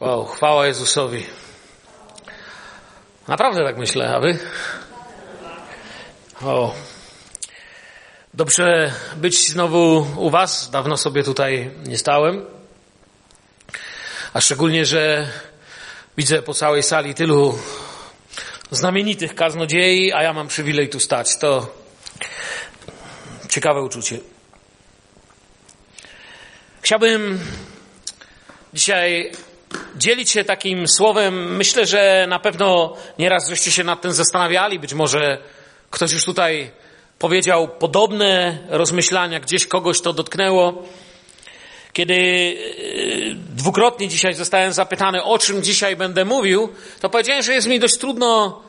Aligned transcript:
Wow, 0.00 0.24
chwała 0.24 0.66
Jezusowi. 0.66 1.26
Naprawdę 3.28 3.64
tak 3.64 3.78
myślę, 3.78 4.14
a 4.16 4.20
wy? 4.20 4.38
O. 6.42 6.74
Dobrze 8.34 8.92
być 9.16 9.48
znowu 9.48 10.06
u 10.16 10.30
was. 10.30 10.70
Dawno 10.70 10.96
sobie 10.96 11.22
tutaj 11.22 11.70
nie 11.86 11.98
stałem. 11.98 12.46
A 14.34 14.40
szczególnie, 14.40 14.84
że 14.86 15.28
widzę 16.16 16.42
po 16.42 16.54
całej 16.54 16.82
sali 16.82 17.14
tylu 17.14 17.58
znamienitych 18.70 19.34
kaznodziei, 19.34 20.12
a 20.12 20.22
ja 20.22 20.32
mam 20.32 20.48
przywilej 20.48 20.88
tu 20.88 21.00
stać. 21.00 21.38
To 21.38 21.74
ciekawe 23.48 23.82
uczucie. 23.82 24.18
Chciałbym 26.82 27.40
dzisiaj 28.74 29.32
dzielić 29.96 30.30
się 30.30 30.44
takim 30.44 30.88
słowem. 30.88 31.56
Myślę, 31.56 31.86
że 31.86 32.26
na 32.28 32.38
pewno 32.38 32.96
nieraz 33.18 33.48
żeście 33.48 33.70
się 33.70 33.84
nad 33.84 34.00
tym 34.00 34.12
zastanawiali. 34.12 34.78
Być 34.78 34.94
może 34.94 35.38
ktoś 35.90 36.12
już 36.12 36.24
tutaj 36.24 36.70
powiedział 37.18 37.68
podobne 37.68 38.58
rozmyślania, 38.68 39.40
gdzieś 39.40 39.66
kogoś 39.66 40.00
to 40.00 40.12
dotknęło. 40.12 40.82
Kiedy 41.92 42.14
e, 42.14 43.34
dwukrotnie 43.34 44.08
dzisiaj 44.08 44.34
zostałem 44.34 44.72
zapytany, 44.72 45.24
o 45.24 45.38
czym 45.38 45.62
dzisiaj 45.62 45.96
będę 45.96 46.24
mówił, 46.24 46.68
to 47.00 47.10
powiedziałem, 47.10 47.42
że 47.42 47.54
jest 47.54 47.68
mi 47.68 47.80
dość 47.80 47.98
trudno 47.98 48.62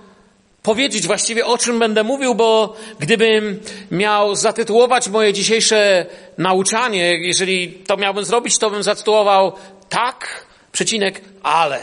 powiedzieć 0.64 1.08
właściwie 1.08 1.46
o 1.46 1.58
czym 1.58 1.80
będę 1.80 2.04
mówił, 2.04 2.36
bo 2.36 2.76
gdybym 3.00 3.60
miał 3.92 4.36
zatytułować 4.36 5.08
moje 5.08 5.34
dzisiejsze 5.34 6.06
nauczanie, 6.38 7.28
jeżeli 7.28 7.72
to 7.72 7.98
miałbym 7.98 8.26
zrobić, 8.26 8.58
to 8.58 8.70
bym 8.70 8.84
zatytułował 8.84 9.54
tak, 9.90 10.46
przecinek, 10.72 11.22
ale. 11.44 11.80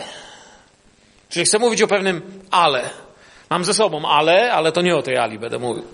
Czyli 1.29 1.45
chcę 1.45 1.59
mówić 1.59 1.83
o 1.83 1.89
pewnym 1.89 2.43
ale. 2.51 2.91
Mam 3.51 3.65
ze 3.65 3.75
sobą 3.75 4.09
ale, 4.09 4.53
ale 4.53 4.73
to 4.73 4.83
nie 4.83 4.97
o 4.97 5.03
tej 5.03 5.17
ali 5.19 5.39
będę 5.39 5.59
mówił. 5.59 5.85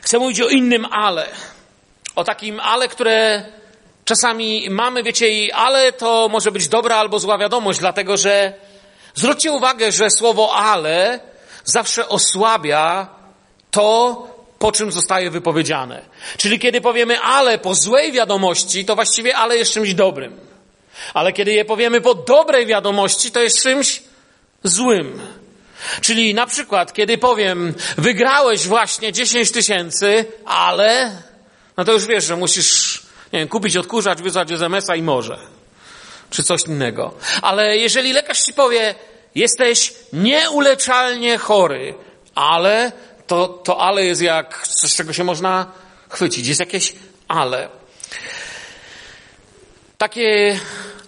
Chcę 0.00 0.18
mówić 0.18 0.40
o 0.40 0.48
innym 0.48 0.84
ale. 0.84 1.26
O 2.16 2.24
takim 2.24 2.60
ale, 2.60 2.88
które 2.88 3.44
czasami 4.04 4.70
mamy, 4.70 5.02
wiecie, 5.02 5.28
i 5.28 5.52
ale 5.52 5.92
to 5.92 6.28
może 6.28 6.52
być 6.52 6.68
dobra 6.68 6.96
albo 6.96 7.18
zła 7.18 7.38
wiadomość, 7.38 7.78
dlatego 7.78 8.16
że 8.16 8.52
zwróćcie 9.14 9.52
uwagę, 9.52 9.92
że 9.92 10.10
słowo 10.10 10.54
ale 10.54 11.20
zawsze 11.64 12.08
osłabia 12.08 13.08
to, 13.70 14.28
po 14.58 14.72
czym 14.72 14.92
zostaje 14.92 15.30
wypowiedziane. 15.30 16.02
Czyli 16.36 16.58
kiedy 16.58 16.80
powiemy 16.80 17.20
ale 17.20 17.58
po 17.58 17.74
złej 17.74 18.12
wiadomości, 18.12 18.84
to 18.84 18.94
właściwie 18.94 19.36
ale 19.36 19.56
jest 19.56 19.72
czymś 19.72 19.94
dobrym. 19.94 20.47
Ale 21.14 21.32
kiedy 21.32 21.52
je 21.52 21.64
powiemy 21.64 22.00
po 22.00 22.14
dobrej 22.14 22.66
wiadomości, 22.66 23.30
to 23.30 23.40
jest 23.40 23.62
czymś 23.62 24.02
złym. 24.64 25.20
Czyli 26.00 26.34
na 26.34 26.46
przykład, 26.46 26.92
kiedy 26.92 27.18
powiem, 27.18 27.74
wygrałeś 27.98 28.66
właśnie 28.66 29.12
10 29.12 29.50
tysięcy, 29.50 30.24
ale, 30.44 31.12
no 31.76 31.84
to 31.84 31.92
już 31.92 32.06
wiesz, 32.06 32.24
że 32.24 32.36
musisz, 32.36 33.02
nie 33.32 33.38
wiem, 33.38 33.48
kupić 33.48 33.76
odkurzacz, 33.76 34.18
wysłać 34.18 34.52
SMS-a 34.52 34.96
i 34.96 35.02
może. 35.02 35.38
Czy 36.30 36.42
coś 36.42 36.62
innego. 36.62 37.14
Ale 37.42 37.76
jeżeli 37.76 38.12
lekarz 38.12 38.40
ci 38.40 38.52
powie, 38.52 38.94
jesteś 39.34 39.92
nieuleczalnie 40.12 41.38
chory, 41.38 41.94
ale, 42.34 42.92
to, 43.26 43.48
to 43.48 43.80
ale 43.80 44.04
jest 44.04 44.22
jak 44.22 44.68
coś, 44.68 44.94
czego 44.94 45.12
się 45.12 45.24
można 45.24 45.72
chwycić. 46.08 46.46
Jest 46.46 46.60
jakieś 46.60 46.92
ale. 47.28 47.68
Takie 49.98 50.60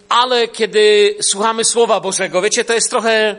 ale, 0.08 0.48
kiedy 0.48 1.14
słuchamy 1.20 1.64
Słowa 1.64 2.00
Bożego, 2.00 2.42
wiecie, 2.42 2.64
to 2.64 2.74
jest 2.74 2.90
trochę, 2.90 3.36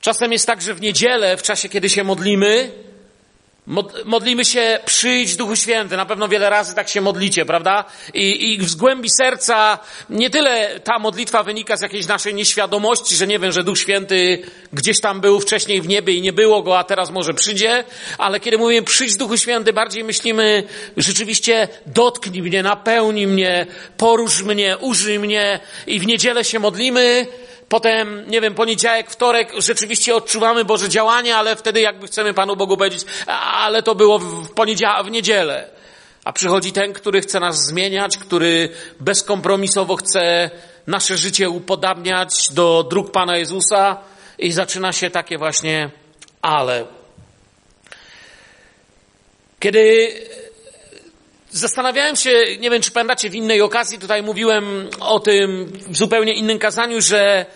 czasem 0.00 0.32
jest 0.32 0.46
tak, 0.46 0.62
że 0.62 0.74
w 0.74 0.80
niedzielę, 0.80 1.36
w 1.36 1.42
czasie, 1.42 1.68
kiedy 1.68 1.88
się 1.88 2.04
modlimy, 2.04 2.70
Modlimy 4.04 4.44
się, 4.44 4.78
przyjdź 4.84 5.36
Duchu 5.36 5.56
Święty. 5.56 5.96
Na 5.96 6.06
pewno 6.06 6.28
wiele 6.28 6.50
razy 6.50 6.74
tak 6.74 6.88
się 6.88 7.00
modlicie, 7.00 7.44
prawda? 7.44 7.84
I, 8.14 8.52
I 8.52 8.58
głębi 8.76 9.08
serca 9.10 9.78
nie 10.10 10.30
tyle 10.30 10.80
ta 10.80 10.98
modlitwa 10.98 11.42
wynika 11.42 11.76
z 11.76 11.82
jakiejś 11.82 12.06
naszej 12.06 12.34
nieświadomości, 12.34 13.16
że 13.16 13.26
nie 13.26 13.38
wiem, 13.38 13.52
że 13.52 13.64
Duch 13.64 13.78
Święty 13.78 14.42
gdzieś 14.72 15.00
tam 15.00 15.20
był 15.20 15.40
wcześniej 15.40 15.82
w 15.82 15.88
niebie 15.88 16.14
i 16.14 16.22
nie 16.22 16.32
było 16.32 16.62
go, 16.62 16.78
a 16.78 16.84
teraz 16.84 17.10
może 17.10 17.34
przyjdzie, 17.34 17.84
ale 18.18 18.40
kiedy 18.40 18.58
mówimy 18.58 18.82
przyjdź 18.82 19.16
Duchu 19.16 19.36
Święty, 19.36 19.72
bardziej 19.72 20.04
myślimy 20.04 20.62
rzeczywiście 20.96 21.68
dotknij 21.86 22.42
mnie, 22.42 22.62
napełnij 22.62 23.26
mnie, 23.26 23.66
porusz 23.96 24.42
mnie, 24.42 24.78
użyj 24.78 25.18
mnie 25.18 25.60
i 25.86 26.00
w 26.00 26.06
niedzielę 26.06 26.44
się 26.44 26.58
modlimy, 26.58 27.26
Potem, 27.68 28.24
nie 28.30 28.40
wiem, 28.40 28.54
poniedziałek, 28.54 29.10
wtorek 29.10 29.52
rzeczywiście 29.58 30.14
odczuwamy 30.14 30.64
Boże 30.64 30.88
działanie, 30.88 31.36
ale 31.36 31.56
wtedy 31.56 31.80
jakby 31.80 32.06
chcemy 32.06 32.34
Panu 32.34 32.56
Bogu 32.56 32.76
powiedzieć, 32.76 33.02
ale 33.52 33.82
to 33.82 33.94
było 33.94 34.18
w 34.18 34.50
poniedziałek, 34.50 35.06
w 35.06 35.10
niedzielę. 35.10 35.68
A 36.24 36.32
przychodzi 36.32 36.72
ten, 36.72 36.92
który 36.92 37.20
chce 37.20 37.40
nas 37.40 37.66
zmieniać, 37.66 38.18
który 38.18 38.68
bezkompromisowo 39.00 39.96
chce 39.96 40.50
nasze 40.86 41.16
życie 41.16 41.50
upodabniać 41.50 42.50
do 42.50 42.86
dróg 42.90 43.10
Pana 43.10 43.36
Jezusa 43.36 43.96
i 44.38 44.52
zaczyna 44.52 44.92
się 44.92 45.10
takie 45.10 45.38
właśnie 45.38 45.90
ale. 46.42 46.84
Kiedy 49.60 50.12
zastanawiałem 51.50 52.16
się, 52.16 52.30
nie 52.60 52.70
wiem 52.70 52.82
czy 52.82 52.90
pamiętacie, 52.90 53.30
w 53.30 53.34
innej 53.34 53.62
okazji 53.62 53.98
tutaj 53.98 54.22
mówiłem 54.22 54.90
o 55.00 55.20
tym 55.20 55.72
w 55.88 55.96
zupełnie 55.96 56.34
innym 56.34 56.58
kazaniu, 56.58 57.00
że 57.00 57.46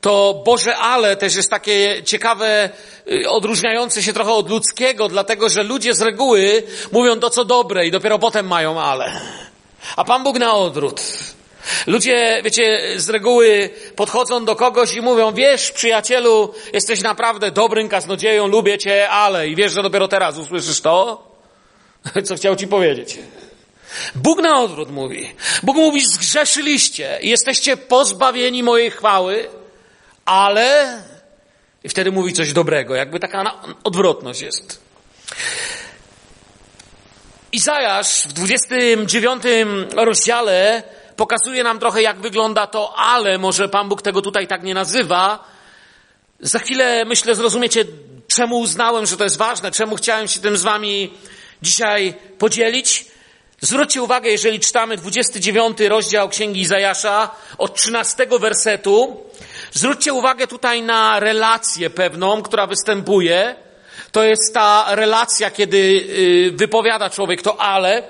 to 0.00 0.42
Boże 0.46 0.76
ale 0.76 1.16
też 1.16 1.36
jest 1.36 1.50
takie 1.50 2.02
ciekawe, 2.04 2.70
y, 3.12 3.28
odróżniające 3.28 4.02
się 4.02 4.12
trochę 4.12 4.32
od 4.32 4.50
ludzkiego, 4.50 5.08
dlatego 5.08 5.48
że 5.48 5.62
ludzie 5.62 5.94
z 5.94 6.02
reguły 6.02 6.62
mówią 6.92 7.20
to 7.20 7.30
co 7.30 7.44
dobre 7.44 7.86
i 7.86 7.90
dopiero 7.90 8.18
potem 8.18 8.46
mają 8.46 8.80
ale. 8.80 9.20
A 9.96 10.04
Pan 10.04 10.22
Bóg 10.22 10.38
na 10.38 10.54
odwrót. 10.54 11.02
Ludzie, 11.86 12.40
wiecie, 12.44 12.94
z 12.96 13.08
reguły 13.08 13.70
podchodzą 13.96 14.44
do 14.44 14.56
kogoś 14.56 14.94
i 14.94 15.00
mówią, 15.00 15.32
wiesz, 15.32 15.72
przyjacielu, 15.72 16.54
jesteś 16.72 17.02
naprawdę 17.02 17.50
dobrym 17.50 17.88
kaznodzieją, 17.88 18.46
lubię 18.46 18.78
cię, 18.78 19.08
ale, 19.08 19.48
i 19.48 19.56
wiesz, 19.56 19.72
że 19.72 19.82
dopiero 19.82 20.08
teraz 20.08 20.38
usłyszysz 20.38 20.80
to, 20.80 21.26
co 22.26 22.34
chciał 22.34 22.56
ci 22.56 22.66
powiedzieć. 22.66 23.18
Bóg 24.14 24.42
na 24.42 24.60
odwrót 24.60 24.90
mówi. 24.90 25.34
Bóg 25.62 25.76
mówi, 25.76 26.04
zgrzeszyliście 26.04 27.18
jesteście 27.22 27.76
pozbawieni 27.76 28.62
mojej 28.62 28.90
chwały, 28.90 29.48
ale 30.24 30.98
i 31.84 31.88
wtedy 31.88 32.12
mówi 32.12 32.32
coś 32.32 32.52
dobrego, 32.52 32.94
jakby 32.94 33.20
taka 33.20 33.60
odwrotność 33.84 34.40
jest. 34.40 34.82
Izajasz 37.52 38.26
w 38.28 38.32
29 38.32 39.42
rozdziale 39.96 40.82
pokazuje 41.16 41.64
nam 41.64 41.78
trochę, 41.78 42.02
jak 42.02 42.20
wygląda 42.20 42.66
to, 42.66 42.94
ale 42.96 43.38
może 43.38 43.68
Pan 43.68 43.88
Bóg 43.88 44.02
tego 44.02 44.22
tutaj 44.22 44.46
tak 44.46 44.62
nie 44.62 44.74
nazywa. 44.74 45.44
Za 46.40 46.58
chwilę, 46.58 47.04
myślę, 47.04 47.34
zrozumiecie, 47.34 47.84
czemu 48.28 48.58
uznałem, 48.58 49.06
że 49.06 49.16
to 49.16 49.24
jest 49.24 49.36
ważne, 49.36 49.70
czemu 49.70 49.96
chciałem 49.96 50.28
się 50.28 50.40
tym 50.40 50.56
z 50.56 50.62
Wami 50.62 51.12
dzisiaj 51.62 52.14
podzielić. 52.38 53.11
Zwróćcie 53.64 54.02
uwagę, 54.02 54.30
jeżeli 54.30 54.60
czytamy 54.60 54.96
29 54.96 55.80
rozdział 55.80 56.28
Księgi 56.28 56.60
Izajasza 56.60 57.30
od 57.58 57.74
13 57.74 58.26
wersetu, 58.40 59.20
zwróćcie 59.72 60.12
uwagę 60.12 60.46
tutaj 60.46 60.82
na 60.82 61.20
relację 61.20 61.90
pewną, 61.90 62.42
która 62.42 62.66
występuje. 62.66 63.56
To 64.12 64.22
jest 64.22 64.54
ta 64.54 64.94
relacja, 64.94 65.50
kiedy 65.50 65.76
y, 65.78 66.52
wypowiada 66.54 67.10
człowiek 67.10 67.42
to 67.42 67.60
ale. 67.60 68.02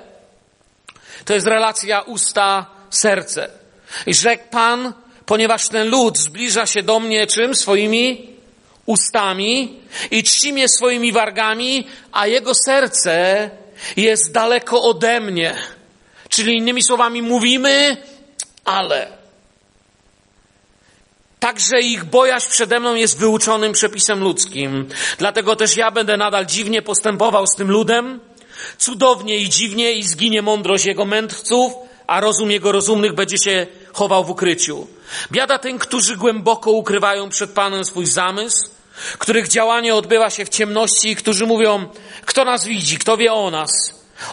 To 1.25 1.33
jest 1.33 1.47
relacja 1.47 2.01
usta, 2.01 2.65
serce. 2.89 3.49
I 4.05 4.13
rzekł 4.13 4.43
Pan, 4.51 4.93
ponieważ 5.25 5.69
ten 5.69 5.89
lud 5.89 6.17
zbliża 6.17 6.65
się 6.65 6.83
do 6.83 6.99
mnie 6.99 7.27
czym? 7.27 7.55
Swoimi 7.55 8.29
ustami 8.85 9.79
i 10.11 10.23
czci 10.23 10.53
mnie 10.53 10.69
swoimi 10.69 11.11
wargami, 11.11 11.87
a 12.11 12.27
jego 12.27 12.53
serce 12.65 13.49
jest 13.97 14.31
daleko 14.31 14.83
ode 14.83 15.19
mnie. 15.19 15.55
Czyli 16.29 16.57
innymi 16.57 16.83
słowami 16.83 17.21
mówimy, 17.21 17.97
ale. 18.65 19.07
Także 21.39 21.79
ich 21.79 22.05
bojaźń 22.05 22.49
przede 22.49 22.79
mną 22.79 22.95
jest 22.95 23.19
wyuczonym 23.19 23.73
przepisem 23.73 24.19
ludzkim. 24.19 24.87
Dlatego 25.17 25.55
też 25.55 25.77
ja 25.77 25.91
będę 25.91 26.17
nadal 26.17 26.45
dziwnie 26.45 26.81
postępował 26.81 27.47
z 27.47 27.55
tym 27.55 27.71
ludem. 27.71 28.19
Cudownie 28.77 29.37
i 29.37 29.49
dziwnie 29.49 29.93
i 29.93 30.03
zginie 30.03 30.41
mądrość 30.41 30.85
jego 30.85 31.05
mędrców, 31.05 31.73
a 32.07 32.19
rozum 32.19 32.51
jego 32.51 32.71
rozumnych 32.71 33.13
będzie 33.13 33.37
się 33.37 33.67
chował 33.93 34.23
w 34.23 34.29
ukryciu. 34.29 34.87
Biada 35.31 35.59
tym, 35.59 35.79
którzy 35.79 36.17
głęboko 36.17 36.71
ukrywają 36.71 37.29
przed 37.29 37.51
Panem 37.51 37.85
swój 37.85 38.05
zamysł, 38.05 38.69
których 39.17 39.47
działanie 39.47 39.95
odbywa 39.95 40.29
się 40.29 40.45
w 40.45 40.49
ciemności 40.49 41.09
i 41.09 41.15
którzy 41.15 41.45
mówią, 41.45 41.89
kto 42.25 42.45
nas 42.45 42.65
widzi, 42.65 42.97
kto 42.97 43.17
wie 43.17 43.33
o 43.33 43.51
nas. 43.51 43.71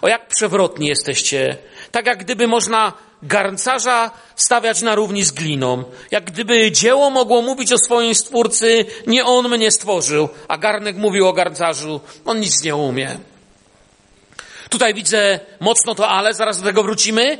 O 0.02 0.08
jak 0.08 0.28
przewrotni 0.28 0.88
jesteście. 0.88 1.56
Tak 1.90 2.06
jak 2.06 2.18
gdyby 2.18 2.48
można 2.48 2.92
garncarza 3.22 4.10
stawiać 4.36 4.82
na 4.82 4.94
równi 4.94 5.24
z 5.24 5.32
gliną. 5.32 5.84
Jak 6.10 6.24
gdyby 6.24 6.72
dzieło 6.72 7.10
mogło 7.10 7.42
mówić 7.42 7.72
o 7.72 7.78
swoim 7.78 8.14
stwórcy, 8.14 8.84
nie 9.06 9.24
on 9.24 9.48
mnie 9.48 9.70
stworzył, 9.70 10.28
a 10.48 10.58
garnek 10.58 10.96
mówił 10.96 11.28
o 11.28 11.32
garncarzu, 11.32 12.00
on 12.24 12.40
nic 12.40 12.62
nie 12.62 12.76
umie. 12.76 13.18
Tutaj 14.68 14.94
widzę 14.94 15.40
mocno 15.60 15.94
to 15.94 16.08
ale, 16.08 16.34
zaraz 16.34 16.58
do 16.58 16.64
tego 16.64 16.82
wrócimy. 16.82 17.38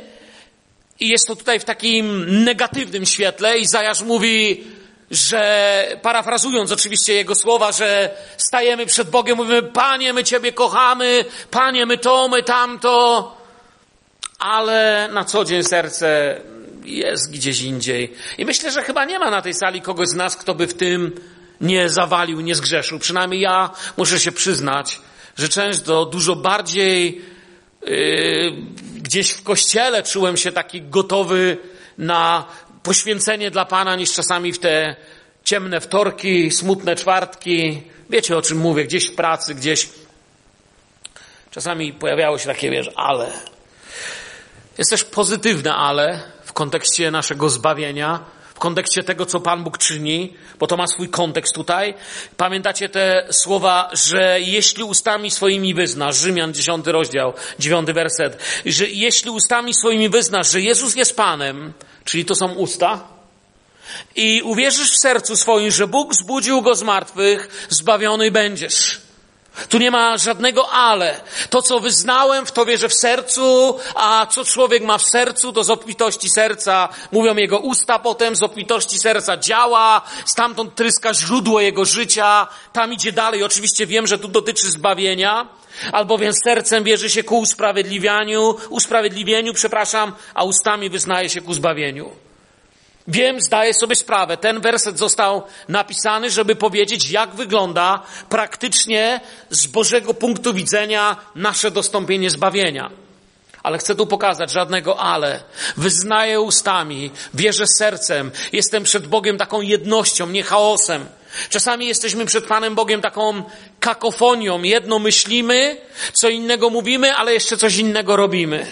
I 0.99 1.07
jest 1.07 1.27
to 1.27 1.35
tutaj 1.35 1.59
w 1.59 1.63
takim 1.63 2.25
negatywnym 2.43 3.05
świetle. 3.05 3.59
Izajasz 3.59 4.01
mówi, 4.01 4.63
że 5.11 5.97
parafrazując 6.01 6.71
oczywiście 6.71 7.13
jego 7.13 7.35
słowa, 7.35 7.71
że 7.71 8.09
stajemy 8.37 8.85
przed 8.85 9.09
Bogiem, 9.09 9.37
mówimy, 9.37 9.63
Panie, 9.63 10.13
my 10.13 10.23
Ciebie 10.23 10.51
kochamy, 10.51 11.25
Panie, 11.51 11.85
my 11.85 11.97
to, 11.97 12.27
my 12.27 12.43
tamto, 12.43 13.37
ale 14.39 15.09
na 15.13 15.23
co 15.23 15.45
dzień 15.45 15.63
serce 15.63 16.41
jest 16.83 17.31
gdzieś 17.31 17.61
indziej. 17.61 18.13
I 18.37 18.45
myślę, 18.45 18.71
że 18.71 18.81
chyba 18.81 19.05
nie 19.05 19.19
ma 19.19 19.29
na 19.29 19.41
tej 19.41 19.53
sali 19.53 19.81
kogoś 19.81 20.07
z 20.07 20.15
nas, 20.15 20.35
kto 20.35 20.55
by 20.55 20.67
w 20.67 20.73
tym 20.73 21.11
nie 21.61 21.89
zawalił, 21.89 22.41
nie 22.41 22.55
zgrzeszył. 22.55 22.99
Przynajmniej 22.99 23.41
ja 23.41 23.69
muszę 23.97 24.19
się 24.19 24.31
przyznać, 24.31 24.99
że 25.37 25.49
często 25.49 26.05
dużo 26.05 26.35
bardziej 26.35 27.21
yy, 27.81 28.53
gdzieś 28.95 29.31
w 29.31 29.43
kościele 29.43 30.03
czułem 30.03 30.37
się 30.37 30.51
taki 30.51 30.81
gotowy 30.81 31.57
na 31.97 32.45
poświęcenie 32.83 33.51
dla 33.51 33.65
Pana 33.65 33.95
niż 33.95 34.13
czasami 34.13 34.53
w 34.53 34.59
te 34.59 34.95
ciemne 35.43 35.81
wtorki, 35.81 36.51
smutne 36.51 36.95
czwartki. 36.95 37.83
Wiecie 38.09 38.37
o 38.37 38.41
czym 38.41 38.57
mówię, 38.57 38.83
gdzieś 38.85 39.05
w 39.05 39.15
pracy, 39.15 39.55
gdzieś. 39.55 39.89
Czasami 41.51 41.93
pojawiało 41.93 42.37
się 42.37 42.45
takie, 42.45 42.71
wiesz, 42.71 42.89
ale. 42.95 43.31
Jest 44.77 44.89
też 44.89 45.03
pozytywne 45.03 45.75
ale 45.75 46.19
w 46.45 46.53
kontekście 46.53 47.11
naszego 47.11 47.49
zbawienia, 47.49 48.19
w 48.53 48.59
kontekście 48.59 49.03
tego, 49.03 49.25
co 49.25 49.39
Pan 49.39 49.63
Bóg 49.63 49.77
czyni, 49.77 50.33
bo 50.59 50.67
to 50.67 50.77
ma 50.77 50.87
swój 50.87 51.09
kontekst 51.09 51.55
tutaj. 51.55 51.93
Pamiętacie 52.37 52.89
te 52.89 53.27
słowa, 53.31 53.89
że 53.93 54.37
jeśli 54.41 54.83
ustami 54.83 55.31
swoimi 55.31 55.73
wyznasz, 55.73 56.17
Rzymian 56.17 56.53
10 56.53 56.87
rozdział, 56.87 57.33
9 57.59 57.91
werset, 57.91 58.37
że 58.65 58.87
jeśli 58.87 59.31
ustami 59.31 59.73
swoimi 59.73 60.09
wyznasz, 60.09 60.51
że 60.51 60.61
Jezus 60.61 60.95
jest 60.95 61.15
Panem, 61.15 61.73
czyli 62.05 62.25
to 62.25 62.35
są 62.35 62.53
usta, 62.53 62.99
i 64.15 64.41
uwierzysz 64.41 64.91
w 64.91 64.99
sercu 64.99 65.35
swoim, 65.35 65.71
że 65.71 65.87
Bóg 65.87 66.15
zbudził 66.15 66.61
go 66.61 66.75
z 66.75 66.83
martwych, 66.83 67.67
zbawiony 67.69 68.31
będziesz. 68.31 69.01
Tu 69.69 69.77
nie 69.77 69.91
ma 69.91 70.17
żadnego 70.17 70.69
ale. 70.69 71.21
To, 71.49 71.61
co 71.61 71.79
wyznałem, 71.79 72.45
w 72.45 72.51
to 72.51 72.65
wierzę 72.65 72.89
w 72.89 72.93
sercu, 72.93 73.77
a 73.95 74.27
co 74.29 74.45
człowiek 74.45 74.83
ma 74.83 74.97
w 74.97 75.03
sercu, 75.03 75.53
to 75.53 75.63
z 75.63 75.69
obfitości 75.69 76.29
serca 76.29 76.89
mówią 77.11 77.35
jego 77.35 77.59
usta 77.59 77.99
potem, 77.99 78.35
z 78.35 78.43
obfitości 78.43 78.99
serca 78.99 79.37
działa, 79.37 80.01
stamtąd 80.25 80.75
tryska 80.75 81.13
źródło 81.13 81.61
jego 81.61 81.85
życia, 81.85 82.47
tam 82.73 82.93
idzie 82.93 83.11
dalej. 83.11 83.43
Oczywiście 83.43 83.85
wiem, 83.85 84.07
że 84.07 84.19
tu 84.19 84.27
dotyczy 84.27 84.71
zbawienia, 84.71 85.47
albowiem 85.91 86.33
sercem 86.43 86.83
wierzy 86.83 87.09
się 87.09 87.23
ku 87.23 87.39
usprawiedliwianiu, 87.39 88.55
usprawiedliwieniu, 88.69 89.53
przepraszam, 89.53 90.13
a 90.33 90.43
ustami 90.43 90.89
wyznaje 90.89 91.29
się 91.29 91.41
ku 91.41 91.53
zbawieniu. 91.53 92.11
Wiem, 93.07 93.41
zdaję 93.41 93.73
sobie 93.73 93.95
sprawę, 93.95 94.37
ten 94.37 94.61
werset 94.61 94.99
został 94.99 95.43
napisany, 95.69 96.29
żeby 96.29 96.55
powiedzieć, 96.55 97.11
jak 97.11 97.35
wygląda 97.35 98.03
praktycznie 98.29 99.19
z 99.49 99.67
Bożego 99.67 100.13
punktu 100.13 100.53
widzenia 100.53 101.17
nasze 101.35 101.71
dostąpienie 101.71 102.29
zbawienia. 102.29 102.89
Ale 103.63 103.77
chcę 103.77 103.95
tu 103.95 104.07
pokazać 104.07 104.51
żadnego 104.51 104.99
ale. 104.99 105.43
Wyznaję 105.77 106.41
ustami, 106.41 107.11
wierzę 107.33 107.67
sercem, 107.67 108.31
jestem 108.53 108.83
przed 108.83 109.07
Bogiem 109.07 109.37
taką 109.37 109.61
jednością, 109.61 110.27
nie 110.27 110.43
chaosem. 110.43 111.05
Czasami 111.49 111.87
jesteśmy 111.87 112.25
przed 112.25 112.45
Panem 112.45 112.75
Bogiem 112.75 113.01
taką 113.01 113.43
kakofonią. 113.79 114.63
Jedno 114.63 114.99
myślimy, 114.99 115.77
co 116.13 116.29
innego 116.29 116.69
mówimy, 116.69 117.15
ale 117.15 117.33
jeszcze 117.33 117.57
coś 117.57 117.77
innego 117.77 118.15
robimy. 118.15 118.67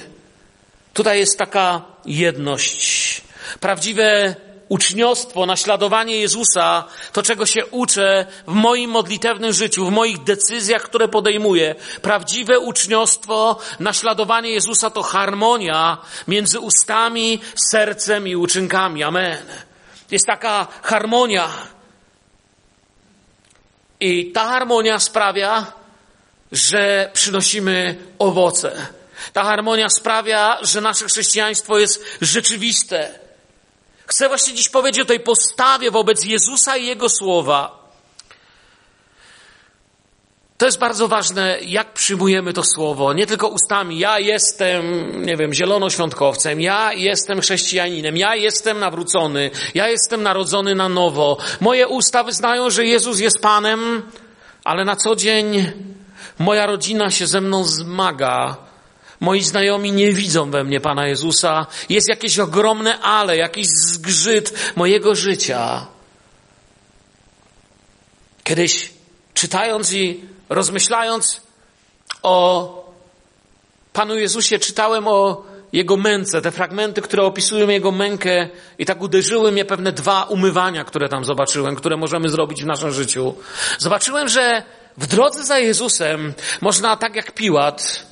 Tutaj 0.93 1.19
jest 1.19 1.37
taka 1.37 1.81
jedność. 2.05 3.21
Prawdziwe 3.59 4.35
uczniostwo, 4.69 5.45
naśladowanie 5.45 6.17
Jezusa, 6.17 6.83
to 7.13 7.23
czego 7.23 7.45
się 7.45 7.65
uczę 7.65 8.25
w 8.47 8.53
moim 8.53 8.91
modlitewnym 8.91 9.53
życiu, 9.53 9.85
w 9.85 9.91
moich 9.91 10.23
decyzjach, 10.23 10.81
które 10.81 11.07
podejmuję. 11.07 11.75
Prawdziwe 12.01 12.59
uczniostwo, 12.59 13.59
naśladowanie 13.79 14.49
Jezusa 14.49 14.89
to 14.89 15.03
harmonia 15.03 15.97
między 16.27 16.59
ustami, 16.59 17.39
sercem 17.71 18.27
i 18.27 18.35
uczynkami. 18.35 19.03
Amen. 19.03 19.45
Jest 20.11 20.25
taka 20.25 20.67
harmonia. 20.81 21.49
I 23.99 24.31
ta 24.31 24.47
harmonia 24.47 24.99
sprawia, 24.99 25.65
że 26.51 27.09
przynosimy 27.13 27.95
owoce. 28.19 28.87
Ta 29.33 29.43
harmonia 29.43 29.89
sprawia, 29.89 30.57
że 30.61 30.81
nasze 30.81 31.05
chrześcijaństwo 31.05 31.79
jest 31.79 32.03
rzeczywiste. 32.21 33.19
Chcę 34.05 34.27
właśnie 34.27 34.53
dziś 34.53 34.69
powiedzieć 34.69 35.01
o 35.01 35.05
tej 35.05 35.19
postawie 35.19 35.91
wobec 35.91 36.25
Jezusa 36.25 36.77
i 36.77 36.85
Jego 36.85 37.09
słowa. 37.09 37.78
To 40.59 40.65
jest 40.65 40.79
bardzo 40.79 41.07
ważne, 41.07 41.57
jak 41.61 41.93
przyjmujemy 41.93 42.53
to 42.53 42.63
słowo. 42.63 43.13
Nie 43.13 43.27
tylko 43.27 43.47
ustami. 43.47 43.99
Ja 43.99 44.19
jestem, 44.19 45.11
nie 45.25 45.37
wiem, 45.37 45.53
zielonoświątkowcem. 45.53 46.61
Ja 46.61 46.93
jestem 46.93 47.41
chrześcijaninem. 47.41 48.17
Ja 48.17 48.35
jestem 48.35 48.79
nawrócony. 48.79 49.51
Ja 49.73 49.87
jestem 49.87 50.23
narodzony 50.23 50.75
na 50.75 50.89
nowo. 50.89 51.37
Moje 51.59 51.87
usta 51.87 52.23
wyznają, 52.23 52.69
że 52.69 52.85
Jezus 52.85 53.19
jest 53.19 53.39
Panem, 53.39 54.01
ale 54.63 54.85
na 54.85 54.95
co 54.95 55.15
dzień 55.15 55.71
moja 56.39 56.65
rodzina 56.65 57.11
się 57.11 57.27
ze 57.27 57.41
mną 57.41 57.63
zmaga 57.63 58.57
Moi 59.19 59.41
znajomi 59.41 59.91
nie 59.91 60.13
widzą 60.13 60.51
we 60.51 60.63
mnie 60.63 60.79
Pana 60.79 61.07
Jezusa. 61.07 61.65
Jest 61.89 62.09
jakieś 62.09 62.39
ogromne 62.39 62.99
ale, 62.99 63.37
jakiś 63.37 63.67
zgrzyt 63.67 64.73
mojego 64.75 65.15
życia. 65.15 65.85
Kiedyś 68.43 68.91
czytając 69.33 69.93
i 69.93 70.21
rozmyślając 70.49 71.41
o 72.23 72.89
Panu 73.93 74.15
Jezusie, 74.15 74.59
czytałem 74.59 75.07
o 75.07 75.43
Jego 75.73 75.97
męce, 75.97 76.41
te 76.41 76.51
fragmenty, 76.51 77.01
które 77.01 77.23
opisują 77.23 77.69
Jego 77.69 77.91
mękę 77.91 78.49
i 78.77 78.85
tak 78.85 79.01
uderzyły 79.01 79.51
mnie 79.51 79.65
pewne 79.65 79.91
dwa 79.91 80.23
umywania, 80.23 80.83
które 80.83 81.09
tam 81.09 81.25
zobaczyłem, 81.25 81.75
które 81.75 81.97
możemy 81.97 82.29
zrobić 82.29 82.63
w 82.63 82.67
naszym 82.67 82.91
życiu. 82.91 83.35
Zobaczyłem, 83.77 84.27
że 84.27 84.63
w 84.97 85.07
drodze 85.07 85.43
za 85.43 85.59
Jezusem 85.59 86.33
można 86.61 86.97
tak 86.97 87.15
jak 87.15 87.31
Piłat 87.31 88.05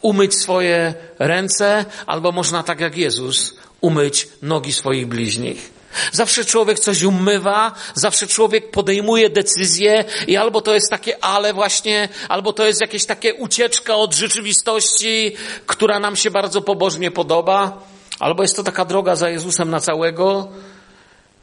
umyć 0.00 0.34
swoje 0.34 0.94
ręce, 1.18 1.84
albo 2.06 2.32
można 2.32 2.62
tak 2.62 2.80
jak 2.80 2.96
Jezus 2.96 3.54
umyć 3.80 4.28
nogi 4.42 4.72
swoich 4.72 5.06
bliźnich. 5.06 5.71
Zawsze 6.12 6.44
człowiek 6.44 6.78
coś 6.78 7.02
umywa, 7.02 7.72
zawsze 7.94 8.26
człowiek 8.26 8.70
podejmuje 8.70 9.30
decyzje 9.30 10.04
i 10.26 10.36
albo 10.36 10.60
to 10.60 10.74
jest 10.74 10.90
takie 10.90 11.24
ale 11.24 11.54
właśnie, 11.54 12.08
albo 12.28 12.52
to 12.52 12.66
jest 12.66 12.80
jakieś 12.80 13.04
takie 13.06 13.34
ucieczka 13.34 13.94
od 13.94 14.14
rzeczywistości, 14.14 15.32
która 15.66 16.00
nam 16.00 16.16
się 16.16 16.30
bardzo 16.30 16.62
pobożnie 16.62 17.10
podoba, 17.10 17.82
albo 18.20 18.42
jest 18.42 18.56
to 18.56 18.62
taka 18.62 18.84
droga 18.84 19.16
za 19.16 19.30
Jezusem 19.30 19.70
na 19.70 19.80
całego. 19.80 20.48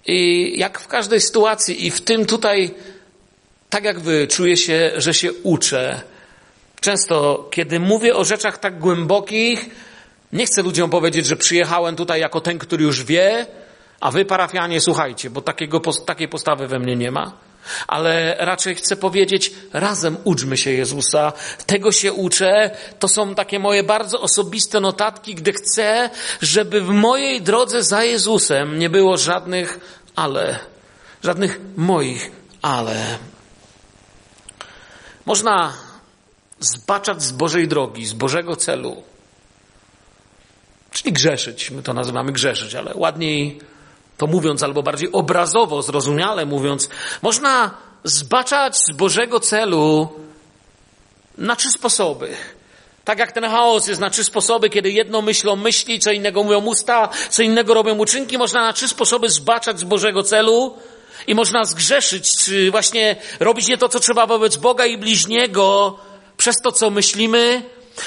I 0.05 0.53
jak 0.59 0.79
w 0.79 0.87
każdej 0.87 1.21
sytuacji 1.21 1.85
i 1.85 1.91
w 1.91 2.01
tym 2.01 2.25
tutaj, 2.25 2.71
tak 3.69 3.83
jak 3.83 3.99
wy, 3.99 4.27
czuję 4.27 4.57
się, 4.57 4.91
że 4.95 5.13
się 5.13 5.33
uczę 5.33 6.01
Często, 6.81 7.47
kiedy 7.51 7.79
mówię 7.79 8.15
o 8.15 8.25
rzeczach 8.25 8.57
tak 8.57 8.79
głębokich, 8.79 9.69
nie 10.33 10.45
chcę 10.45 10.61
ludziom 10.61 10.89
powiedzieć, 10.89 11.25
że 11.25 11.35
przyjechałem 11.35 11.95
tutaj 11.95 12.21
jako 12.21 12.41
ten, 12.41 12.59
który 12.59 12.83
już 12.83 13.03
wie, 13.03 13.45
a 13.99 14.11
wy, 14.11 14.25
parafianie, 14.25 14.81
słuchajcie, 14.81 15.29
bo 15.29 15.41
takiego, 15.41 15.81
takiej 16.05 16.27
postawy 16.27 16.67
we 16.67 16.79
mnie 16.79 16.95
nie 16.95 17.11
ma. 17.11 17.31
Ale 17.87 18.35
raczej 18.39 18.75
chcę 18.75 18.95
powiedzieć, 18.95 19.51
razem 19.73 20.17
uczmy 20.23 20.57
się 20.57 20.71
Jezusa. 20.71 21.33
Tego 21.65 21.91
się 21.91 22.13
uczę. 22.13 22.71
To 22.99 23.07
są 23.07 23.35
takie 23.35 23.59
moje 23.59 23.83
bardzo 23.83 24.21
osobiste 24.21 24.79
notatki, 24.79 25.35
gdy 25.35 25.53
chcę, 25.53 26.09
żeby 26.41 26.81
w 26.81 26.89
mojej 26.89 27.41
drodze 27.41 27.83
za 27.83 28.03
Jezusem 28.03 28.79
nie 28.79 28.89
było 28.89 29.17
żadnych 29.17 29.79
ale. 30.15 30.59
Żadnych 31.23 31.59
moich 31.77 32.31
ale. 32.61 33.17
Można 35.25 35.73
zbaczać 36.59 37.23
z 37.23 37.31
Bożej 37.31 37.67
drogi, 37.67 38.05
z 38.05 38.13
Bożego 38.13 38.55
celu. 38.55 39.03
Czyli 40.91 41.13
grzeszyć, 41.13 41.71
my 41.71 41.83
to 41.83 41.93
nazywamy 41.93 42.31
grzeszyć, 42.31 42.75
ale 42.75 42.93
ładniej 42.95 43.59
to 44.19 44.27
mówiąc, 44.27 44.63
albo 44.63 44.83
bardziej 44.83 45.11
obrazowo, 45.11 45.81
zrozumiale 45.81 46.45
mówiąc, 46.45 46.89
można 47.21 47.71
zbaczać 48.03 48.77
z 48.77 48.91
Bożego 48.91 49.39
celu 49.39 50.09
na 51.37 51.55
trzy 51.55 51.71
sposoby. 51.71 52.35
Tak 53.05 53.19
jak 53.19 53.31
ten 53.31 53.43
chaos 53.43 53.87
jest 53.87 54.01
na 54.01 54.09
trzy 54.09 54.23
sposoby, 54.23 54.69
kiedy 54.69 54.91
jedno 54.91 55.21
myślą 55.21 55.55
myśli, 55.55 55.99
co 55.99 56.11
innego 56.11 56.43
mówią 56.43 56.65
usta, 56.65 57.09
co 57.29 57.43
innego 57.43 57.73
robią 57.73 57.97
uczynki, 57.97 58.37
można 58.37 58.61
na 58.61 58.73
trzy 58.73 58.87
sposoby 58.87 59.29
zbaczać 59.29 59.79
z 59.79 59.83
Bożego 59.83 60.23
celu 60.23 60.77
i 61.27 61.35
można 61.35 61.63
zgrzeszyć, 61.65 62.37
czy 62.37 62.71
właśnie 62.71 63.15
robić 63.39 63.67
nie 63.67 63.77
to, 63.77 63.89
co 63.89 63.99
trzeba 63.99 64.25
wobec 64.25 64.57
Boga 64.57 64.85
i 64.85 64.97
bliźniego, 64.97 65.97
przez 66.37 66.55
to, 66.63 66.71
co 66.71 66.89
myślimy, 66.89 67.61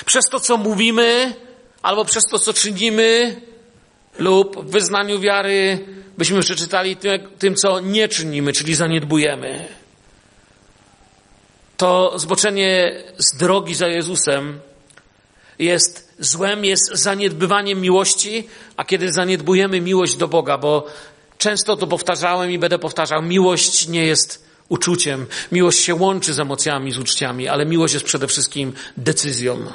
przez 0.04 0.25
to, 0.31 0.40
co 0.40 0.57
mówimy, 0.57 1.35
albo 1.83 2.04
przez 2.04 2.25
to, 2.31 2.38
co 2.38 2.52
czynimy, 2.52 3.40
lub 4.19 4.66
w 4.66 4.71
wyznaniu 4.71 5.21
wiary 5.21 5.78
byśmy 6.19 6.40
przeczytali 6.40 6.97
tym, 6.97 7.21
tym 7.38 7.54
co 7.54 7.81
nie 7.81 8.09
czynimy, 8.09 8.52
czyli 8.52 8.75
zaniedbujemy. 8.75 9.69
To 11.76 12.12
zboczenie 12.16 13.02
z 13.19 13.37
drogi 13.37 13.75
za 13.75 13.88
Jezusem 13.88 14.61
jest 15.59 16.14
złem, 16.19 16.64
jest 16.64 16.90
zaniedbywaniem 16.95 17.81
miłości, 17.81 18.49
a 18.76 18.85
kiedy 18.85 19.12
zaniedbujemy 19.12 19.81
miłość 19.81 20.16
do 20.16 20.28
Boga, 20.28 20.59
bo 20.59 20.87
często 21.38 21.76
to 21.76 21.87
powtarzałem 21.87 22.50
i 22.50 22.59
będę 22.59 22.78
powtarzał, 22.78 23.23
miłość 23.23 23.88
nie 23.88 24.07
jest 24.07 24.45
uczuciem. 24.69 25.26
Miłość 25.52 25.78
się 25.78 25.95
łączy 25.95 26.35
z 26.35 26.40
emocjami, 26.40 26.92
z 26.92 26.99
uczciami, 26.99 27.49
ale 27.49 27.66
miłość 27.66 27.95
jest 27.95 28.07
przede 28.07 28.26
wszystkim 28.26 28.73
decyzją. 28.97 29.66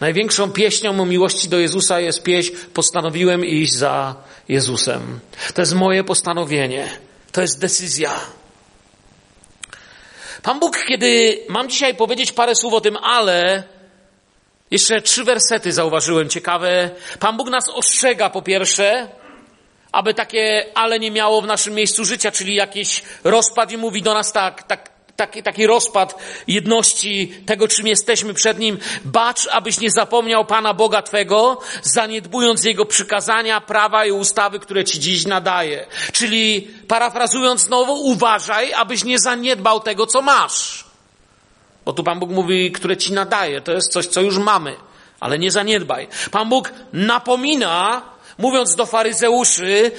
Największą 0.00 0.52
pieśnią 0.52 1.00
o 1.00 1.06
miłości 1.06 1.48
do 1.48 1.58
Jezusa 1.58 2.00
jest 2.00 2.22
pieśń 2.22 2.54
postanowiłem 2.74 3.44
iść 3.44 3.72
za 3.72 4.14
Jezusem. 4.48 5.20
To 5.54 5.62
jest 5.62 5.74
moje 5.74 6.04
postanowienie. 6.04 6.88
To 7.32 7.40
jest 7.40 7.60
decyzja. 7.60 8.10
Pan 10.42 10.60
Bóg, 10.60 10.84
kiedy 10.88 11.40
mam 11.48 11.68
dzisiaj 11.68 11.94
powiedzieć 11.94 12.32
parę 12.32 12.54
słów 12.54 12.74
o 12.74 12.80
tym, 12.80 12.96
ale 12.96 13.62
jeszcze 14.70 15.02
trzy 15.02 15.24
wersety 15.24 15.72
zauważyłem 15.72 16.28
ciekawe. 16.28 16.90
Pan 17.18 17.36
Bóg 17.36 17.50
nas 17.50 17.68
ostrzega 17.68 18.30
po 18.30 18.42
pierwsze, 18.42 19.08
aby 19.92 20.14
takie 20.14 20.66
ale 20.74 20.98
nie 20.98 21.10
miało 21.10 21.42
w 21.42 21.46
naszym 21.46 21.74
miejscu 21.74 22.04
życia, 22.04 22.30
czyli 22.30 22.54
jakiś 22.54 23.02
rozpad 23.24 23.72
i 23.72 23.76
mówi 23.76 24.02
do 24.02 24.14
nas 24.14 24.32
tak, 24.32 24.62
tak, 24.62 24.91
taki, 25.16 25.42
taki 25.42 25.66
rozpad 25.66 26.18
jedności 26.46 27.34
tego, 27.46 27.68
czym 27.68 27.86
jesteśmy 27.86 28.34
przed 28.34 28.58
Nim. 28.58 28.78
Bacz, 29.04 29.46
abyś 29.46 29.80
nie 29.80 29.90
zapomniał 29.90 30.44
Pana 30.44 30.74
Boga 30.74 31.02
Twego, 31.02 31.60
zaniedbując 31.82 32.64
Jego 32.64 32.86
przykazania, 32.86 33.60
prawa 33.60 34.06
i 34.06 34.10
ustawy, 34.10 34.58
które 34.58 34.84
Ci 34.84 35.00
dziś 35.00 35.26
nadaje. 35.26 35.86
Czyli, 36.12 36.68
parafrazując 36.88 37.60
znowu, 37.60 37.92
uważaj, 37.92 38.72
abyś 38.72 39.04
nie 39.04 39.18
zaniedbał 39.18 39.80
tego, 39.80 40.06
co 40.06 40.22
masz. 40.22 40.84
Bo 41.84 41.92
tu 41.92 42.04
Pan 42.04 42.18
Bóg 42.18 42.30
mówi, 42.30 42.72
które 42.72 42.96
Ci 42.96 43.12
nadaje. 43.12 43.60
To 43.60 43.72
jest 43.72 43.92
coś, 43.92 44.06
co 44.06 44.20
już 44.20 44.38
mamy. 44.38 44.76
Ale 45.20 45.38
nie 45.38 45.50
zaniedbaj. 45.50 46.08
Pan 46.30 46.48
Bóg 46.48 46.72
napomina, 46.92 48.02
mówiąc 48.38 48.76
do 48.76 48.86
faryzeuszy, 48.86 49.90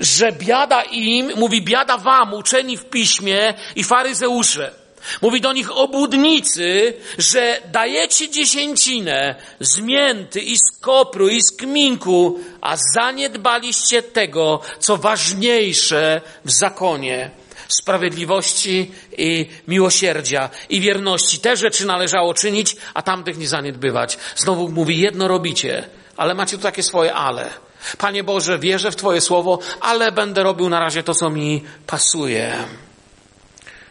że 0.00 0.32
biada 0.32 0.82
im, 0.82 1.32
mówi 1.36 1.62
biada 1.62 1.98
wam, 1.98 2.34
uczeni 2.34 2.76
w 2.76 2.84
piśmie 2.84 3.54
i 3.76 3.84
faryzeusze. 3.84 4.86
Mówi 5.22 5.40
do 5.40 5.52
nich 5.52 5.76
obłudnicy, 5.76 6.94
że 7.18 7.60
dajecie 7.72 8.30
dziesięcinę 8.30 9.34
z 9.60 9.78
mięty 9.78 10.40
i 10.40 10.56
z 10.56 10.80
kopru 10.80 11.28
i 11.28 11.42
z 11.42 11.56
kminku, 11.56 12.40
a 12.60 12.76
zaniedbaliście 12.76 14.02
tego, 14.02 14.60
co 14.78 14.96
ważniejsze 14.96 16.20
w 16.44 16.50
zakonie. 16.50 17.30
Sprawiedliwości 17.68 18.90
i 19.18 19.46
miłosierdzia 19.68 20.50
i 20.68 20.80
wierności. 20.80 21.38
Te 21.38 21.56
rzeczy 21.56 21.86
należało 21.86 22.34
czynić, 22.34 22.76
a 22.94 23.02
tamtych 23.02 23.38
nie 23.38 23.48
zaniedbywać. 23.48 24.18
Znowu 24.36 24.68
mówi, 24.68 25.00
jedno 25.00 25.28
robicie, 25.28 25.88
ale 26.16 26.34
macie 26.34 26.56
tu 26.56 26.62
takie 26.62 26.82
swoje 26.82 27.14
ale. 27.14 27.65
Panie 27.98 28.24
Boże, 28.24 28.58
wierzę 28.58 28.90
w 28.90 28.96
Twoje 28.96 29.20
słowo, 29.20 29.58
ale 29.80 30.12
będę 30.12 30.42
robił 30.42 30.68
na 30.68 30.80
razie 30.80 31.02
to, 31.02 31.14
co 31.14 31.30
mi 31.30 31.64
pasuje. 31.86 32.56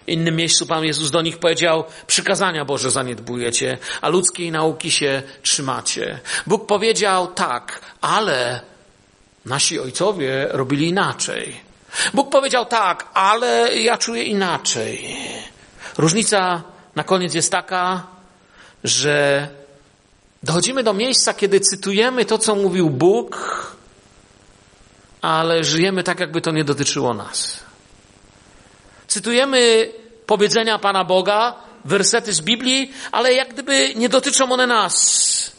W 0.06 0.10
innym 0.10 0.36
miejscu 0.36 0.66
Pan 0.66 0.84
Jezus 0.84 1.12
do 1.12 1.22
nich 1.22 1.38
powiedział, 1.38 1.84
przykazania 2.08 2.66
Boże 2.66 2.92
zaniedbujecie, 2.92 3.78
a 4.02 4.10
ludzkiej 4.10 4.52
nauki 4.52 4.92
się 4.92 5.24
trzymacie. 5.42 6.20
Bóg 6.48 6.66
powiedział 6.66 7.28
tak, 7.28 7.82
ale 8.02 8.62
nasi 9.46 9.80
ojcowie 9.80 10.48
robili 10.52 10.88
inaczej. 10.88 11.62
Bóg 12.14 12.30
powiedział 12.30 12.66
tak, 12.66 13.10
ale 13.14 13.78
ja 13.78 13.98
czuję 13.98 14.24
inaczej. 14.24 15.18
Różnica 15.98 16.64
na 16.96 17.04
koniec 17.04 17.34
jest 17.34 17.52
taka, 17.52 18.08
że 18.84 19.48
dochodzimy 20.44 20.84
do 20.84 20.94
miejsca, 20.94 21.34
kiedy 21.34 21.60
cytujemy 21.60 22.26
to, 22.26 22.38
co 22.38 22.56
mówił 22.56 22.90
Bóg, 22.90 23.36
ale 25.26 25.64
żyjemy 25.64 26.04
tak, 26.04 26.20
jakby 26.20 26.42
to 26.42 26.52
nie 26.52 26.64
dotyczyło 26.64 27.14
nas. 27.14 27.60
Cytujemy 29.08 29.90
powiedzenia 30.26 30.80
Pana 30.80 31.04
Boga, 31.04 31.56
wersety 31.86 32.34
z 32.34 32.42
Biblii, 32.42 32.94
ale 33.12 33.34
jak 33.34 33.54
gdyby 33.54 33.96
nie 33.96 34.10
dotyczą 34.10 34.52
one 34.52 34.68
nas. 34.68 35.52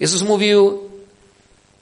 Jezus 0.00 0.22
mówił, 0.22 0.90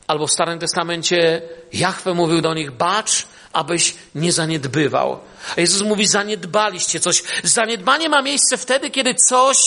albo 0.07 0.27
w 0.27 0.33
Starym 0.33 0.59
Testamencie 0.59 1.43
Jachwę 1.73 2.15
mówił 2.15 2.41
do 2.41 2.55
nich, 2.55 2.71
bacz, 2.71 3.27
abyś 3.53 3.95
nie 4.15 4.33
zaniedbywał. 4.33 5.21
A 5.57 5.61
Jezus 5.61 5.83
mówi, 5.83 6.07
zaniedbaliście 6.07 7.01
coś. 7.01 7.23
Zaniedbanie 7.45 8.09
ma 8.09 8.23
miejsce 8.23 8.57
wtedy, 8.57 8.91
kiedy 8.91 9.15
coś 9.15 9.59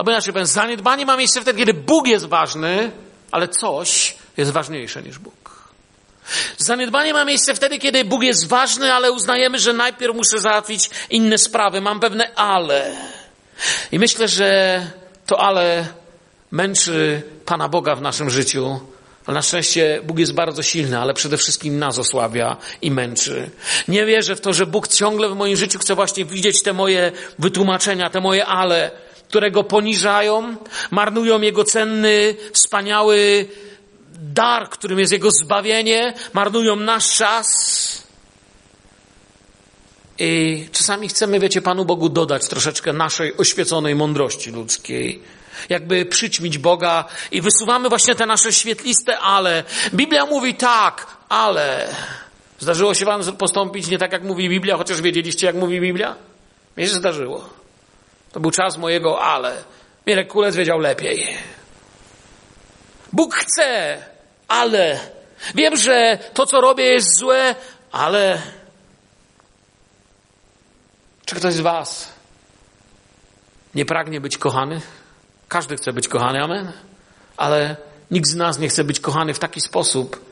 Albo 0.00 0.10
inaczej 0.10 0.32
powiem, 0.32 0.46
zaniedbanie 0.46 1.06
ma 1.06 1.16
miejsce 1.16 1.40
wtedy, 1.40 1.58
kiedy 1.58 1.74
Bóg 1.74 2.06
jest 2.06 2.26
ważny, 2.26 2.90
ale 3.30 3.48
coś 3.48 4.14
jest 4.36 4.50
ważniejsze 4.50 5.02
niż 5.02 5.18
Bóg. 5.18 5.68
Zaniedbanie 6.58 7.12
ma 7.12 7.24
miejsce 7.24 7.54
wtedy, 7.54 7.78
kiedy 7.78 8.04
Bóg 8.04 8.22
jest 8.22 8.48
ważny, 8.48 8.94
ale 8.94 9.12
uznajemy, 9.12 9.58
że 9.58 9.72
najpierw 9.72 10.16
muszę 10.16 10.38
załatwić 10.38 10.90
inne 11.10 11.38
sprawy. 11.38 11.80
Mam 11.80 12.00
pewne 12.00 12.34
ale. 12.34 12.96
I 13.92 13.98
myślę, 13.98 14.28
że 14.28 14.80
to 15.26 15.40
ale 15.40 15.86
męczy 16.50 17.22
Pana 17.44 17.68
Boga 17.68 17.94
w 17.94 18.02
naszym 18.02 18.30
życiu. 18.30 18.80
Ale 19.26 19.34
na 19.34 19.42
szczęście 19.42 20.00
Bóg 20.04 20.18
jest 20.18 20.34
bardzo 20.34 20.62
silny, 20.62 20.98
ale 20.98 21.14
przede 21.14 21.36
wszystkim 21.36 21.78
nas 21.78 21.98
osłabia 21.98 22.56
i 22.82 22.90
męczy. 22.90 23.50
Nie 23.88 24.06
wierzę 24.06 24.36
w 24.36 24.40
to, 24.40 24.52
że 24.52 24.66
Bóg 24.66 24.88
ciągle 24.88 25.28
w 25.28 25.36
moim 25.36 25.56
życiu 25.56 25.78
chce 25.78 25.94
właśnie 25.94 26.24
widzieć 26.24 26.62
te 26.62 26.72
moje 26.72 27.12
wytłumaczenia, 27.38 28.10
te 28.10 28.20
moje 28.20 28.46
ale 28.46 28.90
które 29.30 29.50
go 29.50 29.64
poniżają, 29.64 30.56
marnują 30.90 31.40
jego 31.40 31.64
cenny, 31.64 32.34
wspaniały 32.52 33.48
dar, 34.12 34.70
którym 34.70 34.98
jest 34.98 35.12
jego 35.12 35.30
zbawienie, 35.30 36.14
marnują 36.32 36.76
nasz 36.76 37.16
czas. 37.16 37.48
I 40.18 40.66
czasami 40.72 41.08
chcemy, 41.08 41.40
wiecie, 41.40 41.62
Panu 41.62 41.84
Bogu 41.84 42.08
dodać 42.08 42.48
troszeczkę 42.48 42.92
naszej 42.92 43.36
oświeconej 43.36 43.94
mądrości 43.94 44.50
ludzkiej. 44.50 45.22
Jakby 45.68 46.06
przyćmić 46.06 46.58
Boga 46.58 47.04
i 47.30 47.40
wysuwamy 47.40 47.88
właśnie 47.88 48.14
te 48.14 48.26
nasze 48.26 48.52
świetliste 48.52 49.18
ale. 49.18 49.64
Biblia 49.94 50.26
mówi 50.26 50.54
tak, 50.54 51.06
ale. 51.28 51.94
Zdarzyło 52.58 52.94
się 52.94 53.04
Wam 53.04 53.22
postąpić 53.36 53.88
nie 53.88 53.98
tak, 53.98 54.12
jak 54.12 54.22
mówi 54.22 54.48
Biblia, 54.48 54.76
chociaż 54.76 55.00
wiedzieliście, 55.00 55.46
jak 55.46 55.56
mówi 55.56 55.80
Biblia? 55.80 56.16
Mnie 56.76 56.88
się 56.88 56.94
zdarzyło. 56.94 57.59
To 58.32 58.40
był 58.40 58.50
czas 58.50 58.76
mojego 58.76 59.22
ale. 59.22 59.64
Mirek 60.06 60.28
Kulec 60.28 60.56
wiedział 60.56 60.78
lepiej. 60.78 61.38
Bóg 63.12 63.34
chce, 63.34 63.98
ale. 64.48 65.00
Wiem, 65.54 65.76
że 65.76 66.18
to, 66.34 66.46
co 66.46 66.60
robię, 66.60 66.84
jest 66.84 67.18
złe, 67.18 67.54
ale. 67.92 68.42
Czy 71.24 71.36
ktoś 71.36 71.54
z 71.54 71.60
Was 71.60 72.12
nie 73.74 73.84
pragnie 73.84 74.20
być 74.20 74.38
kochany? 74.38 74.80
Każdy 75.48 75.76
chce 75.76 75.92
być 75.92 76.08
kochany, 76.08 76.42
amen? 76.42 76.72
Ale 77.36 77.76
nikt 78.10 78.28
z 78.28 78.34
nas 78.34 78.58
nie 78.58 78.68
chce 78.68 78.84
być 78.84 79.00
kochany 79.00 79.34
w 79.34 79.38
taki 79.38 79.60
sposób, 79.60 80.24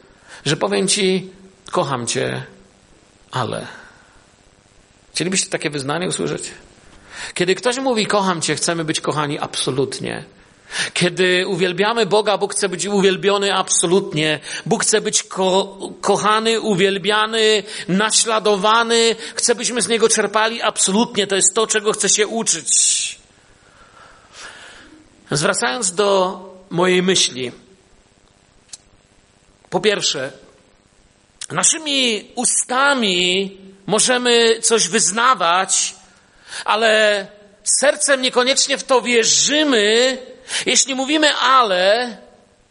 że 0.44 0.56
powiem 0.56 0.88
Ci, 0.88 1.30
kocham 1.70 2.06
Cię, 2.06 2.42
ale. 3.30 3.66
Chcielibyście 5.12 5.50
takie 5.50 5.70
wyznanie 5.70 6.08
usłyszeć? 6.08 6.50
Kiedy 7.34 7.54
ktoś 7.54 7.78
mówi, 7.78 8.06
kocham 8.06 8.40
Cię, 8.40 8.54
chcemy 8.54 8.84
być 8.84 9.00
kochani 9.00 9.38
absolutnie. 9.38 10.25
Kiedy 10.94 11.46
uwielbiamy 11.46 12.06
Boga, 12.06 12.38
Bóg 12.38 12.54
chce 12.54 12.68
być 12.68 12.87
uwielbiony 12.87 13.54
absolutnie. 13.54 14.40
Bóg 14.66 14.82
chce 14.82 15.00
być 15.00 15.22
ko 15.22 15.78
kochany, 16.00 16.60
uwielbiany, 16.60 17.62
naśladowany. 17.88 19.16
Chce, 19.34 19.54
byśmy 19.54 19.82
z 19.82 19.88
Niego 19.88 20.08
czerpali 20.08 20.62
absolutnie. 20.62 21.26
To 21.26 21.37
jest 21.37 21.54
to, 21.54 21.66
czego 21.66 21.92
chce 21.92 22.08
się 22.08 22.26
uczyć. 22.26 23.18
Zwracając 25.30 25.94
do 25.94 26.40
mojej 26.70 27.02
myśli. 27.02 27.52
Po 29.70 29.80
pierwsze, 29.80 30.32
naszymi 31.50 32.30
ustami 32.34 33.56
możemy 33.87 34.60
coś 34.60 34.88
wyznawać, 34.88 35.94
ale 36.64 37.26
sercem 37.62 38.22
niekoniecznie 38.22 38.78
w 38.78 38.84
to 38.84 39.02
wierzymy, 39.02 40.18
jeśli 40.66 40.94
mówimy 40.94 41.34
ale, 41.34 42.16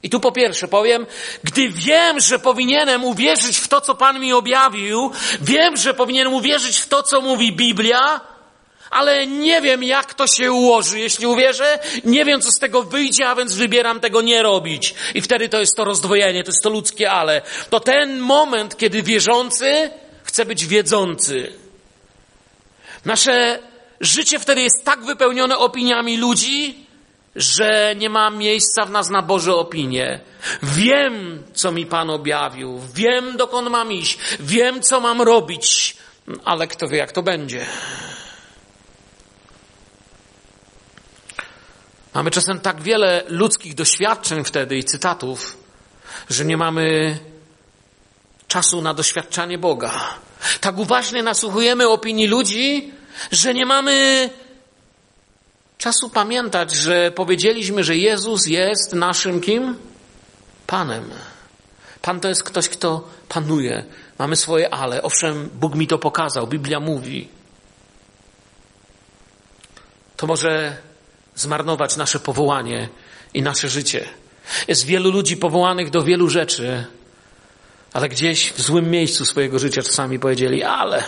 i 0.03 0.09
tu 0.09 0.19
po 0.19 0.31
pierwsze 0.31 0.67
powiem, 0.67 1.05
gdy 1.43 1.69
wiem, 1.69 2.19
że 2.19 2.39
powinienem 2.39 3.03
uwierzyć 3.03 3.57
w 3.57 3.67
to, 3.67 3.81
co 3.81 3.95
Pan 3.95 4.19
mi 4.19 4.33
objawił, 4.33 5.11
wiem, 5.41 5.77
że 5.77 5.93
powinienem 5.93 6.33
uwierzyć 6.33 6.77
w 6.77 6.87
to, 6.87 7.03
co 7.03 7.21
mówi 7.21 7.53
Biblia, 7.53 8.21
ale 8.89 9.27
nie 9.27 9.61
wiem, 9.61 9.83
jak 9.83 10.13
to 10.13 10.27
się 10.27 10.51
ułoży. 10.51 10.99
Jeśli 10.99 11.25
uwierzę, 11.25 11.79
nie 12.03 12.25
wiem, 12.25 12.41
co 12.41 12.51
z 12.51 12.59
tego 12.59 12.83
wyjdzie, 12.83 13.27
a 13.27 13.35
więc 13.35 13.55
wybieram 13.55 13.99
tego 13.99 14.21
nie 14.21 14.43
robić. 14.43 14.95
I 15.13 15.21
wtedy 15.21 15.49
to 15.49 15.59
jest 15.59 15.75
to 15.75 15.83
rozdwojenie, 15.83 16.43
to 16.43 16.49
jest 16.49 16.63
to 16.63 16.69
ludzkie 16.69 17.11
ale. 17.11 17.41
To 17.69 17.79
ten 17.79 18.19
moment, 18.19 18.77
kiedy 18.77 19.03
wierzący 19.03 19.91
chce 20.23 20.45
być 20.45 20.65
wiedzący. 20.65 21.53
Nasze 23.05 23.59
życie 24.01 24.39
wtedy 24.39 24.61
jest 24.61 24.85
tak 24.85 25.05
wypełnione 25.05 25.57
opiniami 25.57 26.17
ludzi, 26.17 26.87
że 27.35 27.95
nie 27.95 28.09
ma 28.09 28.29
miejsca 28.29 28.85
w 28.85 28.91
nas 28.91 29.09
na 29.09 29.21
Boże 29.21 29.55
opinie. 29.55 30.19
Wiem, 30.63 31.43
co 31.53 31.71
mi 31.71 31.85
Pan 31.85 32.09
objawił, 32.09 32.81
wiem, 32.93 33.37
dokąd 33.37 33.69
mam 33.69 33.91
iść, 33.91 34.17
wiem, 34.39 34.81
co 34.81 34.99
mam 34.99 35.21
robić, 35.21 35.97
ale 36.45 36.67
kto 36.67 36.87
wie, 36.87 36.97
jak 36.97 37.11
to 37.11 37.23
będzie. 37.23 37.65
Mamy 42.13 42.31
czasem 42.31 42.59
tak 42.59 42.81
wiele 42.81 43.23
ludzkich 43.27 43.75
doświadczeń 43.75 44.43
wtedy 44.43 44.77
i 44.77 44.83
cytatów, 44.83 45.57
że 46.29 46.45
nie 46.45 46.57
mamy 46.57 47.17
czasu 48.47 48.81
na 48.81 48.93
doświadczanie 48.93 49.57
Boga. 49.57 49.91
Tak 50.61 50.77
uważnie 50.77 51.23
nasłuchujemy 51.23 51.89
opinii 51.89 52.27
ludzi, 52.27 52.91
że 53.31 53.53
nie 53.53 53.65
mamy 53.65 54.29
czasu 55.77 56.09
pamiętać, 56.09 56.71
że 56.71 57.11
powiedzieliśmy, 57.11 57.83
że 57.83 57.95
Jezus 57.95 58.45
jest 58.45 58.93
naszym 58.93 59.41
kim? 59.41 59.75
Panem. 60.67 61.09
Pan 62.01 62.19
to 62.19 62.29
jest 62.29 62.43
ktoś, 62.43 62.69
kto 62.69 63.07
panuje. 63.29 63.85
Mamy 64.19 64.35
swoje 64.35 64.73
ale. 64.73 65.01
Owszem, 65.01 65.49
Bóg 65.53 65.75
mi 65.75 65.87
to 65.87 65.97
pokazał, 65.97 66.47
Biblia 66.47 66.79
mówi. 66.79 67.27
To 70.17 70.27
może 70.27 70.77
zmarnować 71.35 71.97
nasze 71.97 72.19
powołanie 72.19 72.89
i 73.33 73.41
nasze 73.41 73.69
życie. 73.69 74.09
Jest 74.67 74.85
wielu 74.85 75.11
ludzi 75.11 75.37
powołanych 75.37 75.89
do 75.89 76.03
wielu 76.03 76.29
rzeczy, 76.29 76.85
ale 77.93 78.09
gdzieś 78.09 78.53
w 78.53 78.61
złym 78.61 78.89
miejscu 78.89 79.25
swojego 79.25 79.59
życia 79.59 79.81
czasami 79.81 80.19
powiedzieli, 80.19 80.63
ale. 80.63 81.03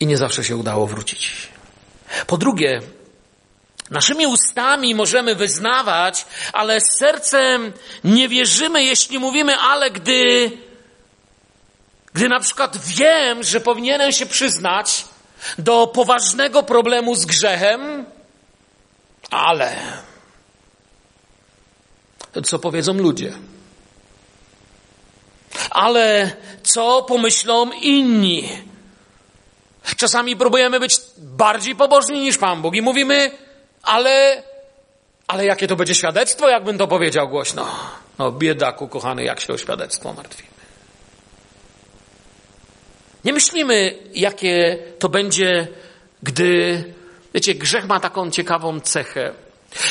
I 0.00 0.06
nie 0.06 0.16
zawsze 0.16 0.44
się 0.44 0.56
udało 0.56 0.86
wrócić. 0.86 1.48
Po 2.26 2.38
drugie, 2.38 2.80
naszymi 3.90 4.26
ustami 4.26 4.94
możemy 4.94 5.34
wyznawać, 5.34 6.26
ale 6.52 6.80
sercem 6.80 7.72
nie 8.04 8.28
wierzymy, 8.28 8.84
jeśli 8.84 9.18
mówimy, 9.18 9.56
ale 9.56 9.90
gdy, 9.90 10.50
gdy 12.14 12.28
na 12.28 12.40
przykład 12.40 12.76
wiem, 12.76 13.42
że 13.42 13.60
powinienem 13.60 14.12
się 14.12 14.26
przyznać, 14.26 15.04
do 15.58 15.86
poważnego 15.86 16.62
problemu 16.62 17.14
z 17.14 17.26
grzechem, 17.26 18.04
ale 19.30 19.76
co 22.44 22.58
powiedzą 22.58 22.94
ludzie? 22.94 23.32
Ale 25.70 26.36
co 26.62 27.02
pomyślą 27.02 27.70
inni? 27.70 28.69
Czasami 29.96 30.36
próbujemy 30.36 30.80
być 30.80 30.96
bardziej 31.18 31.76
pobożni 31.76 32.20
niż 32.20 32.38
Pan 32.38 32.62
Bóg 32.62 32.74
i 32.74 32.82
mówimy, 32.82 33.30
ale, 33.82 34.42
ale 35.28 35.44
jakie 35.44 35.66
to 35.66 35.76
będzie 35.76 35.94
świadectwo, 35.94 36.48
jakbym 36.48 36.78
to 36.78 36.88
powiedział 36.88 37.28
głośno? 37.28 37.66
No, 38.18 38.32
biedaku, 38.32 38.88
kochany, 38.88 39.24
jak 39.24 39.40
się 39.40 39.52
o 39.52 39.58
świadectwo 39.58 40.12
martwi. 40.12 40.44
Nie 43.24 43.32
myślimy, 43.32 43.94
jakie 44.14 44.78
to 44.98 45.08
będzie, 45.08 45.68
gdy, 46.22 46.84
wiecie, 47.34 47.54
grzech 47.54 47.86
ma 47.86 48.00
taką 48.00 48.30
ciekawą 48.30 48.80
cechę. 48.80 49.32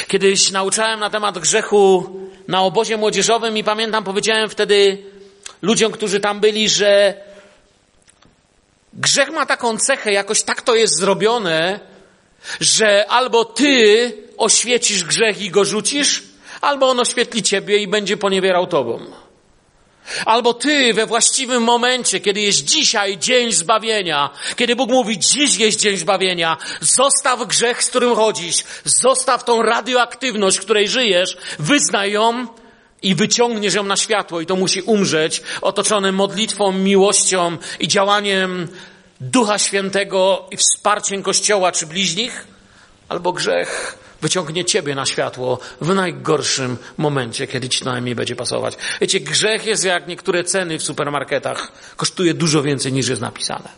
Kiedyś 0.07 0.51
nauczałem 0.51 0.99
na 0.99 1.09
temat 1.09 1.39
grzechu 1.39 2.09
na 2.47 2.61
obozie 2.61 2.97
młodzieżowym 2.97 3.57
i 3.57 3.63
pamiętam, 3.63 4.03
powiedziałem 4.03 4.49
wtedy 4.49 4.97
ludziom, 5.61 5.91
którzy 5.91 6.19
tam 6.19 6.39
byli, 6.39 6.69
że 6.69 7.13
grzech 8.99 9.31
ma 9.31 9.45
taką 9.45 9.77
cechę, 9.77 10.11
jakoś 10.11 10.43
tak 10.43 10.61
to 10.61 10.75
jest 10.75 10.97
zrobione, 10.97 11.79
że 12.59 13.05
albo 13.09 13.45
ty 13.45 14.13
oświecisz 14.37 15.03
grzech 15.03 15.41
i 15.41 15.49
go 15.49 15.65
rzucisz, 15.65 16.23
albo 16.61 16.89
on 16.89 16.99
oświetli 16.99 17.43
ciebie 17.43 17.77
i 17.77 17.87
będzie 17.87 18.17
poniewierał 18.17 18.67
tobą. 18.67 18.99
Albo 20.25 20.53
ty 20.53 20.93
we 20.93 21.05
właściwym 21.05 21.63
momencie, 21.63 22.19
kiedy 22.19 22.41
jest 22.41 22.63
dzisiaj 22.63 23.17
dzień 23.17 23.51
zbawienia, 23.51 24.29
kiedy 24.55 24.75
Bóg 24.75 24.89
mówi, 24.89 25.19
dziś 25.19 25.55
jest 25.55 25.79
dzień 25.79 25.97
zbawienia, 25.97 26.57
zostaw 26.81 27.47
grzech, 27.47 27.83
z 27.83 27.89
którym 27.89 28.15
chodzisz, 28.15 28.63
zostaw 28.83 29.43
tą 29.43 29.61
radioaktywność, 29.61 30.57
w 30.57 30.61
której 30.61 30.87
żyjesz, 30.87 31.37
wyznaj 31.59 32.11
ją 32.11 32.47
i 33.01 33.15
wyciągniesz 33.15 33.73
ją 33.73 33.83
na 33.83 33.97
światło 33.97 34.41
i 34.41 34.45
to 34.45 34.55
musi 34.55 34.81
umrzeć, 34.81 35.41
otoczone 35.61 36.11
modlitwą, 36.11 36.71
miłością 36.71 37.57
i 37.79 37.87
działaniem 37.87 38.67
Ducha 39.21 39.59
Świętego 39.59 40.45
i 40.51 40.57
wsparciem 40.57 41.23
Kościoła 41.23 41.71
czy 41.71 41.87
bliźnich, 41.87 42.47
albo 43.09 43.33
grzech 43.33 43.97
wyciągnie 44.21 44.65
ciebie 44.65 44.95
na 44.95 45.05
światło 45.05 45.59
w 45.81 45.95
najgorszym 45.95 46.77
momencie, 46.97 47.47
kiedy 47.47 47.69
ci 47.69 47.85
najmniej 47.85 48.15
będzie 48.15 48.35
pasować. 48.35 48.77
Wiecie, 49.01 49.19
grzech 49.19 49.65
jest 49.65 49.83
jak 49.83 50.07
niektóre 50.07 50.43
ceny 50.43 50.79
w 50.79 50.83
supermarketach. 50.83 51.71
Kosztuje 51.95 52.33
dużo 52.33 52.63
więcej 52.63 52.93
niż 52.93 53.07
jest 53.07 53.21
napisane. 53.21 53.69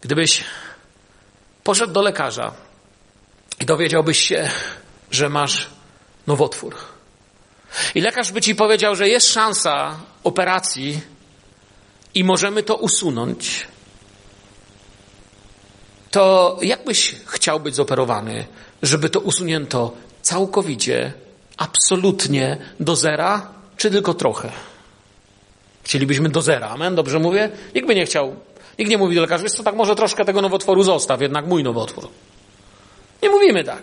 Gdybyś 0.00 0.44
poszedł 1.64 1.92
do 1.92 2.02
lekarza 2.02 2.67
i 3.60 3.64
dowiedziałbyś 3.64 4.18
się, 4.18 4.50
że 5.10 5.28
masz 5.28 5.66
nowotwór. 6.26 6.76
I 7.94 8.00
lekarz 8.00 8.32
by 8.32 8.40
ci 8.40 8.54
powiedział, 8.54 8.96
że 8.96 9.08
jest 9.08 9.32
szansa 9.32 9.98
operacji 10.24 11.00
i 12.14 12.24
możemy 12.24 12.62
to 12.62 12.76
usunąć 12.76 13.66
to 16.10 16.56
jakbyś 16.62 17.14
chciał 17.26 17.60
być 17.60 17.74
zoperowany, 17.74 18.46
żeby 18.82 19.10
to 19.10 19.20
usunięto 19.20 19.92
całkowicie, 20.22 21.12
absolutnie 21.56 22.56
do 22.80 22.96
zera, 22.96 23.48
czy 23.76 23.90
tylko 23.90 24.14
trochę? 24.14 24.52
Chcielibyśmy 25.82 26.28
do 26.28 26.42
zera, 26.42 26.68
amen? 26.68 26.94
Dobrze 26.94 27.18
mówię? 27.18 27.50
Nikt 27.74 27.86
by 27.86 27.94
nie 27.94 28.06
chciał. 28.06 28.36
Nikt 28.78 28.90
nie 28.90 28.98
mówi 28.98 29.14
do 29.14 29.20
lekarza, 29.20 29.42
wiesz 29.42 29.52
co, 29.52 29.62
tak 29.62 29.74
może 29.74 29.96
troszkę 29.96 30.24
tego 30.24 30.42
nowotworu 30.42 30.82
zostaw, 30.82 31.20
jednak 31.20 31.46
mój 31.46 31.62
nowotwór. 31.62 32.08
Nie 33.22 33.30
mówimy 33.30 33.64
tak. 33.64 33.82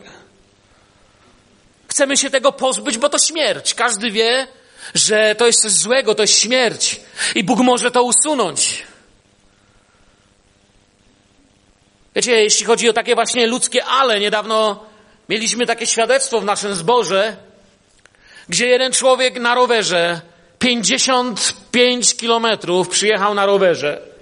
Chcemy 1.88 2.18
się 2.18 2.30
tego 2.30 2.52
pozbyć, 2.52 2.98
bo 2.98 3.10
to 3.10 3.20
śmierć. 3.20 3.74
Każdy 3.74 4.12
wie, 4.12 4.48
że 4.94 5.36
to 5.36 5.48
jest 5.48 5.62
coś 5.62 5.72
złego, 5.72 6.16
to 6.16 6.24
jest 6.24 6.40
śmierć. 6.40 7.02
I 7.36 7.44
Bóg 7.44 7.60
może 7.60 7.92
to 7.92 8.04
usunąć. 8.04 8.84
Wiecie, 12.16 12.32
jeśli 12.32 12.66
chodzi 12.66 12.90
o 12.90 12.94
takie 12.94 13.16
właśnie 13.16 13.48
ludzkie 13.48 13.86
ale, 13.86 14.20
niedawno 14.20 14.86
mieliśmy 15.30 15.66
takie 15.66 15.88
świadectwo 15.88 16.42
w 16.42 16.46
naszym 16.46 16.76
zborze, 16.76 17.38
gdzie 18.50 18.68
jeden 18.68 18.92
człowiek 18.92 19.40
na 19.40 19.56
rowerze 19.56 20.22
55 20.60 22.16
kilometrów 22.16 22.90
przyjechał 22.90 23.34
na 23.34 23.46
rowerze. 23.46 24.15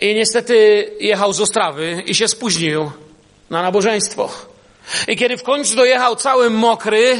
I 0.00 0.14
niestety 0.14 0.86
jechał 1.00 1.32
z 1.32 1.40
Ostrawy 1.40 2.02
i 2.06 2.14
się 2.14 2.28
spóźnił 2.28 2.90
na 3.50 3.62
nabożeństwo. 3.62 4.30
I 5.08 5.16
kiedy 5.16 5.36
w 5.36 5.42
końcu 5.42 5.76
dojechał 5.76 6.16
cały 6.16 6.50
mokry, 6.50 7.16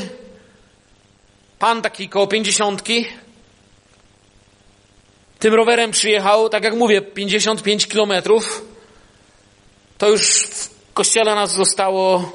pan 1.59 1.83
taki 1.83 2.09
koło 2.09 2.27
pięćdziesiątki, 2.27 3.07
tym 5.39 5.55
rowerem 5.55 5.91
przyjechał, 5.91 6.49
tak 6.49 6.65
jak 6.65 6.75
mówię, 6.75 7.03
55 7.03 7.87
kilometrów. 7.87 8.65
To 9.99 10.09
już 10.09 10.43
w 10.43 10.93
kościele 10.95 11.35
nas 11.35 11.53
zostało 11.55 12.33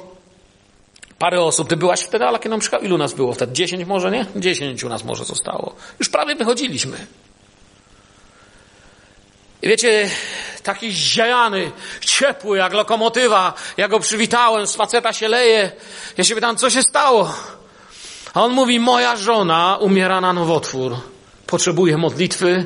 parę 1.18 1.40
osób. 1.40 1.68
Ty 1.68 1.76
byłaś 1.76 2.00
wtedy, 2.00 2.24
ale 2.24 2.38
kiedy 2.38 2.48
nam 2.48 2.60
przyjechał, 2.60 2.80
ilu 2.80 2.98
nas 2.98 3.14
było 3.14 3.32
wtedy? 3.32 3.52
10 3.52 3.84
może, 3.84 4.10
nie? 4.10 4.26
10 4.36 4.84
u 4.84 4.88
nas 4.88 5.04
może 5.04 5.24
zostało. 5.24 5.74
Już 5.98 6.08
prawie 6.08 6.34
wychodziliśmy. 6.34 7.06
I 9.62 9.68
wiecie, 9.68 10.10
taki 10.62 10.92
ziajany, 10.92 11.72
ciepły, 12.00 12.58
jak 12.58 12.72
lokomotywa. 12.72 13.54
Ja 13.76 13.88
go 13.88 14.00
przywitałem, 14.00 14.66
z 14.66 14.76
faceta 14.76 15.12
się 15.12 15.28
leje. 15.28 15.72
Ja 16.16 16.24
się 16.24 16.34
pytam, 16.34 16.56
co 16.56 16.70
się 16.70 16.82
stało? 16.82 17.34
A 18.34 18.42
on 18.44 18.52
mówi, 18.52 18.80
moja 18.80 19.16
żona 19.16 19.76
umiera 19.80 20.20
na 20.20 20.32
nowotwór. 20.32 20.96
Potrzebuje 21.46 21.96
modlitwy, 21.96 22.64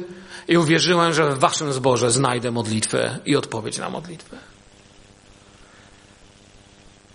i 0.50 0.56
uwierzyłem, 0.56 1.12
że 1.14 1.30
w 1.30 1.38
waszym 1.38 1.72
zborze 1.72 2.10
znajdę 2.10 2.50
modlitwę 2.50 3.18
i 3.26 3.36
odpowiedź 3.36 3.78
na 3.78 3.90
modlitwę. 3.90 4.36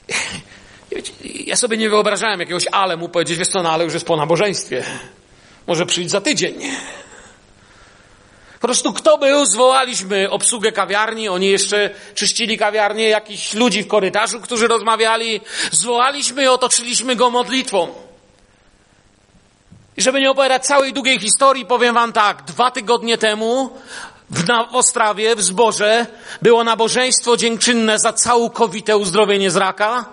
Ja 1.46 1.56
sobie 1.56 1.78
nie 1.78 1.90
wyobrażałem 1.90 2.40
jakiegoś 2.40 2.68
ale 2.72 2.98
mu 2.98 3.10
powiedzieć, 3.10 3.38
wiesz 3.38 3.48
co, 3.48 3.64
no 3.64 3.72
ale 3.72 3.84
już 3.84 3.94
jest 3.94 4.06
po 4.06 4.18
nabożeństwie. 4.18 4.84
Może 5.68 5.86
przyjść 5.86 6.10
za 6.10 6.22
tydzień. 6.22 6.56
Po 8.60 8.68
prostu 8.68 8.94
kto 8.94 9.18
był, 9.18 9.46
zwołaliśmy 9.46 10.30
obsługę 10.30 10.72
kawiarni, 10.72 11.30
oni 11.30 11.48
jeszcze 11.50 11.90
czyścili 12.16 12.58
kawiarnię, 12.58 13.10
jakichś 13.10 13.54
ludzi 13.54 13.84
w 13.84 13.88
korytarzu, 13.88 14.42
którzy 14.42 14.68
rozmawiali. 14.68 15.42
Zwołaliśmy 15.72 16.44
i 16.44 16.48
otoczyliśmy 16.48 17.16
go 17.16 17.30
modlitwą. 17.30 17.88
I 19.98 20.02
żeby 20.02 20.22
nie 20.22 20.32
opowiadać 20.32 20.66
całej 20.66 20.94
długiej 20.94 21.20
historii, 21.20 21.66
powiem 21.66 21.96
wam 21.96 22.14
tak, 22.14 22.44
dwa 22.44 22.72
tygodnie 22.72 23.18
temu 23.18 23.70
w, 24.30 24.48
na, 24.48 24.64
w 24.64 24.76
Ostrawie, 24.76 25.36
w 25.36 25.42
Zborze, 25.42 26.06
było 26.42 26.64
nabożeństwo 26.64 27.38
dziękczynne 27.38 28.00
za 28.00 28.14
całkowite 28.14 28.98
uzdrowienie 28.98 29.52
z 29.52 29.56
raka. 29.56 30.06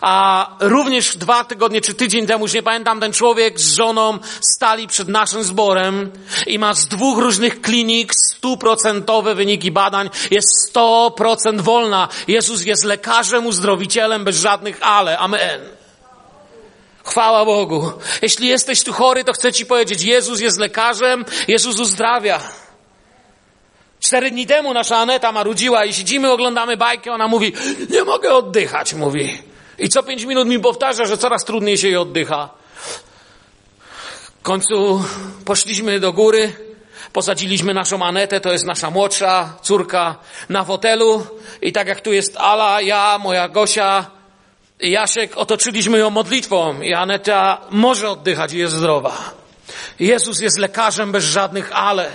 A 0.00 0.46
również 0.60 1.16
dwa 1.16 1.44
tygodnie 1.44 1.80
czy 1.80 1.94
tydzień 1.94 2.26
temu, 2.26 2.44
już 2.44 2.54
nie 2.54 2.62
pamiętam, 2.62 3.00
ten 3.00 3.12
człowiek 3.12 3.60
z 3.60 3.74
żoną 3.74 4.18
stali 4.40 4.86
przed 4.86 5.08
naszym 5.08 5.44
zborem 5.44 6.10
i 6.46 6.58
ma 6.58 6.74
z 6.74 6.86
dwóch 6.86 7.18
różnych 7.18 7.60
klinik 7.60 8.14
stuprocentowe 8.14 9.34
wyniki 9.34 9.70
badań. 9.70 10.10
Jest 10.30 10.48
sto 10.68 11.14
procent 11.16 11.60
wolna. 11.60 12.08
Jezus 12.28 12.64
jest 12.64 12.84
lekarzem, 12.84 13.46
uzdrowicielem 13.46 14.24
bez 14.24 14.40
żadnych 14.40 14.78
ale. 14.82 15.18
Amen. 15.18 15.60
Chwała 17.04 17.44
Bogu. 17.44 17.92
Jeśli 18.22 18.48
jesteś 18.48 18.82
tu 18.82 18.92
chory, 18.92 19.24
to 19.24 19.32
chcę 19.32 19.52
Ci 19.52 19.66
powiedzieć, 19.66 20.02
Jezus 20.02 20.40
jest 20.40 20.58
lekarzem, 20.58 21.24
Jezus 21.48 21.80
uzdrawia. 21.80 22.40
Cztery 24.00 24.30
dni 24.30 24.46
temu 24.46 24.74
nasza 24.74 24.96
Aneta 24.96 25.32
marudziła 25.32 25.84
i 25.84 25.92
siedzimy, 25.92 26.30
oglądamy 26.30 26.76
bajkę, 26.76 27.12
ona 27.12 27.28
mówi, 27.28 27.52
nie 27.90 28.04
mogę 28.04 28.34
oddychać, 28.34 28.94
mówi. 28.94 29.53
I 29.78 29.88
co 29.88 30.02
pięć 30.02 30.24
minut 30.24 30.48
mi 30.48 30.60
powtarza, 30.60 31.04
że 31.04 31.18
coraz 31.18 31.44
trudniej 31.44 31.78
się 31.78 31.88
jej 31.88 31.96
oddycha. 31.96 32.48
W 34.40 34.42
końcu 34.42 35.04
poszliśmy 35.44 36.00
do 36.00 36.12
góry, 36.12 36.52
posadziliśmy 37.12 37.74
naszą 37.74 38.02
Anetę, 38.02 38.40
to 38.40 38.52
jest 38.52 38.66
nasza 38.66 38.90
młodsza 38.90 39.56
córka, 39.62 40.16
na 40.48 40.64
fotelu 40.64 41.26
i 41.62 41.72
tak 41.72 41.88
jak 41.88 42.00
tu 42.00 42.12
jest 42.12 42.36
Ala, 42.36 42.80
ja, 42.80 43.18
moja 43.18 43.48
Gosia 43.48 44.10
i 44.80 44.90
Jasiek, 44.90 45.36
otoczyliśmy 45.36 45.98
ją 45.98 46.10
modlitwą 46.10 46.80
i 46.80 46.94
Aneta 46.94 47.60
może 47.70 48.10
oddychać 48.10 48.52
i 48.52 48.58
jest 48.58 48.74
zdrowa. 48.74 49.34
Jezus 50.00 50.40
jest 50.40 50.58
lekarzem 50.58 51.12
bez 51.12 51.24
żadnych 51.24 51.72
ale. 51.72 52.10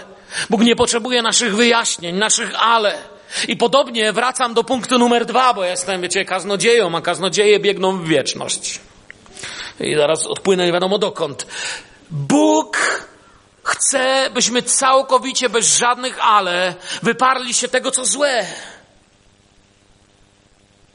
Bóg 0.50 0.62
nie 0.62 0.76
potrzebuje 0.76 1.22
naszych 1.22 1.56
wyjaśnień, 1.56 2.16
naszych 2.16 2.52
ale. 2.56 2.98
I 3.48 3.58
podobnie 3.58 4.14
wracam 4.14 4.54
do 4.54 4.64
punktu 4.64 5.00
numer 5.00 5.26
dwa, 5.26 5.54
bo 5.54 5.64
jestem, 5.64 6.02
wiecie, 6.02 6.26
kaznodzieją, 6.26 6.96
a 6.96 7.02
kaznodzieje 7.02 7.60
biegną 7.60 7.98
w 7.98 8.08
wieczność. 8.08 8.80
I 9.80 9.96
zaraz 9.96 10.28
odpłynę 10.28 10.66
nie 10.66 10.72
wiadomo 10.72 10.98
dokąd. 10.98 11.48
Bóg 12.12 12.78
chce, 13.64 14.30
byśmy 14.34 14.62
całkowicie, 14.62 15.50
bez 15.50 15.78
żadnych 15.78 16.20
ale, 16.22 16.76
wyparli 17.04 17.54
się 17.54 17.68
tego, 17.68 17.92
co 17.92 18.06
złe. 18.06 18.46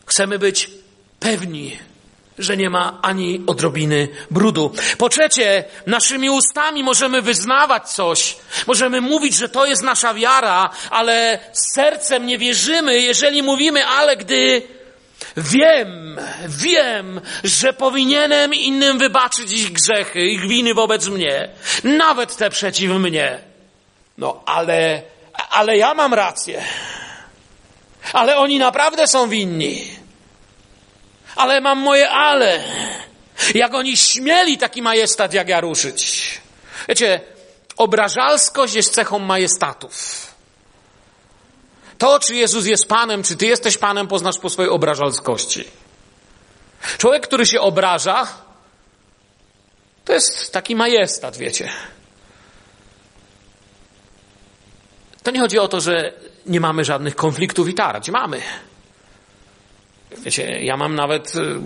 Chcemy 0.06 0.38
być 0.38 0.70
pewni, 1.20 1.78
że 2.38 2.56
nie 2.56 2.70
ma 2.70 2.98
ani 3.02 3.42
odrobiny 3.46 4.08
brudu. 4.30 4.72
Po 4.98 5.08
trzecie, 5.08 5.64
naszymi 5.86 6.30
ustami 6.30 6.84
możemy 6.84 7.22
wyznawać 7.22 7.90
coś, 7.90 8.36
możemy 8.66 9.00
mówić, 9.00 9.36
że 9.36 9.48
to 9.48 9.66
jest 9.66 9.82
nasza 9.82 10.14
wiara, 10.14 10.70
ale 10.90 11.38
sercem 11.52 12.26
nie 12.26 12.38
wierzymy, 12.38 13.00
jeżeli 13.00 13.42
mówimy, 13.42 13.86
ale 13.86 14.16
gdy 14.16 14.62
wiem, 15.36 16.20
wiem, 16.48 17.20
że 17.44 17.72
powinienem 17.72 18.54
innym 18.54 18.98
wybaczyć 18.98 19.52
ich 19.52 19.72
grzechy, 19.72 20.20
ich 20.20 20.48
winy 20.48 20.74
wobec 20.74 21.08
mnie, 21.08 21.48
nawet 21.84 22.36
te 22.36 22.50
przeciw 22.50 22.90
mnie. 22.90 23.38
No, 24.18 24.42
ale, 24.46 25.02
ale 25.50 25.76
ja 25.76 25.94
mam 25.94 26.14
rację. 26.14 26.62
Ale 28.12 28.36
oni 28.36 28.58
naprawdę 28.58 29.06
są 29.06 29.28
winni 29.28 30.03
ale 31.36 31.60
mam 31.60 31.78
moje 31.78 32.10
ale. 32.10 32.64
Jak 33.54 33.74
oni 33.74 33.96
śmieli 33.96 34.58
taki 34.58 34.82
majestat 34.82 35.34
jak 35.34 35.48
ja 35.48 35.60
ruszyć. 35.60 36.30
Wiecie, 36.88 37.20
obrażalskość 37.76 38.74
jest 38.74 38.94
cechą 38.94 39.18
majestatów. 39.18 40.26
To, 41.98 42.20
czy 42.20 42.34
Jezus 42.34 42.66
jest 42.66 42.88
Panem, 42.88 43.22
czy 43.22 43.36
Ty 43.36 43.46
jesteś 43.46 43.78
Panem, 43.78 44.08
poznasz 44.08 44.38
po 44.38 44.50
swojej 44.50 44.70
obrażalskości. 44.70 45.64
Człowiek, 46.98 47.26
który 47.26 47.46
się 47.46 47.60
obraża, 47.60 48.28
to 50.04 50.12
jest 50.12 50.52
taki 50.52 50.76
majestat, 50.76 51.36
wiecie. 51.36 51.68
To 55.22 55.30
nie 55.30 55.40
chodzi 55.40 55.58
o 55.58 55.68
to, 55.68 55.80
że 55.80 56.12
nie 56.46 56.60
mamy 56.60 56.84
żadnych 56.84 57.16
konfliktów 57.16 57.68
i 57.68 57.74
tarć. 57.74 58.10
Mamy. 58.10 58.42
Wiecie, 60.24 60.64
ja 60.64 60.76
mam 60.76 60.94
nawet 60.94 61.34
y, 61.34 61.60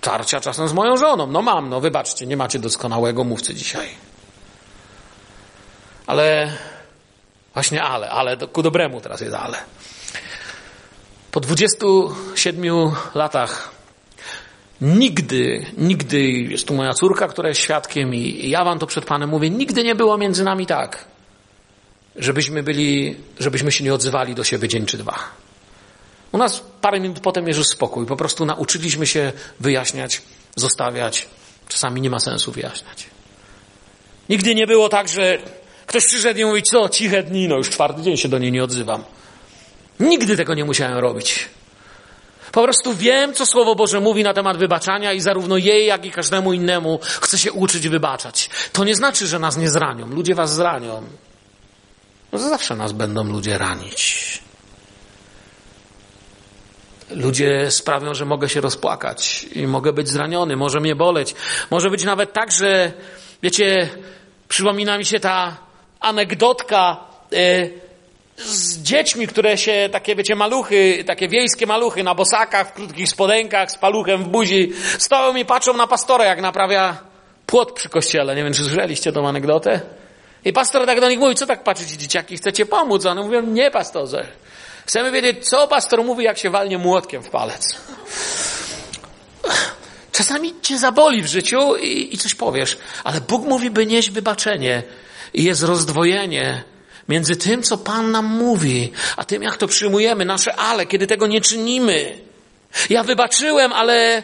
tarcia 0.00 0.40
czasem 0.40 0.68
z 0.68 0.72
moją 0.72 0.96
żoną. 0.96 1.26
No 1.26 1.42
mam, 1.42 1.68
no 1.68 1.80
wybaczcie, 1.80 2.26
nie 2.26 2.36
macie 2.36 2.58
doskonałego 2.58 3.24
mówcy 3.24 3.54
dzisiaj. 3.54 3.88
Ale, 6.06 6.52
właśnie 7.54 7.82
ale, 7.82 8.10
ale 8.10 8.36
ku 8.36 8.62
dobremu 8.62 9.00
teraz 9.00 9.20
jest 9.20 9.34
ale. 9.34 9.58
Po 11.30 11.40
27 11.40 12.90
latach 13.14 13.70
nigdy, 14.80 15.66
nigdy, 15.78 16.22
jest 16.30 16.68
tu 16.68 16.74
moja 16.74 16.94
córka, 16.94 17.28
która 17.28 17.48
jest 17.48 17.60
świadkiem 17.60 18.14
i 18.14 18.50
ja 18.50 18.64
wam 18.64 18.78
to 18.78 18.86
przed 18.86 19.04
Panem 19.04 19.30
mówię, 19.30 19.50
nigdy 19.50 19.84
nie 19.84 19.94
było 19.94 20.18
między 20.18 20.44
nami 20.44 20.66
tak, 20.66 21.04
żebyśmy 22.16 22.62
byli, 22.62 23.16
żebyśmy 23.40 23.72
się 23.72 23.84
nie 23.84 23.94
odzywali 23.94 24.34
do 24.34 24.44
siebie 24.44 24.68
dzień 24.68 24.86
czy 24.86 24.98
dwa. 24.98 25.18
U 26.32 26.38
nas 26.38 26.62
parę 26.80 27.00
minut 27.00 27.20
potem 27.20 27.46
jest 27.46 27.58
już 27.58 27.68
spokój. 27.68 28.06
Po 28.06 28.16
prostu 28.16 28.46
nauczyliśmy 28.46 29.06
się 29.06 29.32
wyjaśniać, 29.60 30.22
zostawiać. 30.56 31.28
Czasami 31.68 32.00
nie 32.00 32.10
ma 32.10 32.20
sensu 32.20 32.52
wyjaśniać. 32.52 33.06
Nigdy 34.28 34.54
nie 34.54 34.66
było 34.66 34.88
tak, 34.88 35.08
że 35.08 35.38
ktoś 35.86 36.06
przyszedł 36.06 36.40
i 36.40 36.44
mówi, 36.44 36.62
co, 36.62 36.88
ciche 36.88 37.22
dni, 37.22 37.48
no 37.48 37.56
już 37.56 37.70
czwarty 37.70 38.02
dzień 38.02 38.16
się 38.16 38.28
do 38.28 38.38
niej 38.38 38.52
nie 38.52 38.64
odzywam. 38.64 39.04
Nigdy 40.00 40.36
tego 40.36 40.54
nie 40.54 40.64
musiałem 40.64 40.98
robić. 40.98 41.48
Po 42.52 42.62
prostu 42.62 42.94
wiem, 42.94 43.34
co 43.34 43.46
Słowo 43.46 43.74
Boże 43.74 44.00
mówi 44.00 44.22
na 44.22 44.34
temat 44.34 44.56
wybaczania 44.56 45.12
i 45.12 45.20
zarówno 45.20 45.56
jej, 45.56 45.86
jak 45.86 46.04
i 46.04 46.10
każdemu 46.10 46.52
innemu 46.52 47.00
chcę 47.02 47.38
się 47.38 47.52
uczyć 47.52 47.88
wybaczać. 47.88 48.50
To 48.72 48.84
nie 48.84 48.94
znaczy, 48.94 49.26
że 49.26 49.38
nas 49.38 49.56
nie 49.56 49.70
zranią. 49.70 50.06
Ludzie 50.06 50.34
was 50.34 50.54
zranią. 50.54 51.02
No 52.32 52.38
zawsze 52.38 52.76
nas 52.76 52.92
będą 52.92 53.24
ludzie 53.24 53.58
ranić. 53.58 54.42
Ludzie 57.10 57.70
sprawią, 57.70 58.14
że 58.14 58.24
mogę 58.24 58.48
się 58.48 58.60
rozpłakać 58.60 59.44
i 59.44 59.66
mogę 59.66 59.92
być 59.92 60.08
zraniony, 60.08 60.56
może 60.56 60.80
mnie 60.80 60.96
boleć. 60.96 61.34
Może 61.70 61.90
być 61.90 62.04
nawet 62.04 62.32
tak, 62.32 62.52
że, 62.52 62.92
wiecie, 63.42 63.88
przypomina 64.48 64.98
mi 64.98 65.04
się 65.04 65.20
ta 65.20 65.56
anegdotka 66.00 66.96
y, 67.32 67.72
z 68.36 68.82
dziećmi, 68.82 69.26
które 69.26 69.58
się, 69.58 69.88
takie, 69.92 70.16
wiecie, 70.16 70.34
maluchy, 70.34 71.04
takie 71.06 71.28
wiejskie 71.28 71.66
maluchy 71.66 72.02
na 72.02 72.14
bosakach, 72.14 72.68
w 72.68 72.72
krótkich 72.72 73.08
spodenkach, 73.08 73.70
z 73.70 73.78
paluchem 73.78 74.24
w 74.24 74.28
buzi, 74.28 74.72
stoją 74.98 75.36
i 75.36 75.44
patrzą 75.44 75.76
na 75.76 75.86
pastora, 75.86 76.24
jak 76.24 76.40
naprawia 76.40 76.98
płot 77.46 77.72
przy 77.72 77.88
kościele. 77.88 78.36
Nie 78.36 78.44
wiem, 78.44 78.52
czy 78.52 78.64
słyszeliście 78.64 79.12
tą 79.12 79.28
anegdotę? 79.28 79.80
I 80.44 80.52
pastor 80.52 80.86
tak 80.86 81.00
do 81.00 81.08
nich 81.08 81.18
mówi, 81.18 81.34
co 81.34 81.46
tak 81.46 81.64
patrzycie 81.64 81.96
dzieciaki, 81.96 82.36
chcecie 82.36 82.66
pomóc? 82.66 83.06
A 83.06 83.10
one 83.10 83.22
mówią, 83.22 83.42
nie 83.42 83.70
pastorze. 83.70 84.26
Chcemy 84.88 85.10
wiedzieć, 85.10 85.48
co 85.48 85.68
pastor 85.68 86.04
mówi, 86.04 86.24
jak 86.24 86.38
się 86.38 86.50
walnie 86.50 86.78
młotkiem 86.78 87.22
w 87.22 87.30
palec. 87.30 87.76
Czasami 90.12 90.54
cię 90.62 90.78
zaboli 90.78 91.22
w 91.22 91.26
życiu 91.26 91.76
i, 91.76 92.14
i 92.14 92.18
coś 92.18 92.34
powiesz, 92.34 92.78
ale 93.04 93.20
Bóg 93.20 93.46
mówi, 93.46 93.70
by 93.70 93.86
nieść 93.86 94.10
wybaczenie. 94.10 94.82
I 95.34 95.44
jest 95.44 95.62
rozdwojenie 95.62 96.64
między 97.08 97.36
tym, 97.36 97.62
co 97.62 97.78
Pan 97.78 98.10
nam 98.10 98.26
mówi, 98.26 98.92
a 99.16 99.24
tym, 99.24 99.42
jak 99.42 99.56
to 99.56 99.66
przyjmujemy, 99.66 100.24
nasze 100.24 100.56
ale, 100.56 100.86
kiedy 100.86 101.06
tego 101.06 101.26
nie 101.26 101.40
czynimy. 101.40 102.18
Ja 102.90 103.02
wybaczyłem, 103.02 103.72
ale, 103.72 104.22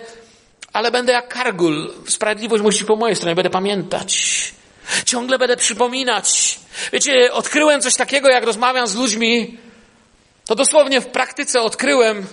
ale 0.72 0.90
będę 0.90 1.12
jak 1.12 1.28
kargul. 1.28 1.92
Sprawiedliwość 2.08 2.62
musi 2.62 2.84
po 2.84 2.96
mojej 2.96 3.16
stronie, 3.16 3.34
będę 3.34 3.50
pamiętać. 3.50 4.52
Ciągle 5.04 5.38
będę 5.38 5.56
przypominać. 5.56 6.58
Wiecie, 6.92 7.32
odkryłem 7.32 7.80
coś 7.80 7.94
takiego, 7.94 8.28
jak 8.28 8.44
rozmawiam 8.44 8.86
z 8.86 8.94
ludźmi, 8.94 9.58
to 10.46 10.54
dosłownie 10.54 11.00
w 11.00 11.06
praktyce 11.06 11.60
odkryłem, 11.60 12.26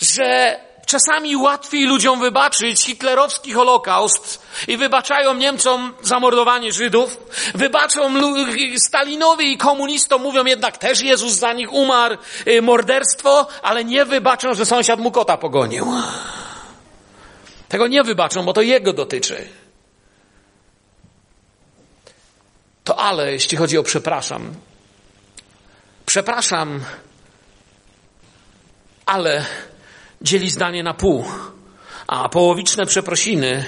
że 0.00 0.60
czasami 0.86 1.36
łatwiej 1.36 1.84
ludziom 1.84 2.20
wybaczyć 2.20 2.84
hitlerowski 2.84 3.52
holokaust 3.52 4.42
i 4.68 4.76
wybaczają 4.76 5.34
Niemcom 5.34 5.94
zamordowanie 6.02 6.72
Żydów, 6.72 7.18
wybaczą 7.54 8.14
Stalinowi 8.76 9.52
i 9.52 9.58
komunistom, 9.58 10.22
mówią 10.22 10.44
jednak 10.44 10.78
też 10.78 11.00
Jezus 11.00 11.32
za 11.32 11.52
nich 11.52 11.72
umarł, 11.72 12.16
y, 12.46 12.62
morderstwo, 12.62 13.46
ale 13.62 13.84
nie 13.84 14.04
wybaczą, 14.04 14.54
że 14.54 14.66
sąsiad 14.66 15.00
mu 15.00 15.10
kota 15.10 15.36
pogonił. 15.36 15.86
Tego 17.68 17.86
nie 17.86 18.02
wybaczą, 18.02 18.44
bo 18.44 18.52
to 18.52 18.62
jego 18.62 18.92
dotyczy. 18.92 19.48
To 22.84 22.98
ale, 22.98 23.32
jeśli 23.32 23.56
chodzi 23.56 23.78
o 23.78 23.82
przepraszam, 23.82 24.54
przepraszam, 26.06 26.80
ale 29.06 29.44
dzieli 30.22 30.50
zdanie 30.50 30.82
na 30.82 30.94
pół, 30.94 31.24
a 32.06 32.28
połowiczne 32.28 32.86
przeprosiny 32.86 33.64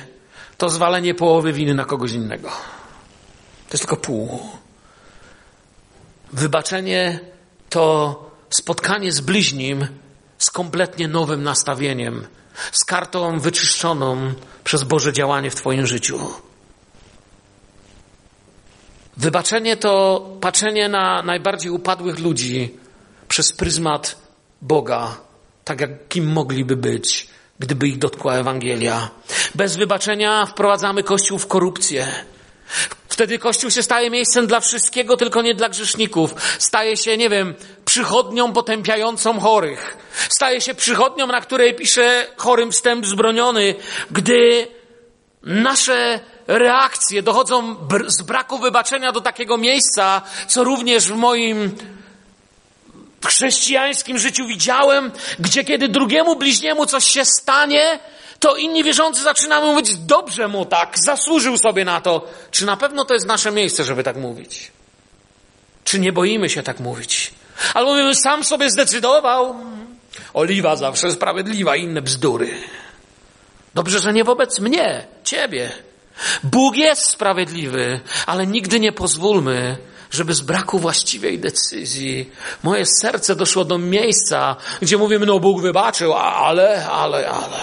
to 0.59 0.71
zwalenie 0.71 1.15
połowy 1.15 1.53
winy 1.53 1.75
na 1.75 1.85
kogoś 1.85 2.13
innego. 2.13 2.49
To 3.69 3.73
jest 3.73 3.83
tylko 3.83 3.97
pół. 3.97 4.41
Wybaczenie 6.33 7.21
to 7.69 8.31
spotkanie 8.51 9.13
z 9.13 9.21
bliźnim 9.21 9.87
z 10.39 10.51
kompletnie 10.51 11.09
nowym 11.09 11.43
nastawieniem, 11.43 12.27
z 12.73 12.85
kartą 12.85 13.39
wyczyszczoną 13.39 14.35
przez 14.65 14.85
Boże 14.85 15.13
działanie 15.13 15.51
w 15.51 15.55
Twoim 15.55 15.87
życiu. 15.87 16.48
Wybaczenie 19.19 19.77
to 19.77 20.23
patrzenie 20.41 20.89
na 20.89 21.23
najbardziej 21.23 21.71
upadłych 21.71 22.19
ludzi 22.19 22.75
przez 23.29 23.53
pryzmat 23.53 24.17
Boga, 24.63 25.17
tak 25.65 25.81
jak 25.81 26.09
kim 26.09 26.33
mogliby 26.33 26.77
być, 26.77 27.29
gdyby 27.59 27.89
ich 27.89 27.99
dotkła 27.99 28.35
Ewangelia. 28.35 29.11
Bez 29.55 29.77
wybaczenia 29.77 30.47
wprowadzamy 30.47 31.03
Kościół 31.03 31.39
w 31.39 31.47
korupcję. 31.47 32.07
Wtedy 33.09 33.39
Kościół 33.39 33.71
się 33.71 33.83
staje 33.83 34.11
miejscem 34.11 34.47
dla 34.47 34.61
wszystkiego, 34.61 35.17
tylko 35.17 35.43
nie 35.43 35.55
dla 35.55 35.69
grzeszników. 35.69 36.35
Staje 36.59 36.97
się, 36.97 37.17
nie 37.17 37.29
wiem, 37.29 37.55
przychodnią 37.85 38.53
potępiającą 38.53 39.41
chorych. 39.41 39.97
Staje 40.29 40.61
się 40.61 40.75
przychodnią, 40.75 41.27
na 41.27 41.41
której 41.41 41.75
pisze 41.75 42.27
chorym 42.37 42.73
wstęp 42.73 43.07
zbroniony, 43.07 43.75
gdy 44.11 44.67
nasze 45.43 46.21
reakcje 46.49 47.23
dochodzą 47.23 47.77
z 48.07 48.23
braku 48.23 48.59
wybaczenia 48.59 49.13
do 49.13 49.21
takiego 49.21 49.59
miejsca, 49.59 50.23
co 50.47 50.65
również 50.65 51.09
w 51.09 51.17
moim 51.17 51.77
chrześcijańskim 53.27 54.19
życiu 54.19 54.47
widziałem, 54.47 55.13
gdzie 55.39 55.65
kiedy 55.65 55.89
drugiemu 55.89 56.37
bliźniemu 56.37 56.87
coś 56.87 57.05
się 57.05 57.25
stanie, 57.25 57.99
to 58.41 58.57
inni 58.57 58.85
wierzący 58.85 59.23
zaczynają 59.23 59.67
mówić, 59.67 59.95
dobrze 59.95 60.49
mu 60.49 60.65
tak, 60.65 60.95
zasłużył 61.05 61.59
sobie 61.59 61.85
na 61.85 62.01
to. 62.01 62.27
Czy 62.51 62.67
na 62.67 62.77
pewno 62.77 63.05
to 63.05 63.15
jest 63.15 63.27
nasze 63.27 63.51
miejsce, 63.51 63.85
żeby 63.85 64.03
tak 64.03 64.17
mówić? 64.17 64.73
Czy 65.85 66.01
nie 66.01 66.13
boimy 66.13 66.51
się 66.51 66.63
tak 66.63 66.81
mówić? 66.81 67.31
Albo 67.75 67.91
mówimy, 67.91 68.15
sam 68.15 68.45
sobie 68.45 68.71
zdecydował. 68.71 69.57
Oliwa 70.35 70.77
zawsze 70.77 71.13
sprawiedliwa, 71.13 71.77
inne 71.77 72.03
bzdury. 72.03 72.51
Dobrze, 73.75 73.99
że 73.99 74.13
nie 74.13 74.25
wobec 74.25 74.61
mnie, 74.61 75.07
ciebie. 75.25 75.88
Bóg 76.43 76.77
jest 76.77 77.03
sprawiedliwy, 77.03 78.01
ale 78.27 78.47
nigdy 78.47 78.81
nie 78.81 78.93
pozwólmy, 78.93 79.79
żeby 80.11 80.35
z 80.35 80.41
braku 80.41 80.79
właściwej 80.79 81.39
decyzji 81.39 82.31
moje 82.63 82.87
serce 82.87 83.37
doszło 83.37 83.65
do 83.65 83.79
miejsca, 83.79 84.57
gdzie 84.83 84.99
mówimy, 84.99 85.27
no 85.27 85.41
Bóg 85.41 85.63
wybaczył, 85.63 86.15
ale, 86.15 86.87
ale, 86.87 87.29
ale. 87.29 87.57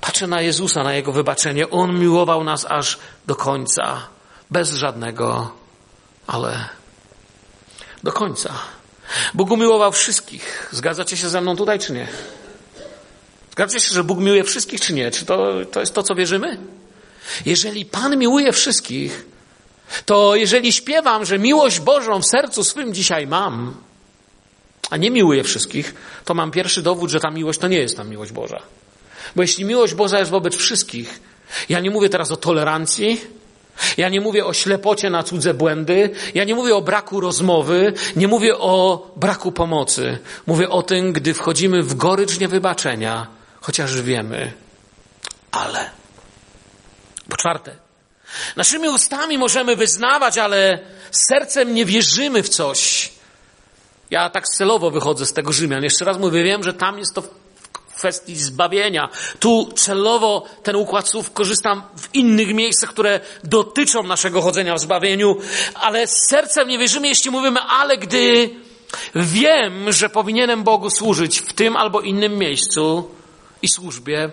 Patrzę 0.00 0.26
na 0.26 0.40
Jezusa, 0.40 0.82
na 0.82 0.94
Jego 0.94 1.12
wybaczenie. 1.12 1.70
On 1.70 1.98
miłował 1.98 2.44
nas 2.44 2.66
aż 2.68 2.98
do 3.26 3.36
końca, 3.36 4.06
bez 4.50 4.72
żadnego, 4.72 5.52
ale 6.26 6.68
do 8.02 8.12
końca. 8.12 8.50
Bóg 9.34 9.50
umiłował 9.50 9.92
wszystkich. 9.92 10.68
Zgadzacie 10.72 11.16
się 11.16 11.28
ze 11.28 11.40
mną 11.40 11.56
tutaj, 11.56 11.78
czy 11.78 11.92
nie? 11.92 12.08
Zgadzacie 13.52 13.80
się, 13.80 13.94
że 13.94 14.04
Bóg 14.04 14.18
miłuje 14.18 14.44
wszystkich, 14.44 14.80
czy 14.80 14.94
nie? 14.94 15.10
Czy 15.10 15.26
to, 15.26 15.52
to 15.72 15.80
jest 15.80 15.94
to, 15.94 16.02
co 16.02 16.14
wierzymy? 16.14 16.58
Jeżeli 17.46 17.84
Pan 17.84 18.18
miłuje 18.18 18.52
wszystkich, 18.52 19.24
to 20.06 20.36
jeżeli 20.36 20.72
śpiewam, 20.72 21.24
że 21.24 21.38
miłość 21.38 21.80
Bożą 21.80 22.22
w 22.22 22.26
sercu 22.26 22.64
swym 22.64 22.94
dzisiaj 22.94 23.26
mam, 23.26 23.74
a 24.90 24.96
nie 24.96 25.10
miłuję 25.10 25.44
wszystkich, 25.44 25.94
to 26.24 26.34
mam 26.34 26.50
pierwszy 26.50 26.82
dowód, 26.82 27.10
że 27.10 27.20
ta 27.20 27.30
miłość 27.30 27.58
to 27.58 27.68
nie 27.68 27.78
jest 27.78 27.96
ta 27.96 28.04
miłość 28.04 28.32
Boża. 28.32 28.62
Bo 29.36 29.42
jeśli 29.42 29.64
miłość 29.64 29.94
Boża 29.94 30.18
jest 30.18 30.30
wobec 30.30 30.56
wszystkich, 30.56 31.20
ja 31.68 31.80
nie 31.80 31.90
mówię 31.90 32.08
teraz 32.08 32.30
o 32.30 32.36
tolerancji, 32.36 33.20
ja 33.96 34.08
nie 34.08 34.20
mówię 34.20 34.46
o 34.46 34.52
ślepocie 34.52 35.10
na 35.10 35.22
cudze 35.22 35.54
błędy, 35.54 36.10
ja 36.34 36.44
nie 36.44 36.54
mówię 36.54 36.76
o 36.76 36.82
braku 36.82 37.20
rozmowy, 37.20 37.92
nie 38.16 38.28
mówię 38.28 38.58
o 38.58 39.06
braku 39.16 39.52
pomocy. 39.52 40.18
Mówię 40.46 40.68
o 40.68 40.82
tym, 40.82 41.12
gdy 41.12 41.34
wchodzimy 41.34 41.82
w 41.82 41.94
gorycz 41.94 42.38
niewybaczenia, 42.38 43.26
chociaż 43.62 44.02
wiemy, 44.02 44.52
ale. 45.50 45.90
Po 47.28 47.36
czwarte, 47.36 47.76
naszymi 48.56 48.88
ustami 48.88 49.38
możemy 49.38 49.76
wyznawać, 49.76 50.38
ale 50.38 50.78
sercem 51.10 51.74
nie 51.74 51.84
wierzymy 51.84 52.42
w 52.42 52.48
coś. 52.48 53.12
Ja 54.10 54.30
tak 54.30 54.48
celowo 54.48 54.90
wychodzę 54.90 55.26
z 55.26 55.32
tego 55.32 55.52
Rzymian. 55.52 55.82
Jeszcze 55.82 56.04
raz 56.04 56.18
mówię, 56.18 56.44
wiem, 56.44 56.62
że 56.62 56.74
tam 56.74 56.98
jest 56.98 57.14
to 57.14 57.22
kwestii 57.96 58.36
zbawienia. 58.36 59.08
Tu 59.40 59.72
celowo 59.76 60.44
ten 60.62 60.76
układ 60.76 61.08
słów 61.08 61.32
korzystam 61.32 61.82
w 61.96 62.14
innych 62.14 62.54
miejscach, 62.54 62.90
które 62.90 63.20
dotyczą 63.44 64.02
naszego 64.02 64.42
chodzenia 64.42 64.74
w 64.74 64.80
zbawieniu, 64.80 65.36
ale 65.74 66.06
sercem 66.06 66.68
nie 66.68 66.78
wierzymy, 66.78 67.08
jeśli 67.08 67.30
mówimy, 67.30 67.60
ale 67.60 67.98
gdy 67.98 68.50
wiem, 69.14 69.92
że 69.92 70.08
powinienem 70.08 70.64
Bogu 70.64 70.90
służyć 70.90 71.40
w 71.40 71.52
tym 71.52 71.76
albo 71.76 72.00
innym 72.00 72.38
miejscu 72.38 73.10
i 73.62 73.68
służbie, 73.68 74.30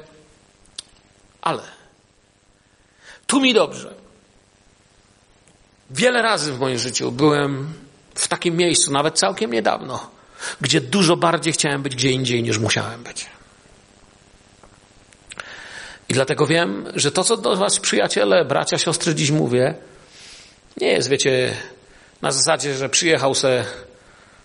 ale 1.42 1.63
tu 3.28 3.42
mi 3.42 3.54
dobrze. 3.54 3.94
Wiele 5.89 6.22
razy 6.22 6.54
w 6.54 6.60
moim 6.60 6.78
życiu 6.78 7.12
byłem 7.12 7.74
w 8.15 8.28
takim 8.28 8.58
miejscu, 8.58 8.92
nawet 8.92 9.20
całkiem 9.20 9.52
niedawno, 9.52 10.10
gdzie 10.62 10.82
dużo 10.82 11.18
bardziej 11.18 11.54
chciałem 11.54 11.82
być 11.84 11.96
gdzie 11.96 12.12
indziej 12.12 12.44
niż 12.44 12.58
musiałem 12.58 13.04
być. 13.04 13.26
I 16.10 16.13
dlatego 16.13 16.48
wiem, 16.48 16.86
że 16.96 17.12
to, 17.12 17.24
co 17.24 17.38
do 17.38 17.56
Was, 17.56 17.80
przyjaciele, 17.80 18.46
bracia, 18.46 18.78
siostry, 18.78 19.15
dziś 19.15 19.32
mówię, 19.32 19.76
nie 20.78 20.88
jest, 20.88 21.10
wiecie, 21.10 21.54
na 22.22 22.32
zasadzie, 22.32 22.74
że 22.74 22.89
przyjechał 22.89 23.36
se 23.36 23.65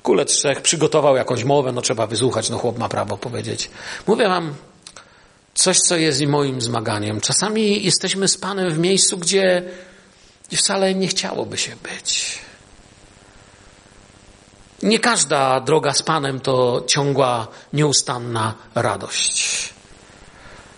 kulec 0.02 0.32
trzech, 0.32 0.60
przygotował 0.60 1.16
jakąś 1.16 1.44
mowę, 1.44 1.72
no 1.72 1.82
trzeba 1.82 2.06
wysłuchać, 2.06 2.50
no 2.50 2.58
chłop 2.58 2.78
ma 2.78 2.88
prawo 2.88 3.16
powiedzieć. 3.16 3.70
Mówię 4.06 4.28
Wam 4.28 4.54
coś, 5.54 5.78
co 5.78 5.96
jest 5.96 6.20
i 6.20 6.26
moim 6.26 6.60
zmaganiem. 6.60 7.20
Czasami 7.20 7.84
jesteśmy 7.84 8.28
z 8.28 8.38
Panem 8.38 8.70
w 8.70 8.78
miejscu, 8.78 9.18
gdzie 9.18 9.62
wcale 10.56 10.94
nie 10.94 11.08
chciałoby 11.08 11.58
się 11.58 11.76
być. 11.76 12.38
Nie 14.82 14.98
każda 14.98 15.60
droga 15.60 15.92
z 15.92 16.02
Panem 16.02 16.40
to 16.40 16.84
ciągła, 16.86 17.48
nieustanna 17.72 18.54
radość. 18.74 19.68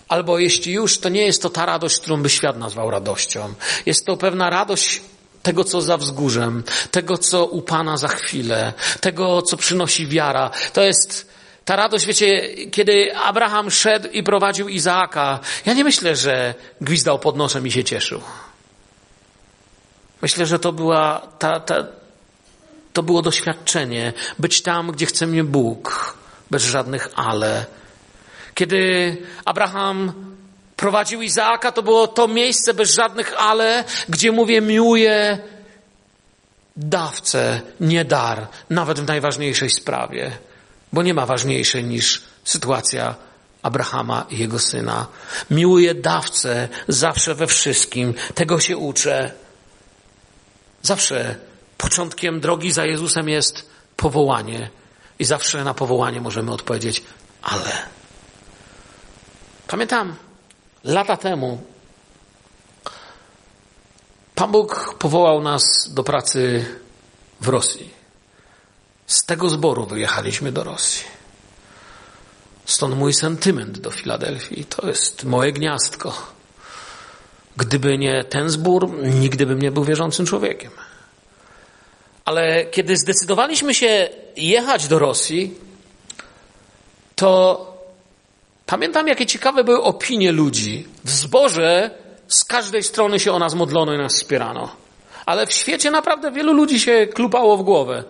Albo 0.07 0.39
jeśli 0.39 0.73
już, 0.73 0.99
to 0.99 1.09
nie 1.09 1.21
jest 1.21 1.41
to 1.41 1.49
ta 1.49 1.65
radość, 1.65 1.99
którą 1.99 2.21
by 2.21 2.29
świat 2.29 2.57
nazwał 2.57 2.91
radością. 2.91 3.53
Jest 3.85 4.05
to 4.05 4.17
pewna 4.17 4.49
radość 4.49 5.01
tego, 5.43 5.63
co 5.63 5.81
za 5.81 5.97
wzgórzem, 5.97 6.63
tego, 6.91 7.17
co 7.17 7.45
u 7.45 7.61
Pana 7.61 7.97
za 7.97 8.07
chwilę, 8.07 8.73
tego, 9.01 9.41
co 9.41 9.57
przynosi 9.57 10.07
wiara. 10.07 10.51
To 10.73 10.83
jest 10.83 11.27
ta 11.67 11.75
radość, 11.75 12.05
wiecie, 12.05 12.55
kiedy 12.71 13.15
Abraham 13.15 13.71
szedł 13.71 14.09
i 14.09 14.23
prowadził 14.23 14.67
Izaaka. 14.67 15.39
Ja 15.65 15.73
nie 15.73 15.83
myślę, 15.83 16.15
że 16.15 16.55
gwizdał 16.81 17.19
pod 17.19 17.35
nosem 17.35 17.67
i 17.67 17.71
się 17.71 17.83
cieszył. 17.83 18.21
Myślę, 20.21 20.45
że 20.45 20.59
to 20.59 20.71
była 20.71 21.21
ta, 21.39 21.59
ta, 21.59 21.85
to 22.93 23.03
było 23.03 23.21
doświadczenie, 23.21 24.13
być 24.39 24.61
tam, 24.61 24.91
gdzie 24.91 25.05
chce 25.05 25.27
mnie 25.27 25.43
Bóg, 25.43 26.17
bez 26.51 26.63
żadnych 26.63 27.09
ale, 27.15 27.65
kiedy 28.55 29.17
Abraham 29.45 30.13
prowadził 30.75 31.21
Izaaka, 31.21 31.71
to 31.71 31.83
było 31.83 32.07
to 32.07 32.27
miejsce 32.27 32.73
bez 32.73 32.93
żadnych 32.93 33.33
ale, 33.37 33.83
gdzie 34.09 34.31
mówię, 34.31 34.61
miłuję 34.61 35.37
dawcę, 36.75 37.61
nie 37.79 38.05
dar, 38.05 38.47
nawet 38.69 38.99
w 38.99 39.07
najważniejszej 39.07 39.69
sprawie, 39.69 40.46
bo 40.97 41.03
nie 41.03 41.13
ma 41.13 41.25
ważniejszej 41.25 41.83
niż 41.83 42.21
sytuacja 42.43 43.15
Abrahama 43.61 44.25
i 44.29 44.37
jego 44.37 44.59
syna. 44.59 45.07
Miłuję 45.49 45.95
dawcę 45.95 46.69
zawsze 46.87 47.35
we 47.35 47.47
wszystkim, 47.47 48.13
tego 48.35 48.59
się 48.59 48.77
uczę. 48.77 49.31
Zawsze 50.81 51.35
początkiem 51.77 52.39
drogi 52.39 52.71
za 52.71 52.85
Jezusem 52.85 53.29
jest 53.29 53.69
powołanie 53.95 54.69
i 55.19 55.25
zawsze 55.25 55.63
na 55.63 55.73
powołanie 55.73 56.21
możemy 56.21 56.51
odpowiedzieć, 56.51 57.03
ale. 57.41 57.71
Pamiętam, 59.67 60.15
lata 60.83 61.17
temu 61.17 61.61
Pan 64.35 64.51
Bóg 64.51 64.95
powołał 64.99 65.41
nas 65.41 65.93
do 65.93 66.03
pracy 66.03 66.65
w 67.41 67.47
Rosji. 67.47 67.96
Z 69.07 69.25
tego 69.25 69.49
zboru 69.49 69.85
wyjechaliśmy 69.85 70.51
do 70.51 70.63
Rosji. 70.63 71.03
Stąd 72.65 72.95
mój 72.95 73.13
sentyment 73.13 73.79
do 73.79 73.91
Filadelfii. 73.91 74.65
To 74.65 74.87
jest 74.87 75.23
moje 75.23 75.51
gniazdko. 75.51 76.33
Gdyby 77.57 77.97
nie 77.97 78.23
ten 78.23 78.49
zbór, 78.49 78.89
nigdy 79.03 79.45
bym 79.45 79.61
nie 79.61 79.71
był 79.71 79.83
wierzącym 79.83 80.25
człowiekiem. 80.25 80.71
Ale 82.25 82.65
kiedy 82.65 82.97
zdecydowaliśmy 82.97 83.73
się 83.73 84.09
jechać 84.37 84.87
do 84.87 84.99
Rosji, 84.99 85.55
to 87.15 87.77
pamiętam, 88.65 89.07
jakie 89.07 89.25
ciekawe 89.25 89.63
były 89.63 89.83
opinie 89.83 90.31
ludzi. 90.31 90.87
W 91.03 91.09
zborze 91.09 91.91
z 92.27 92.43
każdej 92.43 92.83
strony 92.83 93.19
się 93.19 93.31
o 93.31 93.39
nas 93.39 93.53
modlono 93.53 93.93
i 93.93 93.97
nas 93.97 94.13
wspierano. 94.13 94.86
Ale 95.27 95.47
w 95.47 95.53
świecie 95.53 95.91
naprawdę 95.91 96.31
wielu 96.31 96.53
ludzi 96.53 96.79
się 96.79 97.07
klupało 97.07 97.57
w 97.57 97.63
głowę. 97.63 98.03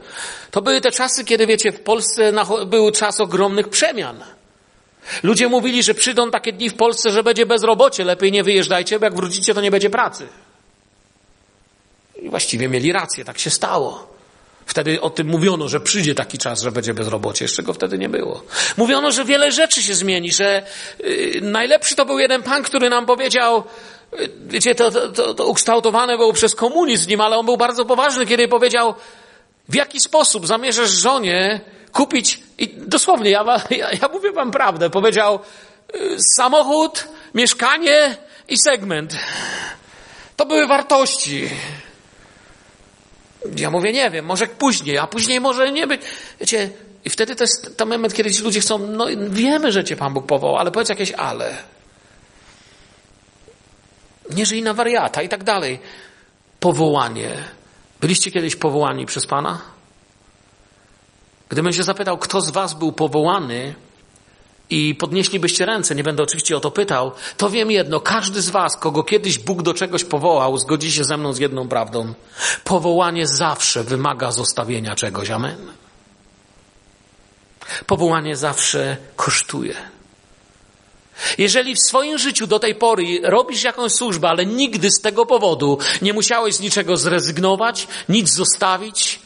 To 0.51 0.61
były 0.61 0.81
te 0.81 0.91
czasy, 0.91 1.25
kiedy 1.25 1.47
wiecie, 1.47 1.71
w 1.71 1.79
Polsce 1.79 2.33
był 2.65 2.91
czas 2.91 3.19
ogromnych 3.19 3.69
przemian. 3.69 4.23
Ludzie 5.23 5.47
mówili, 5.47 5.83
że 5.83 5.93
przyjdą 5.93 6.31
takie 6.31 6.53
dni 6.53 6.69
w 6.69 6.73
Polsce, 6.73 7.09
że 7.09 7.23
będzie 7.23 7.45
bezrobocie, 7.45 8.03
lepiej 8.03 8.31
nie 8.31 8.43
wyjeżdżajcie, 8.43 8.99
bo 8.99 9.05
jak 9.05 9.15
wrócicie, 9.15 9.53
to 9.53 9.61
nie 9.61 9.71
będzie 9.71 9.89
pracy. 9.89 10.27
I 12.21 12.29
właściwie 12.29 12.69
mieli 12.69 12.91
rację, 12.91 13.25
tak 13.25 13.39
się 13.39 13.49
stało. 13.49 14.07
Wtedy 14.65 15.01
o 15.01 15.09
tym 15.09 15.27
mówiono, 15.27 15.67
że 15.67 15.79
przyjdzie 15.79 16.15
taki 16.15 16.37
czas, 16.37 16.61
że 16.61 16.71
będzie 16.71 16.93
bezrobocie, 16.93 17.45
jeszcze 17.45 17.63
go 17.63 17.73
wtedy 17.73 17.97
nie 17.97 18.09
było. 18.09 18.43
Mówiono, 18.77 19.11
że 19.11 19.25
wiele 19.25 19.51
rzeczy 19.51 19.83
się 19.83 19.95
zmieni, 19.95 20.31
że 20.31 20.63
yy, 20.99 21.41
najlepszy 21.41 21.95
to 21.95 22.05
był 22.05 22.19
jeden 22.19 22.43
pan, 22.43 22.63
który 22.63 22.89
nam 22.89 23.05
powiedział, 23.05 23.63
wiecie, 24.47 24.75
to, 24.75 24.91
to, 24.91 25.33
to 25.33 25.47
ukształtowane 25.47 26.17
było 26.17 26.33
przez 26.33 26.55
komunizm 26.55 27.21
ale 27.21 27.37
on 27.37 27.45
był 27.45 27.57
bardzo 27.57 27.85
poważny, 27.85 28.25
kiedy 28.25 28.47
powiedział, 28.47 28.93
w 29.69 29.75
jaki 29.75 29.99
sposób 29.99 30.47
zamierzasz 30.47 30.89
żonie 30.89 31.61
kupić, 31.91 32.39
i 32.57 32.67
dosłownie, 32.67 33.29
ja, 33.29 33.45
ja, 33.69 33.91
ja 33.91 34.07
mówię 34.13 34.31
wam 34.31 34.51
prawdę, 34.51 34.89
powiedział 34.89 35.39
yy, 35.93 36.17
samochód, 36.35 37.07
mieszkanie 37.33 38.17
i 38.47 38.57
segment. 38.57 39.15
To 40.35 40.45
były 40.45 40.67
wartości. 40.67 41.49
Ja 43.55 43.71
mówię, 43.71 43.93
nie 43.93 44.09
wiem, 44.11 44.25
może 44.25 44.47
później, 44.47 44.97
a 44.97 45.07
później 45.07 45.41
może 45.41 45.71
nie 45.71 45.87
być. 45.87 46.01
Wiecie, 46.39 46.69
i 47.05 47.09
wtedy 47.09 47.35
to 47.35 47.43
jest 47.43 47.77
ten 47.77 47.89
moment, 47.89 48.13
kiedy 48.13 48.31
ci 48.31 48.43
ludzie 48.43 48.59
chcą, 48.59 48.77
no 48.77 49.05
wiemy, 49.29 49.71
że 49.71 49.83
cię 49.83 49.95
Pan 49.95 50.13
Bóg 50.13 50.25
powołał, 50.25 50.57
ale 50.57 50.71
powiedz 50.71 50.89
jakieś 50.89 51.11
ale. 51.11 51.57
Nie 54.29 54.45
żyj 54.45 54.61
na 54.61 54.73
wariata 54.73 55.21
i 55.21 55.29
tak 55.29 55.43
dalej. 55.43 55.79
Powołanie. 56.59 57.31
Byliście 58.01 58.31
kiedyś 58.31 58.55
powołani 58.55 59.05
przez 59.05 59.27
Pana? 59.27 59.61
Gdybym 61.49 61.73
się 61.73 61.83
zapytał, 61.83 62.17
kto 62.17 62.41
z 62.41 62.49
Was 62.49 62.73
był 62.73 62.91
powołany, 62.91 63.75
i 64.69 64.95
podnieślibyście 64.95 65.65
ręce, 65.65 65.95
nie 65.95 66.03
będę 66.03 66.23
oczywiście 66.23 66.57
o 66.57 66.59
to 66.59 66.71
pytał, 66.71 67.11
to 67.37 67.49
wiem 67.49 67.71
jedno, 67.71 67.99
każdy 67.99 68.41
z 68.41 68.49
was, 68.49 68.77
kogo 68.77 69.03
kiedyś 69.03 69.39
Bóg 69.39 69.61
do 69.61 69.73
czegoś 69.73 70.03
powołał, 70.03 70.57
zgodzi 70.57 70.91
się 70.91 71.03
ze 71.03 71.17
mną 71.17 71.33
z 71.33 71.39
jedną 71.39 71.67
prawdą. 71.67 72.13
Powołanie 72.63 73.27
zawsze 73.27 73.83
wymaga 73.83 74.31
zostawienia 74.31 74.95
czegoś, 74.95 75.29
amen. 75.29 75.57
Powołanie 77.85 78.35
zawsze 78.35 78.97
kosztuje. 79.15 79.75
Jeżeli 81.37 81.75
w 81.75 81.79
swoim 81.79 82.17
życiu 82.17 82.47
do 82.47 82.59
tej 82.59 82.75
pory 82.75 83.19
robisz 83.23 83.63
jakąś 83.63 83.91
służbę, 83.91 84.29
ale 84.29 84.45
nigdy 84.45 84.91
z 84.91 85.01
tego 85.01 85.25
powodu 85.25 85.77
nie 86.01 86.13
musiałeś 86.13 86.55
z 86.55 86.59
niczego 86.59 86.97
zrezygnować, 86.97 87.87
nic 88.09 88.33
zostawić, 88.33 89.19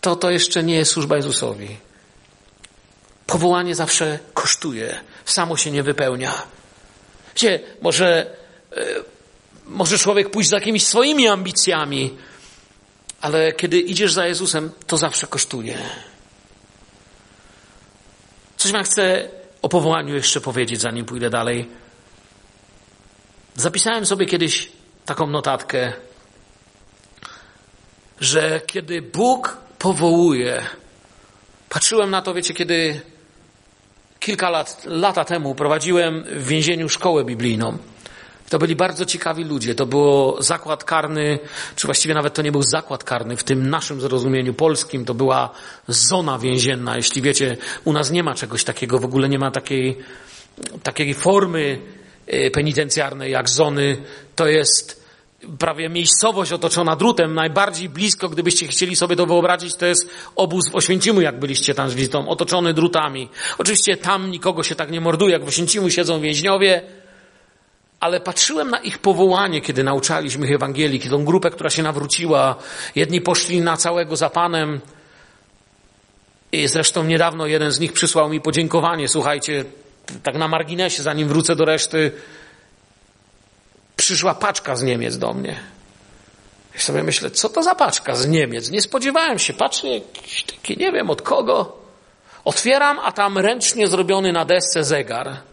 to 0.00 0.16
to 0.16 0.30
jeszcze 0.30 0.62
nie 0.62 0.74
jest 0.74 0.90
służba 0.90 1.16
Jezusowi. 1.16 1.76
Powołanie 3.26 3.74
zawsze 3.74 4.18
kosztuje, 4.34 5.00
samo 5.24 5.56
się 5.56 5.70
nie 5.70 5.82
wypełnia. 5.82 6.42
Gdzie 7.34 7.60
może, 7.80 8.36
e, 8.76 8.84
może 9.66 9.98
człowiek 9.98 10.30
pójść 10.30 10.50
za 10.50 10.56
jakimiś 10.56 10.86
swoimi 10.86 11.28
ambicjami, 11.28 12.16
ale 13.20 13.52
kiedy 13.52 13.80
idziesz 13.80 14.12
za 14.12 14.26
Jezusem, 14.26 14.70
to 14.86 14.96
zawsze 14.96 15.26
kosztuje. 15.26 15.78
Coś 18.56 18.72
wam 18.72 18.84
chcę 18.84 19.28
o 19.62 19.68
powołaniu 19.68 20.14
jeszcze 20.14 20.40
powiedzieć, 20.40 20.80
zanim 20.80 21.04
pójdę 21.04 21.30
dalej. 21.30 21.68
Zapisałem 23.54 24.06
sobie 24.06 24.26
kiedyś 24.26 24.72
taką 25.04 25.26
notatkę, 25.26 25.92
że 28.20 28.60
kiedy 28.66 29.02
Bóg 29.02 29.56
powołuje, 29.78 30.66
patrzyłem 31.68 32.10
na 32.10 32.22
to, 32.22 32.34
wiecie, 32.34 32.54
kiedy 32.54 33.00
kilka 34.20 34.50
lat, 34.50 34.82
lata 34.86 35.24
temu 35.24 35.54
prowadziłem 35.54 36.24
w 36.24 36.46
więzieniu 36.46 36.88
szkołę 36.88 37.24
biblijną. 37.24 37.78
To 38.50 38.58
byli 38.58 38.76
bardzo 38.76 39.06
ciekawi 39.06 39.44
ludzie. 39.44 39.74
To 39.74 39.86
było 39.86 40.42
zakład 40.42 40.84
karny, 40.84 41.38
czy 41.76 41.86
właściwie 41.86 42.14
nawet 42.14 42.34
to 42.34 42.42
nie 42.42 42.52
był 42.52 42.62
zakład 42.62 43.04
karny, 43.04 43.36
w 43.36 43.44
tym 43.44 43.70
naszym 43.70 44.00
zrozumieniu 44.00 44.54
polskim 44.54 45.04
to 45.04 45.14
była 45.14 45.50
zona 45.88 46.38
więzienna. 46.38 46.96
Jeśli 46.96 47.22
wiecie, 47.22 47.56
u 47.84 47.92
nas 47.92 48.10
nie 48.10 48.22
ma 48.22 48.34
czegoś 48.34 48.64
takiego, 48.64 48.98
w 48.98 49.04
ogóle 49.04 49.28
nie 49.28 49.38
ma 49.38 49.50
takiej, 49.50 49.98
takiej 50.82 51.14
formy 51.14 51.80
e, 52.26 52.50
penitencjarnej 52.50 53.32
jak 53.32 53.48
zony. 53.48 53.96
To 54.36 54.46
jest 54.46 55.04
prawie 55.58 55.88
miejscowość 55.88 56.52
otoczona 56.52 56.96
drutem, 56.96 57.34
najbardziej 57.34 57.88
blisko, 57.88 58.28
gdybyście 58.28 58.66
chcieli 58.66 58.96
sobie 58.96 59.16
to 59.16 59.26
wyobrazić, 59.26 59.74
to 59.74 59.86
jest 59.86 60.10
obóz 60.36 60.70
w 60.70 60.74
Oświęcimu, 60.74 61.20
jak 61.20 61.38
byliście 61.38 61.74
tam 61.74 61.90
z 61.90 61.94
wizytą, 61.94 62.28
otoczony 62.28 62.74
drutami. 62.74 63.28
Oczywiście 63.58 63.96
tam 63.96 64.30
nikogo 64.30 64.62
się 64.62 64.74
tak 64.74 64.90
nie 64.90 65.00
morduje, 65.00 65.32
jak 65.32 65.44
w 65.44 65.48
Oświęcimu 65.48 65.90
siedzą 65.90 66.20
więźniowie, 66.20 66.82
ale 68.00 68.20
patrzyłem 68.20 68.70
na 68.70 68.78
ich 68.78 68.98
powołanie, 68.98 69.60
kiedy 69.60 69.84
nauczaliśmy 69.84 70.46
ich 70.46 70.52
Ewangelii, 70.52 71.00
tą 71.00 71.24
grupę, 71.24 71.50
która 71.50 71.70
się 71.70 71.82
nawróciła. 71.82 72.54
Jedni 72.94 73.20
poszli 73.20 73.60
na 73.60 73.76
całego 73.76 74.16
za 74.16 74.30
Panem. 74.30 74.80
I 76.52 76.68
zresztą 76.68 77.04
niedawno 77.04 77.46
jeden 77.46 77.72
z 77.72 77.80
nich 77.80 77.92
przysłał 77.92 78.28
mi 78.28 78.40
podziękowanie. 78.40 79.08
Słuchajcie, 79.08 79.64
tak 80.22 80.34
na 80.34 80.48
marginesie, 80.48 81.02
zanim 81.02 81.28
wrócę 81.28 81.56
do 81.56 81.64
reszty, 81.64 82.12
przyszła 83.96 84.34
paczka 84.34 84.76
z 84.76 84.82
Niemiec 84.82 85.18
do 85.18 85.32
mnie. 85.32 85.60
I 86.76 86.78
sobie 86.78 87.02
myślę, 87.02 87.30
co 87.30 87.48
to 87.48 87.62
za 87.62 87.74
paczka 87.74 88.14
z 88.14 88.26
Niemiec? 88.26 88.70
Nie 88.70 88.80
spodziewałem 88.80 89.38
się. 89.38 89.52
Patrzę, 89.52 89.88
jakiś 89.88 90.42
taki, 90.42 90.76
nie 90.76 90.92
wiem 90.92 91.10
od 91.10 91.22
kogo. 91.22 91.76
Otwieram, 92.44 92.98
a 92.98 93.12
tam 93.12 93.38
ręcznie 93.38 93.88
zrobiony 93.88 94.32
na 94.32 94.44
desce 94.44 94.84
zegar. 94.84 95.49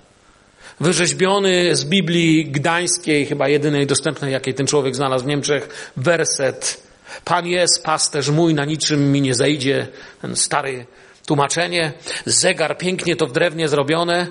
Wyrzeźbiony 0.79 1.75
z 1.75 1.85
Biblii 1.85 2.45
Gdańskiej, 2.45 3.25
chyba 3.25 3.47
jedynej 3.47 3.87
dostępnej, 3.87 4.31
jakiej 4.33 4.53
ten 4.53 4.67
człowiek 4.67 4.95
znalazł 4.95 5.25
w 5.25 5.27
Niemczech, 5.27 5.91
werset. 5.97 6.83
Pan 7.25 7.47
jest 7.47 7.83
pasterz 7.83 8.29
mój, 8.29 8.53
na 8.53 8.65
niczym 8.65 9.11
mi 9.11 9.21
nie 9.21 9.35
zejdzie. 9.35 9.87
Ten 10.21 10.35
stary 10.35 10.85
tłumaczenie. 11.25 11.93
Zegar 12.25 12.77
pięknie 12.77 13.15
to 13.15 13.27
w 13.27 13.31
drewnie 13.31 13.67
zrobione. 13.67 14.27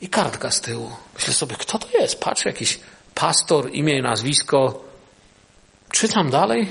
I 0.00 0.08
kartka 0.08 0.50
z 0.50 0.60
tyłu. 0.60 0.90
Myślę 1.14 1.34
sobie, 1.34 1.56
kto 1.58 1.78
to 1.78 1.98
jest? 1.98 2.20
Patrzę, 2.20 2.48
jakiś 2.48 2.80
pastor, 3.14 3.70
imię 3.72 3.98
i 3.98 4.02
nazwisko. 4.02 4.84
Czytam 5.90 6.30
dalej, 6.30 6.68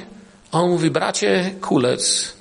a 0.51 0.61
on 0.61 0.69
mówi, 0.69 0.91
bracie 0.91 1.55
Kulec, 1.61 2.33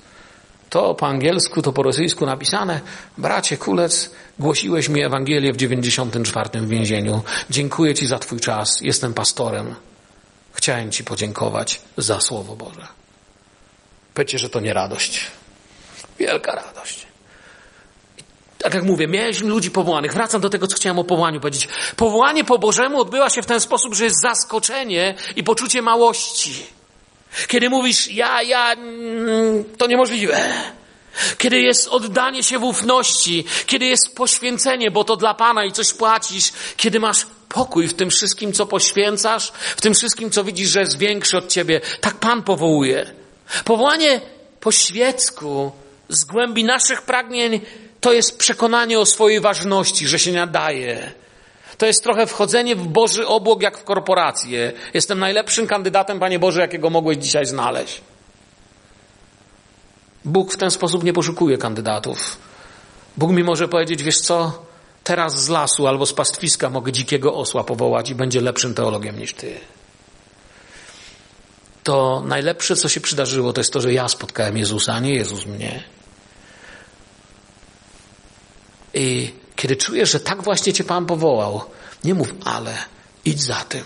to 0.71 0.95
po 0.95 1.07
angielsku, 1.07 1.63
to 1.63 1.73
po 1.73 1.83
rosyjsku 1.83 2.27
napisane, 2.27 2.81
bracie 3.19 3.57
Kulec, 3.57 4.11
głosiłeś 4.39 4.89
mi 4.89 5.03
Ewangelię 5.03 5.53
w 5.53 5.57
94 5.57 6.61
w 6.61 6.69
więzieniu. 6.69 7.23
Dziękuję 7.51 7.95
Ci 7.95 8.07
za 8.07 8.19
Twój 8.19 8.41
czas, 8.41 8.81
jestem 8.81 9.15
pastorem. 9.15 9.75
Chciałem 10.53 10.91
Ci 10.91 11.05
podziękować 11.05 11.81
za 11.97 12.21
Słowo 12.21 12.57
Boże. 12.57 12.87
Powiedzcie, 14.15 14.39
że 14.39 14.49
to 14.49 14.61
nie 14.61 14.73
radość. 14.73 15.21
Wielka 16.19 16.55
radość 16.55 17.09
tak 18.59 18.75
jak 18.75 18.85
mówię, 18.85 19.09
mieliśmy 19.09 19.49
ludzi 19.49 19.71
powołanych. 19.71 20.13
Wracam 20.13 20.41
do 20.41 20.51
tego, 20.51 20.67
co 20.67 20.77
chciałem 20.77 20.99
o 20.99 21.05
powołaniu 21.05 21.41
powiedzieć. 21.41 21.69
Powołanie 21.97 22.45
po 22.45 22.59
Bożemu 22.59 23.01
odbywa 23.01 23.31
się 23.31 23.43
w 23.43 23.47
ten 23.47 23.61
sposób, 23.61 23.95
że 23.95 24.05
jest 24.05 24.23
zaskoczenie 24.23 25.15
i 25.37 25.45
poczucie 25.45 25.83
małości. 25.83 26.67
Kiedy 27.49 27.71
mówisz, 27.71 28.09
ja, 28.09 28.43
ja, 28.43 28.73
mm, 28.73 29.65
to 29.79 29.87
niemożliwe. 29.87 30.53
Kiedy 31.39 31.61
jest 31.61 31.89
oddanie 31.89 32.43
się 32.43 32.59
w 32.59 32.65
ufności, 32.65 33.45
kiedy 33.67 33.85
jest 33.85 34.15
poświęcenie, 34.15 34.91
bo 34.91 35.05
to 35.05 35.17
dla 35.17 35.35
Pana 35.35 35.65
i 35.65 35.73
coś 35.73 35.93
płacisz, 35.93 36.53
kiedy 36.77 37.01
masz 37.01 37.27
pokój 37.49 37.89
w 37.89 37.95
tym 37.95 38.11
wszystkim, 38.11 38.53
co 38.53 38.67
poświęcasz, 38.67 39.53
w 39.77 39.81
tym 39.81 39.95
wszystkim, 39.95 40.31
co 40.31 40.45
widzisz, 40.45 40.71
że 40.71 40.81
jest 40.81 40.99
większe 40.99 41.39
od 41.39 41.49
Ciebie. 41.49 41.81
Tak 42.01 42.15
Pan 42.15 42.43
powołuje. 42.43 43.11
Powołanie 43.65 44.21
po 44.61 44.73
świecku 44.73 45.73
z 46.09 46.25
głębi 46.25 46.65
naszych 46.65 47.03
pragnień 47.03 47.61
to 48.01 48.13
jest 48.13 48.39
przekonanie 48.39 48.99
o 48.99 49.07
swojej 49.07 49.41
ważności, 49.41 50.07
że 50.07 50.19
się 50.19 50.33
nadaje. 50.33 51.13
To 51.79 51.87
jest 51.87 52.03
trochę 52.03 52.27
wchodzenie 52.27 52.77
w 52.77 52.87
Boży 52.87 53.27
obłok 53.27 53.63
jak 53.63 53.79
w 53.79 53.85
korporację. 53.85 54.73
Jestem 54.95 55.19
najlepszym 55.19 55.67
kandydatem, 55.67 56.21
Panie 56.21 56.39
Boże, 56.39 56.61
jakiego 56.61 56.91
mogłeś 56.91 57.19
dzisiaj 57.19 57.47
znaleźć. 57.47 58.01
Bóg 60.25 60.55
w 60.55 60.57
ten 60.57 60.71
sposób 60.71 61.05
nie 61.05 61.13
poszukuje 61.13 61.59
kandydatów. 61.59 62.37
Bóg 63.17 63.31
mi 63.31 63.45
może 63.45 63.69
powiedzieć, 63.69 64.03
wiesz 64.03 64.21
co, 64.21 64.63
teraz 65.05 65.45
z 65.45 65.49
lasu 65.49 65.87
albo 65.87 66.07
z 66.07 66.13
pastwiska 66.13 66.71
mogę 66.71 66.93
dzikiego 66.93 67.35
osła 67.35 67.65
powołać 67.65 68.11
i 68.11 68.15
będzie 68.15 68.41
lepszym 68.41 68.75
teologiem 68.75 69.19
niż 69.19 69.35
ty. 69.35 69.61
To 71.85 72.23
najlepsze, 72.27 72.77
co 72.77 72.89
się 72.89 73.01
przydarzyło, 73.01 73.53
to 73.53 73.61
jest 73.61 73.73
to, 73.73 73.81
że 73.81 73.93
ja 73.93 74.09
spotkałem 74.09 74.57
Jezusa, 74.57 74.95
a 74.95 75.01
nie 75.01 75.15
Jezus 75.15 75.47
mnie. 75.47 75.83
I 78.95 79.33
kiedy 79.59 79.77
czujesz, 79.77 80.11
że 80.11 80.21
tak 80.21 80.43
właśnie 80.43 80.73
Cię 80.73 80.85
Pan 80.85 81.07
powołał, 81.07 81.61
nie 82.05 82.15
mów 82.15 82.35
ale, 82.45 82.75
idź 83.25 83.43
za 83.43 83.55
tym. 83.55 83.85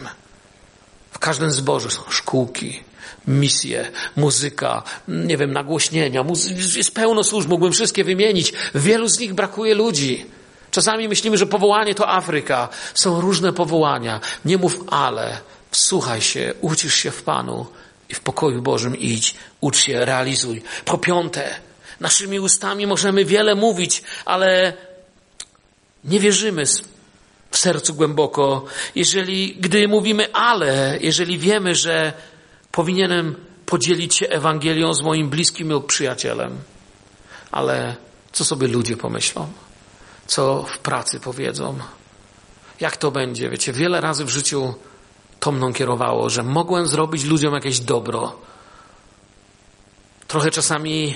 W 1.10 1.18
każdym 1.18 1.50
zborze 1.50 1.90
są 1.90 2.02
szkółki, 2.10 2.82
misje, 3.26 3.90
muzyka, 4.16 4.82
nie 5.08 5.36
wiem, 5.36 5.52
nagłośnienia, 5.52 6.24
jest 6.76 6.94
pełno 6.94 7.24
służb, 7.24 7.48
mógłbym 7.48 7.72
wszystkie 7.72 8.04
wymienić. 8.04 8.52
W 8.74 8.82
wielu 8.82 9.08
z 9.08 9.18
nich 9.18 9.34
brakuje 9.34 9.74
ludzi. 9.74 10.26
Czasami 10.70 11.08
myślimy, 11.08 11.38
że 11.38 11.46
powołanie 11.46 11.94
to 11.94 12.08
Afryka. 12.08 12.68
Są 12.94 13.20
różne 13.20 13.52
powołania. 13.52 14.20
Nie 14.44 14.58
mów 14.58 14.84
ale, 14.90 15.38
wsłuchaj 15.70 16.20
się, 16.20 16.54
ucisz 16.60 16.94
się 16.94 17.10
w 17.10 17.22
Panu 17.22 17.66
i 18.08 18.14
w 18.14 18.20
pokoju 18.20 18.62
Bożym 18.62 18.96
idź, 18.96 19.34
ucz 19.60 19.78
się, 19.78 20.04
realizuj. 20.04 20.62
Po 20.84 20.98
piąte, 20.98 21.54
naszymi 22.00 22.40
ustami 22.40 22.86
możemy 22.86 23.24
wiele 23.24 23.54
mówić, 23.54 24.02
ale 24.24 24.72
nie 26.04 26.20
wierzymy 26.20 26.62
w 27.50 27.58
sercu 27.58 27.94
głęboko, 27.94 28.64
jeżeli, 28.94 29.56
gdy 29.56 29.88
mówimy 29.88 30.32
ale, 30.32 30.98
jeżeli 31.00 31.38
wiemy, 31.38 31.74
że 31.74 32.12
powinienem 32.72 33.36
podzielić 33.66 34.16
się 34.16 34.28
Ewangelią 34.28 34.94
z 34.94 35.02
moim 35.02 35.28
bliskim 35.28 35.68
lub 35.68 35.86
przyjacielem. 35.86 36.58
Ale 37.50 37.96
co 38.32 38.44
sobie 38.44 38.68
ludzie 38.68 38.96
pomyślą? 38.96 39.52
Co 40.26 40.62
w 40.62 40.78
pracy 40.78 41.20
powiedzą? 41.20 41.78
Jak 42.80 42.96
to 42.96 43.10
będzie? 43.10 43.50
Wiecie, 43.50 43.72
wiele 43.72 44.00
razy 44.00 44.24
w 44.24 44.28
życiu 44.28 44.74
to 45.40 45.52
mną 45.52 45.72
kierowało, 45.72 46.30
że 46.30 46.42
mogłem 46.42 46.86
zrobić 46.86 47.24
ludziom 47.24 47.54
jakieś 47.54 47.80
dobro. 47.80 48.38
Trochę 50.28 50.50
czasami 50.50 51.14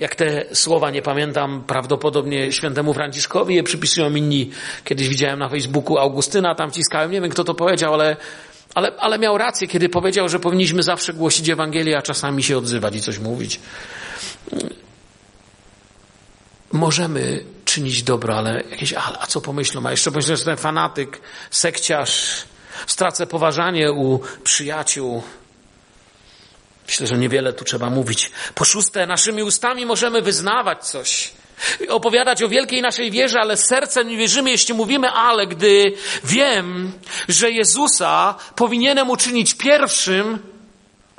jak 0.00 0.14
te 0.14 0.44
słowa, 0.52 0.90
nie 0.90 1.02
pamiętam, 1.02 1.64
prawdopodobnie 1.66 2.52
świętemu 2.52 2.94
Franciszkowi 2.94 3.54
je 3.54 3.62
przypisują 3.62 4.14
inni. 4.14 4.50
Kiedyś 4.84 5.08
widziałem 5.08 5.38
na 5.38 5.48
Facebooku 5.48 5.98
Augustyna, 5.98 6.54
tam 6.54 6.70
ciskałem, 6.70 7.10
nie 7.10 7.20
wiem 7.20 7.30
kto 7.30 7.44
to 7.44 7.54
powiedział, 7.54 7.94
ale, 7.94 8.16
ale, 8.74 8.92
ale 8.98 9.18
miał 9.18 9.38
rację, 9.38 9.68
kiedy 9.68 9.88
powiedział, 9.88 10.28
że 10.28 10.40
powinniśmy 10.40 10.82
zawsze 10.82 11.12
głosić 11.12 11.48
Ewangelię, 11.48 11.98
a 11.98 12.02
czasami 12.02 12.42
się 12.42 12.58
odzywać 12.58 12.96
i 12.96 13.00
coś 13.00 13.18
mówić. 13.18 13.60
Możemy 16.72 17.44
czynić 17.64 18.02
dobro, 18.02 18.38
ale 18.38 18.62
jakieś, 18.70 18.94
a, 18.94 19.18
a 19.20 19.26
co 19.26 19.40
pomyślą? 19.40 19.86
A 19.86 19.90
jeszcze 19.90 20.10
pomyślę, 20.10 20.36
że 20.36 20.44
ten 20.44 20.56
fanatyk, 20.56 21.20
sekciarz, 21.50 22.44
stracę 22.86 23.26
poważanie 23.26 23.92
u 23.92 24.20
przyjaciół, 24.44 25.22
Myślę, 26.86 27.06
że 27.06 27.18
niewiele 27.18 27.52
tu 27.52 27.64
trzeba 27.64 27.90
mówić. 27.90 28.30
Po 28.54 28.64
szóste, 28.64 29.06
naszymi 29.06 29.42
ustami 29.42 29.86
możemy 29.86 30.22
wyznawać 30.22 30.86
coś. 30.86 31.32
Opowiadać 31.88 32.42
o 32.42 32.48
wielkiej 32.48 32.82
naszej 32.82 33.10
wierze, 33.10 33.40
ale 33.40 33.56
sercem 33.56 34.08
nie 34.08 34.16
wierzymy, 34.16 34.50
jeśli 34.50 34.74
mówimy 34.74 35.10
ale, 35.10 35.46
gdy 35.46 35.92
wiem, 36.24 36.92
że 37.28 37.50
Jezusa 37.50 38.34
powinienem 38.56 39.10
uczynić 39.10 39.54
pierwszym 39.54 40.38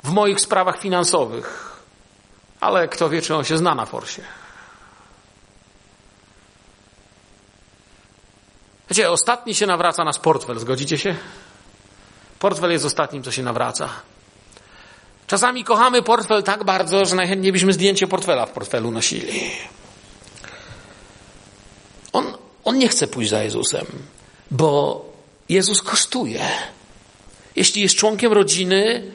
w 0.04 0.10
moich 0.10 0.40
sprawach 0.40 0.80
finansowych. 0.80 1.72
Ale 2.60 2.88
kto 2.88 3.08
wie, 3.08 3.22
czy 3.22 3.34
on 3.34 3.44
się 3.44 3.58
zna 3.58 3.74
na 3.74 3.86
forsie. 3.86 4.22
Wiecie, 8.90 9.10
ostatni 9.10 9.54
się 9.54 9.66
nawraca 9.66 10.04
nas 10.04 10.18
portfel, 10.18 10.58
zgodzicie 10.58 10.98
się? 10.98 11.16
Portfel 12.38 12.70
jest 12.70 12.84
ostatnim, 12.84 13.22
co 13.22 13.32
się 13.32 13.42
nawraca. 13.42 13.88
Czasami 15.26 15.64
kochamy 15.64 16.02
portfel 16.02 16.42
tak 16.42 16.64
bardzo, 16.64 17.04
że 17.04 17.16
najchętniej 17.16 17.52
byśmy 17.52 17.72
zdjęcie 17.72 18.06
portfela 18.06 18.46
w 18.46 18.50
portfelu 18.50 18.90
nosili. 18.90 19.50
On, 22.12 22.36
on 22.64 22.78
nie 22.78 22.88
chce 22.88 23.06
pójść 23.06 23.30
za 23.30 23.42
Jezusem, 23.42 23.86
bo 24.50 25.04
Jezus 25.48 25.82
kosztuje. 25.82 26.40
Jeśli 27.56 27.82
jest 27.82 27.94
członkiem 27.94 28.32
rodziny, 28.32 29.12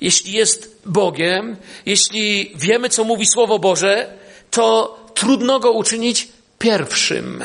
jeśli 0.00 0.32
jest 0.32 0.76
Bogiem, 0.86 1.56
jeśli 1.86 2.52
wiemy, 2.54 2.88
co 2.88 3.04
mówi 3.04 3.26
Słowo 3.26 3.58
Boże, 3.58 4.14
to 4.50 4.98
trudno 5.14 5.60
go 5.60 5.72
uczynić 5.72 6.28
pierwszym. 6.58 7.44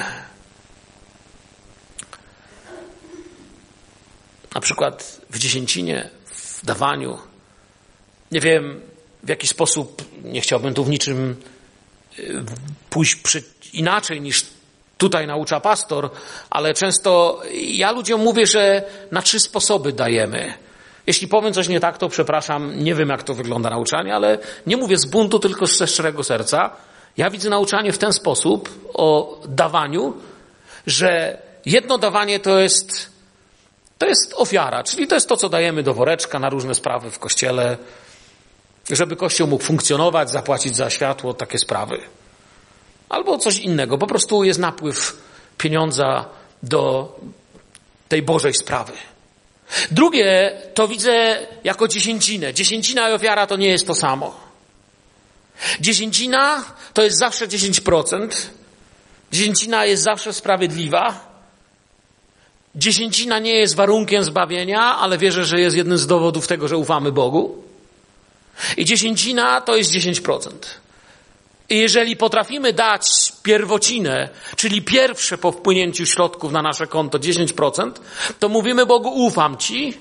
Na 4.56 4.62
przykład 4.62 5.22
w 5.30 5.40
dziesięcinie, 5.40 6.10
w 6.26 6.66
dawaniu, 6.66 7.18
nie 8.32 8.42
wiem, 8.42 8.82
w 9.24 9.30
jaki 9.30 9.48
sposób, 9.48 10.02
nie 10.24 10.42
chciałbym 10.42 10.74
tu 10.74 10.84
w 10.84 10.90
niczym 10.90 11.36
y, 12.20 12.44
pójść 12.90 13.16
przy, 13.16 13.44
inaczej 13.74 14.22
niż 14.22 14.46
tutaj 14.98 15.28
naucza 15.28 15.60
pastor, 15.60 16.10
ale 16.50 16.74
często 16.74 17.42
ja 17.54 17.92
ludziom 17.92 18.22
mówię, 18.22 18.46
że 18.46 18.84
na 19.12 19.22
trzy 19.22 19.40
sposoby 19.40 19.94
dajemy. 19.94 20.54
Jeśli 21.08 21.28
powiem 21.28 21.54
coś 21.54 21.68
nie 21.68 21.80
tak, 21.80 21.98
to 21.98 22.10
przepraszam, 22.10 22.84
nie 22.84 22.96
wiem 22.96 23.10
jak 23.10 23.24
to 23.24 23.34
wygląda 23.34 23.70
nauczanie, 23.70 24.16
ale 24.16 24.38
nie 24.68 24.78
mówię 24.78 24.98
z 24.98 25.06
buntu, 25.06 25.40
tylko 25.40 25.68
ze 25.68 25.88
szczerego 25.88 26.24
serca. 26.24 26.72
Ja 27.18 27.30
widzę 27.30 27.50
nauczanie 27.50 27.92
w 27.94 27.98
ten 27.98 28.14
sposób 28.14 28.90
o 28.94 29.40
dawaniu, 29.48 30.14
że 30.88 31.42
jedno 31.66 31.98
dawanie 31.98 32.40
to 32.40 32.60
jest, 32.60 33.12
to 33.98 34.08
jest 34.08 34.34
ofiara, 34.36 34.84
czyli 34.84 35.08
to 35.08 35.16
jest 35.16 35.30
to, 35.30 35.38
co 35.38 35.50
dajemy 35.50 35.84
do 35.84 35.94
woreczka 35.94 36.40
na 36.40 36.50
różne 36.50 36.76
sprawy 36.76 37.12
w 37.12 37.20
kościele, 37.20 37.78
żeby 38.90 39.16
Kościół 39.16 39.48
mógł 39.48 39.64
funkcjonować, 39.64 40.32
zapłacić 40.32 40.76
za 40.76 40.90
światło, 40.90 41.34
takie 41.34 41.58
sprawy. 41.58 42.02
Albo 43.10 43.38
coś 43.38 43.60
innego. 43.60 43.98
Po 43.98 44.08
prostu 44.08 44.44
jest 44.44 44.60
napływ 44.60 45.22
pieniądza 45.58 46.26
do 46.64 47.16
tej 48.10 48.22
Bożej 48.22 48.54
sprawy. 48.54 48.94
Drugie 49.92 50.58
to 50.74 50.88
widzę 50.88 51.48
jako 51.64 51.88
dziesięcinę. 51.88 52.54
Dziesięcina 52.54 53.10
i 53.10 53.14
ofiara 53.14 53.48
to 53.48 53.58
nie 53.58 53.68
jest 53.68 53.88
to 53.88 53.96
samo. 53.96 54.36
Dziesięcina 55.80 56.64
to 56.94 57.04
jest 57.04 57.20
zawsze 57.20 57.48
10%. 57.48 58.30
Dziesięcina 59.32 59.86
jest 59.86 60.04
zawsze 60.04 60.34
sprawiedliwa. 60.34 61.28
Dziesięcina 62.76 63.40
nie 63.40 63.54
jest 63.54 63.76
warunkiem 63.76 64.24
zbawienia, 64.24 64.82
ale 64.82 65.18
wierzę, 65.18 65.46
że 65.46 65.60
jest 65.60 65.78
jednym 65.78 65.98
z 65.98 66.08
dowodów 66.08 66.48
tego, 66.48 66.68
że 66.68 66.78
ufamy 66.78 67.12
Bogu. 67.12 67.67
I 68.78 68.86
dziesięcina 68.86 69.62
to 69.62 69.76
jest 69.76 69.92
10%. 69.92 70.50
I 71.70 71.78
jeżeli 71.78 72.16
potrafimy 72.16 72.74
dać 72.74 73.34
pierwocinę, 73.44 74.30
czyli 74.56 74.82
pierwsze 74.82 75.38
po 75.38 75.52
wpłynięciu 75.52 76.06
środków 76.06 76.52
na 76.52 76.62
nasze 76.62 76.88
konto 76.88 77.20
10%, 77.20 77.92
to 78.40 78.50
mówimy 78.50 78.86
Bogu 78.86 79.10
ufam 79.10 79.58
Ci 79.58 79.94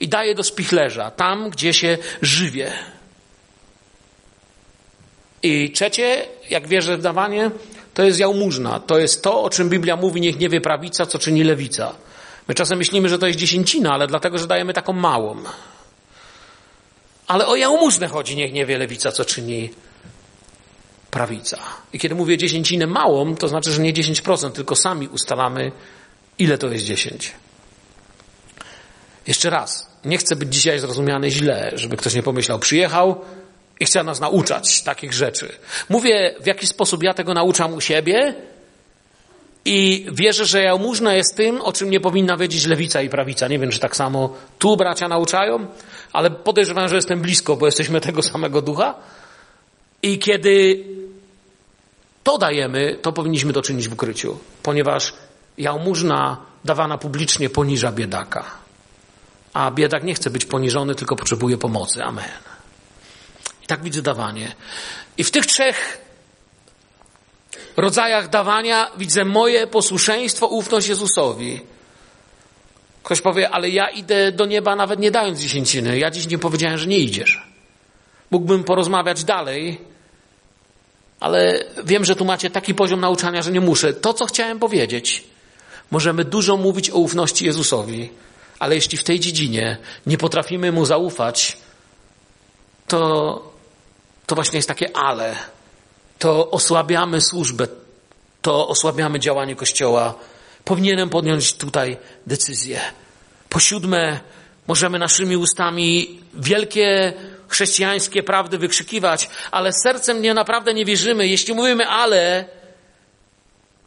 i 0.00 0.08
daję 0.08 0.34
do 0.34 0.42
spichlerza, 0.42 1.10
tam 1.10 1.50
gdzie 1.50 1.74
się 1.74 1.98
żywię. 2.22 2.72
I 5.42 5.70
trzecie, 5.70 6.26
jak 6.50 6.68
wierzę 6.68 6.96
w 6.96 7.02
dawanie, 7.02 7.50
to 7.94 8.02
jest 8.02 8.18
jałmużna. 8.18 8.80
To 8.80 8.98
jest 8.98 9.22
to, 9.22 9.42
o 9.42 9.50
czym 9.50 9.68
Biblia 9.68 9.96
mówi, 9.96 10.20
niech 10.20 10.38
nie 10.38 10.48
wie 10.48 10.60
prawica, 10.60 11.06
co 11.06 11.18
czyni 11.18 11.44
lewica. 11.44 11.94
My 12.48 12.54
czasem 12.54 12.78
myślimy, 12.78 13.08
że 13.08 13.18
to 13.18 13.26
jest 13.26 13.38
dziesięcina, 13.38 13.92
ale 13.92 14.06
dlatego, 14.06 14.38
że 14.38 14.46
dajemy 14.46 14.72
taką 14.72 14.92
małą. 14.92 15.36
Ale 17.26 17.46
o 17.46 17.56
jałmużnę 17.56 18.08
chodzi, 18.08 18.36
niech 18.36 18.52
nie 18.52 18.66
wie 18.66 18.78
lewica, 18.78 19.12
co 19.12 19.24
czyni 19.24 19.70
prawica. 21.10 21.58
I 21.92 21.98
kiedy 21.98 22.14
mówię 22.14 22.38
dziesięcinę 22.38 22.86
małą, 22.86 23.36
to 23.36 23.48
znaczy, 23.48 23.72
że 23.72 23.82
nie 23.82 23.92
10%, 23.92 24.52
tylko 24.52 24.76
sami 24.76 25.08
ustalamy, 25.08 25.72
ile 26.38 26.58
to 26.58 26.68
jest 26.68 26.84
10. 26.84 27.32
Jeszcze 29.26 29.50
raz, 29.50 29.90
nie 30.04 30.18
chcę 30.18 30.36
być 30.36 30.54
dzisiaj 30.54 30.78
zrozumiany 30.78 31.30
źle, 31.30 31.72
żeby 31.74 31.96
ktoś 31.96 32.14
nie 32.14 32.22
pomyślał, 32.22 32.58
przyjechał 32.58 33.24
i 33.80 33.84
chce 33.84 34.02
nas 34.02 34.20
nauczać 34.20 34.82
takich 34.82 35.12
rzeczy. 35.12 35.52
Mówię, 35.88 36.34
w 36.40 36.46
jaki 36.46 36.66
sposób 36.66 37.02
ja 37.02 37.14
tego 37.14 37.34
nauczam 37.34 37.74
u 37.74 37.80
siebie 37.80 38.34
i 39.66 40.06
wierzę, 40.12 40.44
że 40.46 40.62
jałmużna 40.62 41.14
jest 41.14 41.36
tym, 41.36 41.60
o 41.60 41.72
czym 41.72 41.90
nie 41.90 42.00
powinna 42.00 42.36
wiedzieć 42.36 42.66
lewica 42.66 43.02
i 43.02 43.08
prawica. 43.08 43.48
Nie 43.48 43.58
wiem, 43.58 43.70
czy 43.70 43.78
tak 43.78 43.96
samo 43.96 44.34
tu 44.58 44.76
bracia 44.76 45.08
nauczają, 45.08 45.66
ale 46.12 46.30
podejrzewam, 46.30 46.88
że 46.88 46.96
jestem 46.96 47.20
blisko, 47.20 47.56
bo 47.56 47.66
jesteśmy 47.66 48.00
tego 48.00 48.22
samego 48.22 48.62
ducha. 48.62 48.94
I 50.02 50.18
kiedy 50.18 50.84
to 52.24 52.38
dajemy, 52.38 52.98
to 53.02 53.12
powinniśmy 53.12 53.52
to 53.52 53.62
czynić 53.62 53.88
w 53.88 53.92
ukryciu, 53.92 54.38
ponieważ 54.62 55.12
jałmużna 55.58 56.36
dawana 56.64 56.98
publicznie 56.98 57.50
poniża 57.50 57.92
biedaka. 57.92 58.44
A 59.54 59.70
biedak 59.70 60.04
nie 60.04 60.14
chce 60.14 60.30
być 60.30 60.44
poniżony, 60.44 60.94
tylko 60.94 61.16
potrzebuje 61.16 61.58
pomocy. 61.58 62.04
Amen. 62.04 62.38
I 63.62 63.66
tak 63.66 63.82
widzę 63.82 64.02
dawanie. 64.02 64.52
I 65.18 65.24
w 65.24 65.30
tych 65.30 65.46
trzech 65.46 66.05
rodzajach 67.76 68.28
dawania 68.28 68.90
widzę 68.96 69.24
moje 69.24 69.66
posłuszeństwo, 69.66 70.46
ufność 70.46 70.88
Jezusowi. 70.88 71.60
Ktoś 73.02 73.20
powie, 73.20 73.50
ale 73.50 73.70
ja 73.70 73.88
idę 73.88 74.32
do 74.32 74.46
nieba 74.46 74.76
nawet 74.76 75.00
nie 75.00 75.10
dając 75.10 75.40
dziesięciny. 75.40 75.98
Ja 75.98 76.10
dziś 76.10 76.28
nie 76.28 76.38
powiedziałem, 76.38 76.78
że 76.78 76.86
nie 76.86 76.98
idziesz. 76.98 77.46
Mógłbym 78.30 78.64
porozmawiać 78.64 79.24
dalej, 79.24 79.80
ale 81.20 81.64
wiem, 81.84 82.04
że 82.04 82.16
tu 82.16 82.24
macie 82.24 82.50
taki 82.50 82.74
poziom 82.74 83.00
nauczania, 83.00 83.42
że 83.42 83.52
nie 83.52 83.60
muszę. 83.60 83.92
To, 83.92 84.14
co 84.14 84.26
chciałem 84.26 84.58
powiedzieć, 84.58 85.24
możemy 85.90 86.24
dużo 86.24 86.56
mówić 86.56 86.90
o 86.90 86.96
ufności 86.96 87.44
Jezusowi, 87.44 88.10
ale 88.58 88.74
jeśli 88.74 88.98
w 88.98 89.04
tej 89.04 89.20
dziedzinie 89.20 89.76
nie 90.06 90.18
potrafimy 90.18 90.72
Mu 90.72 90.84
zaufać, 90.84 91.58
to, 92.88 93.52
to 94.26 94.34
właśnie 94.34 94.56
jest 94.56 94.68
takie 94.68 94.96
ale. 94.96 95.36
To 96.18 96.50
osłabiamy 96.50 97.20
służbę, 97.20 97.66
to 98.42 98.68
osłabiamy 98.68 99.20
działanie 99.20 99.56
Kościoła. 99.56 100.14
Powinienem 100.64 101.08
podjąć 101.08 101.54
tutaj 101.54 101.96
decyzję. 102.26 102.80
Po 103.48 103.60
siódme, 103.60 104.20
możemy 104.66 104.98
naszymi 104.98 105.36
ustami 105.36 106.20
wielkie 106.34 107.12
chrześcijańskie 107.48 108.22
prawdy 108.22 108.58
wykrzykiwać, 108.58 109.28
ale 109.50 109.72
sercem 109.72 110.22
nie 110.22 110.34
naprawdę 110.34 110.74
nie 110.74 110.84
wierzymy. 110.84 111.28
Jeśli 111.28 111.54
mówimy 111.54 111.86
ale, 111.86 112.44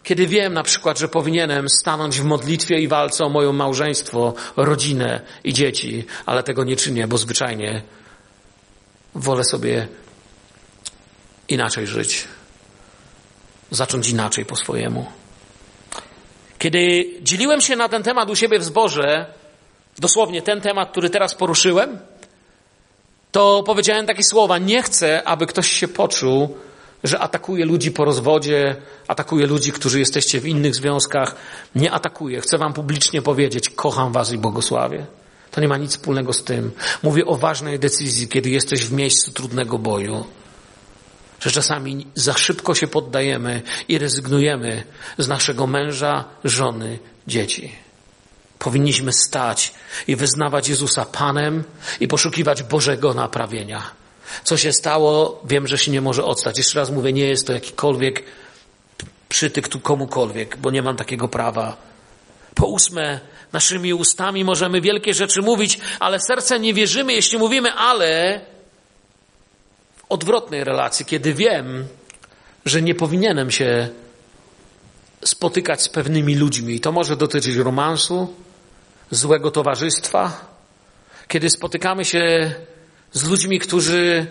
kiedy 0.03 0.27
wiem 0.27 0.53
na 0.53 0.63
przykład, 0.63 0.99
że 0.99 1.07
powinienem 1.07 1.69
stanąć 1.69 2.19
w 2.19 2.23
modlitwie 2.23 2.79
i 2.79 2.87
walce 2.87 3.25
o 3.25 3.29
moje 3.29 3.53
małżeństwo, 3.53 4.33
rodzinę 4.57 5.21
i 5.43 5.53
dzieci, 5.53 6.05
ale 6.25 6.43
tego 6.43 6.63
nie 6.63 6.75
czynię, 6.75 7.07
bo 7.07 7.17
zwyczajnie 7.17 7.81
wolę 9.15 9.43
sobie 9.43 9.87
inaczej 11.49 11.87
żyć, 11.87 12.27
zacząć 13.71 14.09
inaczej 14.09 14.45
po 14.45 14.55
swojemu. 14.55 15.05
Kiedy 16.59 17.05
dzieliłem 17.21 17.61
się 17.61 17.75
na 17.75 17.89
ten 17.89 18.03
temat 18.03 18.29
u 18.29 18.35
siebie 18.35 18.59
w 18.59 18.63
zborze, 18.63 19.25
dosłownie 19.99 20.41
ten 20.41 20.61
temat, 20.61 20.91
który 20.91 21.09
teraz 21.09 21.35
poruszyłem, 21.35 21.99
to 23.31 23.63
powiedziałem 23.65 24.05
takie 24.05 24.23
słowa: 24.23 24.57
Nie 24.57 24.83
chcę, 24.83 25.27
aby 25.27 25.45
ktoś 25.45 25.67
się 25.67 25.87
poczuł, 25.87 26.57
że 27.03 27.19
atakuje 27.19 27.65
ludzi 27.65 27.91
po 27.91 28.05
rozwodzie, 28.05 28.75
atakuje 29.07 29.47
ludzi, 29.47 29.71
którzy 29.71 29.99
jesteście 29.99 30.39
w 30.39 30.47
innych 30.47 30.75
związkach. 30.75 31.35
Nie 31.75 31.91
atakuje. 31.91 32.41
Chcę 32.41 32.57
Wam 32.57 32.73
publicznie 32.73 33.21
powiedzieć: 33.21 33.69
Kocham 33.69 34.11
Was 34.11 34.31
i 34.31 34.37
błogosławię. 34.37 35.05
To 35.51 35.61
nie 35.61 35.67
ma 35.67 35.77
nic 35.77 35.91
wspólnego 35.91 36.33
z 36.33 36.43
tym. 36.43 36.71
Mówię 37.03 37.25
o 37.25 37.35
ważnej 37.35 37.79
decyzji, 37.79 38.27
kiedy 38.27 38.49
jesteś 38.49 38.85
w 38.85 38.93
miejscu 38.93 39.31
trudnego 39.31 39.79
boju. 39.79 40.25
Że 41.39 41.51
czasami 41.51 42.07
za 42.15 42.33
szybko 42.33 42.75
się 42.75 42.87
poddajemy 42.87 43.61
i 43.87 43.97
rezygnujemy 43.97 44.83
z 45.17 45.27
naszego 45.27 45.67
męża, 45.67 46.25
żony, 46.43 46.99
dzieci. 47.27 47.71
Powinniśmy 48.59 49.13
stać 49.13 49.73
i 50.07 50.15
wyznawać 50.15 50.69
Jezusa 50.69 51.05
Panem 51.05 51.63
i 51.99 52.07
poszukiwać 52.07 52.63
Bożego 52.63 53.13
naprawienia. 53.13 53.91
Co 54.43 54.57
się 54.57 54.73
stało, 54.73 55.41
wiem, 55.45 55.67
że 55.67 55.77
się 55.77 55.91
nie 55.91 56.01
może 56.01 56.23
odstać. 56.23 56.57
Jeszcze 56.57 56.79
raz 56.79 56.91
mówię, 56.91 57.13
nie 57.13 57.25
jest 57.25 57.47
to 57.47 57.53
jakikolwiek 57.53 58.23
przytyk 59.29 59.67
tu 59.67 59.79
komukolwiek, 59.79 60.57
bo 60.57 60.71
nie 60.71 60.81
mam 60.81 60.95
takiego 60.95 61.27
prawa. 61.27 61.77
Po 62.55 62.67
ósme, 62.67 63.19
naszymi 63.53 63.93
ustami 63.93 64.43
możemy 64.43 64.81
wielkie 64.81 65.13
rzeczy 65.13 65.41
mówić, 65.41 65.79
ale 65.99 66.19
serce 66.19 66.59
nie 66.59 66.73
wierzymy, 66.73 67.13
jeśli 67.13 67.37
mówimy 67.37 67.73
ale 67.73 68.41
odwrotnej 70.09 70.63
relacji, 70.63 71.05
kiedy 71.05 71.33
wiem, 71.33 71.87
że 72.65 72.81
nie 72.81 72.95
powinienem 72.95 73.51
się 73.51 73.89
spotykać 75.25 75.81
z 75.81 75.89
pewnymi 75.89 76.35
ludźmi. 76.35 76.79
To 76.79 76.91
może 76.91 77.17
dotyczyć 77.17 77.55
romansu, 77.55 78.33
złego 79.11 79.51
towarzystwa, 79.51 80.45
kiedy 81.27 81.49
spotykamy 81.49 82.05
się 82.05 82.53
z 83.11 83.23
ludźmi, 83.23 83.59
którzy 83.59 84.27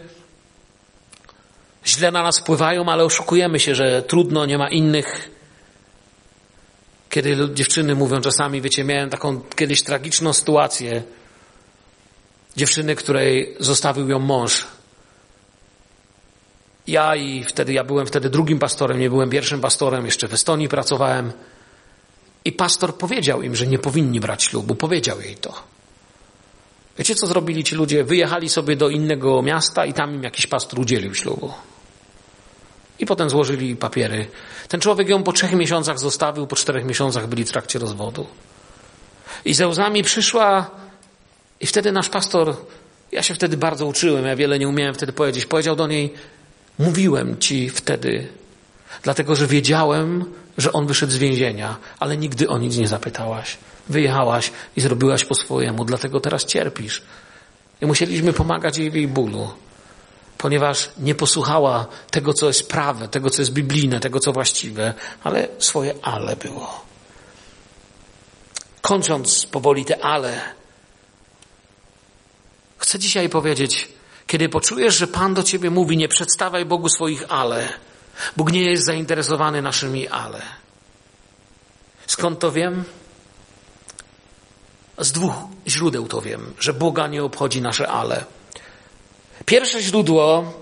źle 1.87 2.11
na 2.11 2.23
nas 2.23 2.39
wpływają, 2.39 2.89
ale 2.89 3.05
oszukujemy 3.05 3.61
się, 3.61 3.75
że 3.75 4.03
trudno, 4.03 4.47
nie 4.47 4.59
ma 4.59 4.69
innych. 4.69 5.31
Kiedy 7.11 7.55
dziewczyny 7.55 7.95
mówią 7.95 8.21
czasami, 8.21 8.61
wiecie, 8.61 8.85
miałem 8.85 9.11
taką 9.11 9.41
kiedyś 9.41 9.83
tragiczną 9.83 10.33
sytuację. 10.33 11.03
Dziewczyny, 12.57 12.97
której 12.97 13.57
zostawił 13.61 14.09
ją 14.09 14.19
mąż. 14.19 14.67
Ja 16.89 17.17
i 17.17 17.45
wtedy, 17.45 17.73
ja 17.73 17.85
byłem 17.85 18.07
wtedy 18.07 18.31
drugim 18.31 18.59
pastorem, 18.59 19.01
nie 19.01 19.11
byłem 19.11 19.31
pierwszym 19.31 19.61
pastorem, 19.61 20.05
jeszcze 20.05 20.29
w 20.29 20.35
Estonii 20.35 20.69
pracowałem. 20.69 21.33
I 22.45 22.53
pastor 22.53 22.95
powiedział 22.95 23.43
im, 23.43 23.57
że 23.57 23.67
nie 23.67 23.79
powinni 23.79 24.21
brać 24.21 24.45
ślubu. 24.45 24.75
Powiedział 24.75 25.21
jej 25.21 25.37
to. 25.37 25.55
Wiecie, 26.99 27.15
co 27.15 27.27
zrobili 27.27 27.65
ci 27.65 27.75
ludzie? 27.75 28.05
Wyjechali 28.05 28.49
sobie 28.49 28.77
do 28.77 28.89
innego 28.89 29.43
miasta 29.43 29.85
i 29.85 29.93
tam 29.93 30.15
im 30.15 30.23
jakiś 30.23 30.47
pastor 30.47 30.81
udzielił 30.81 31.15
ślubu. 31.15 31.53
I 32.99 33.07
potem 33.07 33.31
złożyli 33.31 33.77
papiery. 33.77 34.27
Ten 34.69 34.81
człowiek 34.81 35.09
ją 35.09 35.23
po 35.23 35.33
trzech 35.33 35.53
miesiącach 35.53 35.99
zostawił, 35.99 36.47
po 36.47 36.57
czterech 36.57 36.85
miesiącach 36.85 37.27
byli 37.27 37.45
w 37.45 37.51
trakcie 37.51 37.79
rozwodu. 37.79 38.27
I 39.45 39.55
ze 39.55 39.69
łzami 39.69 40.03
przyszła, 40.03 40.71
i 41.61 41.67
wtedy 41.67 41.93
nasz 41.93 42.09
pastor, 42.09 42.57
ja 43.13 43.23
się 43.23 43.35
wtedy 43.35 43.57
bardzo 43.57 43.87
uczyłem, 43.87 44.25
ja 44.25 44.37
wiele 44.37 44.59
nie 44.59 44.69
umiałem 44.69 44.95
wtedy 44.95 45.13
powiedzieć, 45.13 45.47
powiedział 45.47 45.77
do 45.77 45.87
niej: 45.87 46.15
Mówiłem 46.79 47.39
ci 47.39 47.71
wtedy, 47.71 48.29
dlatego 49.03 49.35
że 49.35 49.47
wiedziałem, 49.47 50.25
że 50.59 50.73
on 50.73 50.87
wyszedł 50.87 51.13
z 51.13 51.17
więzienia, 51.17 51.77
ale 52.01 52.17
nigdy 52.17 52.49
o 52.49 52.59
nic 52.59 52.77
nie 52.77 52.89
zapytałaś. 52.89 53.59
Wyjechałaś 53.89 54.53
i 54.77 54.81
zrobiłaś 54.81 55.25
po 55.25 55.35
swojemu, 55.35 55.85
dlatego 55.85 56.21
teraz 56.21 56.45
cierpisz. 56.45 57.03
I 57.81 57.87
musieliśmy 57.87 58.33
pomagać 58.33 58.79
jej 58.79 58.91
w 58.91 58.95
jej 58.95 59.09
bólu, 59.09 59.51
ponieważ 60.39 60.91
nie 60.99 61.15
posłuchała 61.15 61.87
tego, 62.11 62.35
co 62.35 62.47
jest 62.47 62.69
prawe, 62.69 63.09
tego, 63.09 63.31
co 63.31 63.43
jest 63.43 63.53
biblijne, 63.53 64.01
tego, 64.01 64.21
co 64.21 64.33
właściwe, 64.33 64.95
ale 65.25 65.49
swoje 65.59 65.95
ale 66.03 66.37
było. 66.37 66.85
Kończąc 68.81 69.47
powoli 69.47 69.85
te 69.85 70.05
ale, 70.05 70.41
chcę 72.79 72.99
dzisiaj 72.99 73.29
powiedzieć, 73.29 73.89
kiedy 74.29 74.49
poczujesz, 74.49 74.97
że 74.97 75.07
Pan 75.07 75.35
do 75.35 75.43
ciebie 75.43 75.71
mówi, 75.71 75.97
nie 75.97 76.09
przedstawiaj 76.09 76.65
Bogu 76.65 76.89
swoich 76.89 77.25
ale, 77.29 77.69
Bóg 78.37 78.53
nie 78.53 78.63
jest 78.63 78.85
zainteresowany 78.85 79.63
naszymi 79.63 80.09
ale. 80.09 80.43
Skąd 82.07 82.39
to 82.39 82.53
wiem? 82.53 82.85
Z 84.99 85.13
dwóch 85.13 85.35
źródeł 85.69 86.07
to 86.07 86.21
wiem, 86.21 86.55
że 86.61 86.73
Boga 86.73 87.07
nie 87.07 87.25
obchodzi 87.25 87.63
nasze 87.63 87.89
ale. 87.89 88.25
Pierwsze 89.47 89.83
źródło 89.83 90.53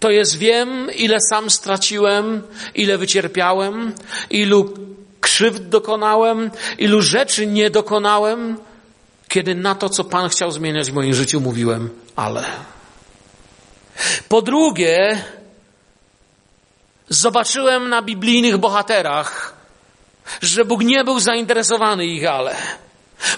to 0.00 0.10
jest 0.10 0.36
wiem, 0.36 0.90
ile 0.94 1.16
sam 1.30 1.50
straciłem, 1.50 2.42
ile 2.74 2.98
wycierpiałem, 2.98 3.92
ilu 4.30 4.74
krzywd 5.20 5.68
dokonałem, 5.68 6.50
ilu 6.78 7.02
rzeczy 7.02 7.46
nie 7.46 7.70
dokonałem, 7.70 8.58
kiedy 9.28 9.54
na 9.54 9.74
to, 9.74 9.88
co 9.88 10.04
Pan 10.04 10.28
chciał 10.28 10.50
zmieniać 10.50 10.90
w 10.90 10.94
moim 10.94 11.14
życiu, 11.14 11.40
mówiłem 11.40 11.90
ale. 12.16 12.44
Po 14.28 14.42
drugie, 14.42 15.24
zobaczyłem 17.08 17.88
na 17.88 18.02
biblijnych 18.02 18.58
bohaterach, 18.58 19.54
że 20.42 20.64
Bóg 20.64 20.82
nie 20.82 21.04
był 21.04 21.20
zainteresowany 21.20 22.06
ich 22.06 22.26
ale. 22.26 22.56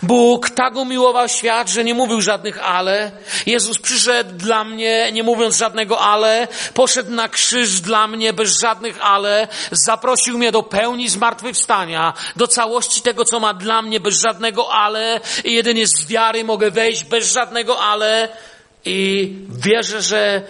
Bóg 0.02 0.50
tak 0.50 0.76
umiłował 0.76 1.28
świat, 1.28 1.68
że 1.68 1.84
nie 1.84 1.94
mówił 1.94 2.20
żadnych 2.20 2.64
ale. 2.64 3.10
Jezus 3.46 3.78
przyszedł 3.78 4.36
dla 4.36 4.64
mnie, 4.64 5.12
nie 5.12 5.22
mówiąc 5.22 5.56
żadnego 5.56 6.00
ale. 6.00 6.48
Poszedł 6.74 7.10
na 7.10 7.28
krzyż 7.28 7.80
dla 7.80 8.06
mnie 8.06 8.32
bez 8.32 8.58
żadnych 8.58 8.98
ale. 9.02 9.48
Zaprosił 9.70 10.38
mnie 10.38 10.52
do 10.52 10.62
pełni 10.62 11.08
zmartwychwstania, 11.08 12.14
do 12.36 12.46
całości 12.46 13.02
tego, 13.02 13.24
co 13.24 13.40
ma 13.40 13.54
dla 13.54 13.82
mnie 13.82 14.00
bez 14.00 14.20
żadnego 14.20 14.72
ale. 14.72 15.20
I 15.44 15.52
jedynie 15.52 15.86
z 15.86 16.06
wiary 16.06 16.44
mogę 16.44 16.70
wejść 16.70 17.04
bez 17.04 17.32
żadnego 17.32 17.80
ale. 17.80 18.28
I 18.84 19.32
wierzę, 19.48 20.02
że 20.02 20.42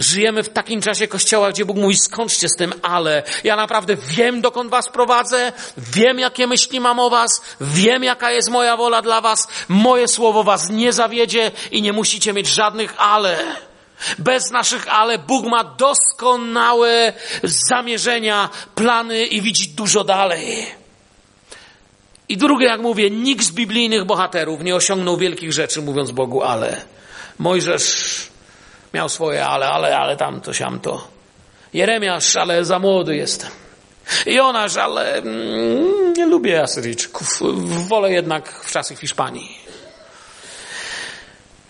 Żyjemy 0.00 0.42
w 0.42 0.48
takim 0.48 0.82
czasie 0.82 1.08
Kościoła, 1.08 1.50
gdzie 1.50 1.64
Bóg 1.64 1.76
mówi, 1.76 1.96
skończcie 1.96 2.48
z 2.48 2.56
tym, 2.56 2.72
ale 2.82 3.22
ja 3.44 3.56
naprawdę 3.56 3.96
wiem, 3.96 4.40
dokąd 4.40 4.70
was 4.70 4.88
prowadzę, 4.88 5.52
wiem, 5.76 6.18
jakie 6.18 6.46
myśli 6.46 6.80
mam 6.80 6.98
o 6.98 7.10
was, 7.10 7.30
wiem, 7.60 8.04
jaka 8.04 8.30
jest 8.30 8.50
moja 8.50 8.76
wola 8.76 9.02
dla 9.02 9.20
was, 9.20 9.48
moje 9.68 10.08
słowo 10.08 10.44
was 10.44 10.70
nie 10.70 10.92
zawiedzie 10.92 11.50
i 11.70 11.82
nie 11.82 11.92
musicie 11.92 12.32
mieć 12.32 12.48
żadnych 12.48 12.94
ale. 12.98 13.38
Bez 14.18 14.50
naszych 14.50 14.88
ale 14.88 15.18
Bóg 15.18 15.46
ma 15.46 15.64
doskonałe 15.64 17.12
zamierzenia, 17.42 18.48
plany 18.74 19.26
i 19.26 19.40
widzi 19.40 19.68
dużo 19.68 20.04
dalej. 20.04 20.66
I 22.28 22.36
drugie, 22.36 22.66
jak 22.66 22.80
mówię, 22.80 23.10
nikt 23.10 23.44
z 23.44 23.52
biblijnych 23.52 24.04
bohaterów 24.04 24.62
nie 24.62 24.76
osiągnął 24.76 25.16
wielkich 25.16 25.52
rzeczy, 25.52 25.82
mówiąc 25.82 26.10
Bogu 26.10 26.42
ale. 26.42 26.99
Mojżesz 27.40 28.26
miał 28.94 29.08
swoje 29.08 29.46
ale, 29.46 29.66
ale, 29.68 29.98
ale 29.98 30.16
tamto, 30.16 30.52
siamto. 30.54 31.08
Jeremiasz, 31.72 32.36
ale 32.36 32.64
za 32.64 32.78
młody 32.78 33.16
jestem. 33.16 33.50
Jonasz, 34.26 34.76
ale 34.76 35.14
mm, 35.14 36.12
nie 36.12 36.26
lubię 36.26 36.62
Asyryjczyków. 36.62 37.42
Wolę 37.88 38.12
jednak 38.12 38.52
w 38.52 38.72
czasach 38.72 38.98
Hiszpanii. 38.98 39.58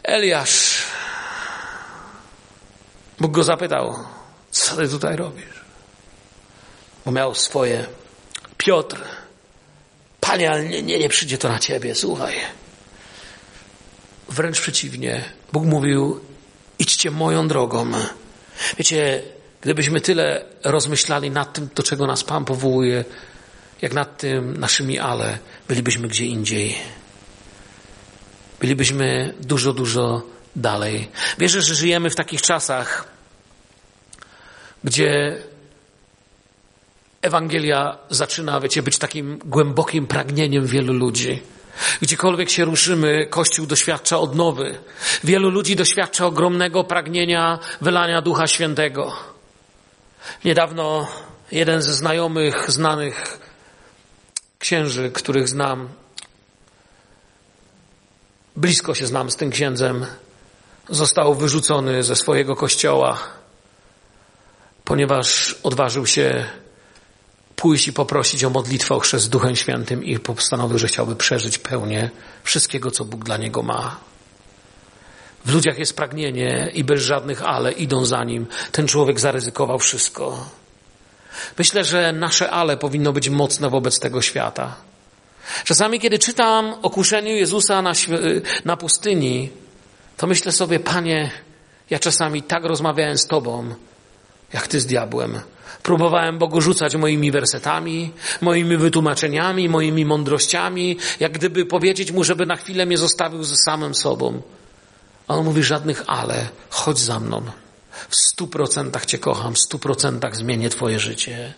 Eliasz. 0.03 0.83
Bóg 3.21 3.33
go 3.33 3.45
zapytał, 3.45 3.99
co 4.51 4.77
ty 4.77 4.89
tutaj 4.89 5.17
robisz? 5.17 5.61
Bo 7.05 7.13
miał 7.13 7.35
swoje. 7.35 7.87
Piotr. 8.57 9.01
Panie, 10.21 10.51
ale 10.51 10.65
nie, 10.65 10.83
nie, 10.83 10.99
nie 10.99 11.09
przyjdzie 11.09 11.39
to 11.39 11.49
na 11.49 11.59
ciebie, 11.59 11.95
słuchaj. 11.95 12.35
Wręcz 14.29 14.61
przeciwnie. 14.61 15.40
Bóg 15.53 15.65
mówił, 15.65 16.21
idźcie 16.79 17.11
moją 17.11 17.49
drogą. 17.49 17.91
Wiecie, 18.79 19.23
gdybyśmy 19.61 20.01
tyle 20.01 20.45
rozmyślali 20.65 21.31
nad 21.31 21.53
tym, 21.53 21.69
do 21.75 21.83
czego 21.83 22.07
nas 22.07 22.25
Pan 22.25 22.45
powołuje, 22.45 23.05
jak 23.83 23.93
nad 23.93 24.19
tym 24.19 24.57
naszymi 24.57 24.99
ale, 24.99 25.39
bylibyśmy 25.69 26.09
gdzie 26.09 26.27
indziej. 26.27 26.77
Bylibyśmy 28.61 29.35
dużo, 29.41 29.73
dużo 29.73 30.23
dalej. 30.57 31.09
Wierzę, 31.39 31.63
że 31.63 31.75
żyjemy 31.75 32.11
w 32.11 32.15
takich 32.17 32.43
czasach, 32.43 33.09
gdzie 34.85 35.39
Ewangelia 37.23 37.99
zaczyna, 38.11 38.61
wiecie, 38.61 38.83
być 38.83 38.99
takim 38.99 39.39
głębokim 39.39 40.07
pragnieniem 40.07 40.67
wielu 40.67 40.93
ludzi. 40.93 41.43
Gdziekolwiek 42.03 42.51
się 42.51 42.65
ruszymy, 42.65 43.27
Kościół 43.27 43.67
doświadcza 43.67 44.19
odnowy. 44.19 44.79
Wielu 45.25 45.51
ludzi 45.51 45.77
doświadcza 45.77 46.27
ogromnego 46.27 46.85
pragnienia 46.85 47.59
wylania 47.81 48.23
Ducha 48.23 48.47
Świętego. 48.47 49.13
Niedawno 50.45 51.09
jeden 51.53 51.83
ze 51.83 51.93
znajomych, 51.93 52.71
znanych 52.71 53.39
księży, 54.59 55.11
których 55.11 55.49
znam, 55.49 55.89
blisko 58.57 58.95
się 58.95 59.07
znam 59.07 59.31
z 59.31 59.37
tym 59.37 59.51
księdzem, 59.51 60.07
został 60.89 61.35
wyrzucony 61.35 62.03
ze 62.03 62.17
swojego 62.17 62.57
kościoła, 62.57 63.19
ponieważ 64.85 65.57
odważył 65.63 66.07
się 66.07 66.47
pójść 67.61 67.89
i 67.89 67.93
poprosić 67.93 68.45
o 68.45 68.51
modlitwę 68.51 68.95
o 68.95 69.01
chrzest 69.01 69.31
Duchem 69.31 69.57
Świętym 69.57 70.05
i 70.05 70.19
postanowił, 70.19 70.79
że 70.79 70.87
chciałby 70.87 71.17
przeżyć 71.17 71.59
pełnię 71.59 72.11
wszystkiego, 72.43 72.91
co 72.91 73.05
Bóg 73.05 73.25
dla 73.25 73.37
niego 73.37 73.63
ma. 73.63 73.97
W 75.45 75.55
ludziach 75.55 75.79
jest 75.79 75.97
pragnienie 75.97 76.71
i 76.75 76.85
bez 76.85 77.03
żadnych 77.03 77.43
ale 77.43 77.73
idą 77.73 78.05
za 78.05 78.25
nim. 78.25 78.47
Ten 78.73 78.89
człowiek 78.89 79.21
zaryzykował 79.21 79.79
wszystko. 79.79 80.49
Myślę, 81.59 81.85
że 81.85 82.13
nasze 82.13 82.51
ale 82.51 82.77
powinno 82.77 83.13
być 83.13 83.29
mocne 83.29 83.71
wobec 83.71 84.01
tego 84.01 84.23
świata. 84.23 84.77
Czasami, 85.65 86.01
kiedy 86.01 86.19
czytam 86.19 86.75
o 86.83 86.91
kuszeniu 86.91 87.35
Jezusa 87.35 87.83
na, 87.83 87.93
na 88.65 88.77
pustyni, 88.77 89.51
to 90.17 90.27
myślę 90.27 90.53
sobie, 90.53 90.81
Panie, 90.81 91.31
ja 91.91 91.99
czasami 91.99 92.43
tak 92.43 92.65
rozmawiałem 92.65 93.19
z 93.19 93.27
Tobą, 93.27 93.75
jak 94.53 94.69
Ty 94.69 94.81
z 94.81 94.87
diabłem. 94.87 95.41
Próbowałem 95.83 96.39
Bogu 96.39 96.61
rzucać 96.61 96.97
moimi 96.97 97.31
wersetami, 97.31 98.13
moimi 98.41 98.77
wytłumaczeniami, 98.77 99.69
moimi 99.69 100.05
mądrościami, 100.05 100.97
jak 101.21 101.33
gdyby 101.33 101.67
powiedzieć 101.67 102.13
Mu, 102.13 102.25
żeby 102.25 102.47
na 102.47 102.57
chwilę 102.57 102.87
mnie 102.87 102.99
zostawił 102.99 103.45
ze 103.45 103.57
samym 103.57 103.95
sobą. 103.95 104.43
A 105.29 105.35
On 105.35 105.45
mówi 105.45 105.63
żadnych 105.63 106.05
ale, 106.07 106.49
chodź 106.71 106.99
za 106.99 107.21
mną. 107.21 107.43
W 108.09 108.17
stu 108.17 108.47
procentach 108.47 109.07
Cię 109.07 109.19
kocham, 109.19 109.55
w 109.55 109.59
stu 109.59 109.79
procentach 109.79 110.37
zmienię 110.37 110.71
Twoje 110.71 110.99
życie. 110.99 111.55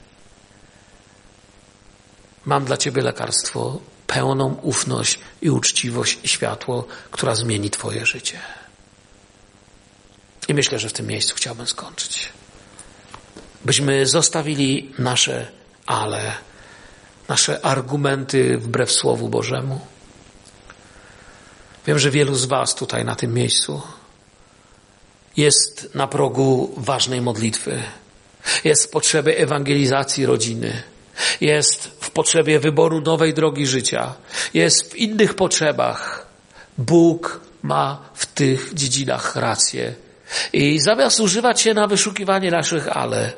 Mam 2.44 2.64
dla 2.64 2.76
Ciebie 2.76 3.02
lekarstwo, 3.02 3.78
pełną 4.06 4.54
ufność 4.62 5.18
i 5.42 5.50
uczciwość 5.50 6.18
i 6.22 6.28
światło, 6.28 6.86
która 7.10 7.34
zmieni 7.34 7.70
Twoje 7.70 8.06
życie. 8.06 8.38
I 10.48 10.54
myślę, 10.54 10.78
że 10.78 10.88
w 10.88 10.92
tym 10.92 11.06
miejscu 11.06 11.34
chciałbym 11.36 11.66
skończyć. 11.66 12.28
Byśmy 13.64 14.06
zostawili 14.06 14.92
nasze 14.98 15.46
ale, 15.86 16.32
nasze 17.28 17.64
argumenty 17.64 18.58
wbrew 18.58 18.92
Słowu 18.92 19.28
Bożemu. 19.28 19.80
Wiem, 21.86 21.98
że 21.98 22.10
wielu 22.10 22.34
z 22.34 22.44
Was 22.44 22.74
tutaj 22.74 23.04
na 23.04 23.16
tym 23.16 23.34
miejscu 23.34 23.82
jest 25.36 25.94
na 25.94 26.06
progu 26.06 26.74
ważnej 26.76 27.20
modlitwy. 27.20 27.82
Jest 28.64 28.84
w 28.84 28.90
potrzebie 28.90 29.38
ewangelizacji 29.38 30.26
rodziny. 30.26 30.82
Jest 31.40 31.90
w 32.00 32.10
potrzebie 32.10 32.60
wyboru 32.60 33.00
nowej 33.00 33.34
drogi 33.34 33.66
życia. 33.66 34.14
Jest 34.54 34.92
w 34.92 34.96
innych 34.96 35.34
potrzebach. 35.34 36.26
Bóg 36.78 37.40
ma 37.62 37.98
w 38.14 38.26
tych 38.26 38.74
dziedzinach 38.74 39.36
rację. 39.36 39.94
I 40.52 40.80
zamiast 40.80 41.20
używać 41.20 41.60
się 41.60 41.74
na 41.74 41.86
wyszukiwanie 41.86 42.50
naszych 42.50 42.96
ale, 42.96 43.32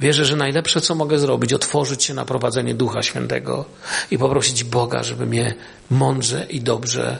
wierzę, 0.00 0.24
że 0.24 0.36
najlepsze, 0.36 0.80
co 0.80 0.94
mogę 0.94 1.18
zrobić, 1.18 1.52
otworzyć 1.52 2.04
się 2.04 2.14
na 2.14 2.24
prowadzenie 2.24 2.74
Ducha 2.74 3.02
Świętego 3.02 3.64
i 4.10 4.18
poprosić 4.18 4.64
Boga, 4.64 5.02
żeby 5.02 5.26
mnie 5.26 5.54
mądrze 5.90 6.46
i 6.50 6.60
dobrze 6.60 7.18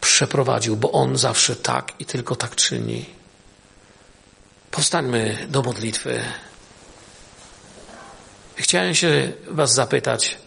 przeprowadził, 0.00 0.76
bo 0.76 0.92
On 0.92 1.16
zawsze 1.16 1.56
tak 1.56 1.92
i 1.98 2.04
tylko 2.04 2.36
tak 2.36 2.56
czyni. 2.56 3.04
Powstańmy 4.70 5.38
do 5.48 5.62
modlitwy. 5.62 6.20
Chciałem 8.56 8.94
się 8.94 9.32
Was 9.48 9.74
zapytać. 9.74 10.38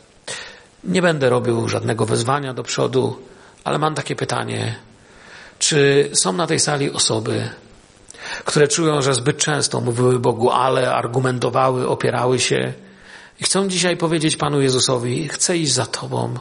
Nie 0.84 1.02
będę 1.02 1.30
robił 1.30 1.70
żadnego 1.70 2.06
wezwania 2.06 2.54
do 2.54 2.64
przodu, 2.64 3.20
ale 3.64 3.80
mam 3.80 3.96
takie 3.96 4.16
pytanie. 4.16 4.76
Czy 5.60 6.10
są 6.14 6.34
na 6.34 6.48
tej 6.48 6.60
sali 6.60 6.92
osoby, 6.92 7.50
które 8.46 8.68
czują, 8.68 9.02
że 9.02 9.14
zbyt 9.14 9.38
często 9.38 9.82
mówiły 9.82 10.20
Bogu, 10.20 10.52
ale 10.52 10.94
argumentowały, 10.94 11.88
opierały 11.88 12.40
się 12.40 12.74
i 13.40 13.44
chcą 13.44 13.68
dzisiaj 13.68 13.98
powiedzieć 13.98 14.38
Panu 14.38 14.62
Jezusowi: 14.62 15.28
Chcę 15.28 15.58
iść 15.58 15.72
za 15.72 15.86
Tobą, 15.86 16.34